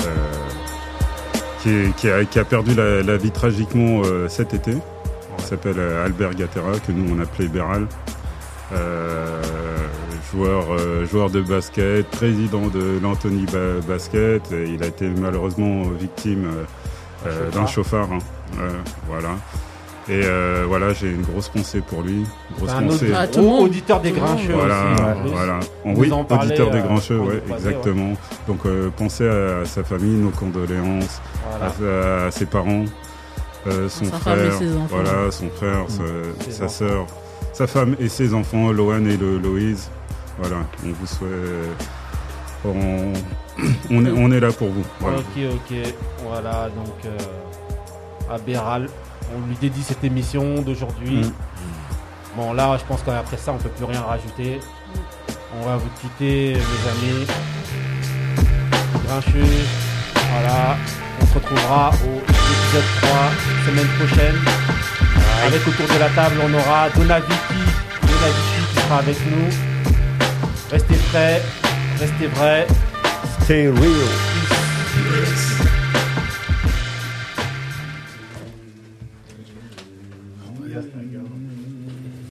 [0.06, 4.72] euh, qui, a, qui a perdu la, la vie tragiquement euh, cet été.
[5.38, 7.86] Il s'appelle euh, Albert Gattera, que nous, on appelait Béral.
[8.72, 9.42] Euh,
[10.32, 14.50] joueur, euh, joueur de basket, président de l'Anthony Ba- Basket.
[14.52, 18.08] Et il a été malheureusement victime euh, euh, d'un chauffard.
[18.12, 18.18] hein.
[18.60, 18.70] Euh,
[19.08, 19.30] voilà.
[20.08, 22.24] Et euh, voilà, j'ai une grosse pensée pour lui.
[22.58, 23.06] Grosse un pensée.
[23.06, 24.52] autre- Ah, tout auditeur des Grincheux.
[24.52, 25.60] Voilà, aussi, en voilà.
[25.84, 28.12] On oui, vous en auditeur des euh, Grincheux, ouais, exactement.
[28.46, 32.22] Donc euh, pensez à sa famille, nos condoléances, Voilà.
[32.22, 32.84] à, à ses parents,
[33.66, 34.86] euh, son Sa femme et frère, ses enfants.
[34.90, 37.06] voilà, son frère, sa, Ses sa sœur,
[37.54, 39.88] sa femme et ses enfants, Lohan et le, Loïse.
[40.38, 41.88] Voilà, on vous souhaite.
[42.66, 43.12] On,
[43.90, 44.84] on, est, on est là pour vous.
[45.00, 45.18] Voilà.
[45.18, 45.76] Ok, ok.
[46.26, 48.88] Voilà, donc euh, à Béral,
[49.34, 51.18] on lui dédie cette émission d'aujourd'hui.
[51.18, 51.32] Mm.
[52.36, 54.60] Bon, là, je pense qu'après ça, on peut plus rien rajouter.
[55.60, 57.26] On va vous quitter, mes amis.
[59.06, 59.66] Grincheux.
[60.32, 60.76] Voilà.
[61.20, 63.10] On se retrouvera au épisode 3
[63.66, 64.36] semaine prochaine.
[65.46, 67.34] Avec autour de la table, on aura Donaviki,
[68.02, 69.48] Donaviki qui sera avec nous.
[70.70, 71.42] Restez prêts,
[72.00, 72.66] restez vrais.
[73.42, 74.08] Stay real.
[74.96, 75.73] Yes,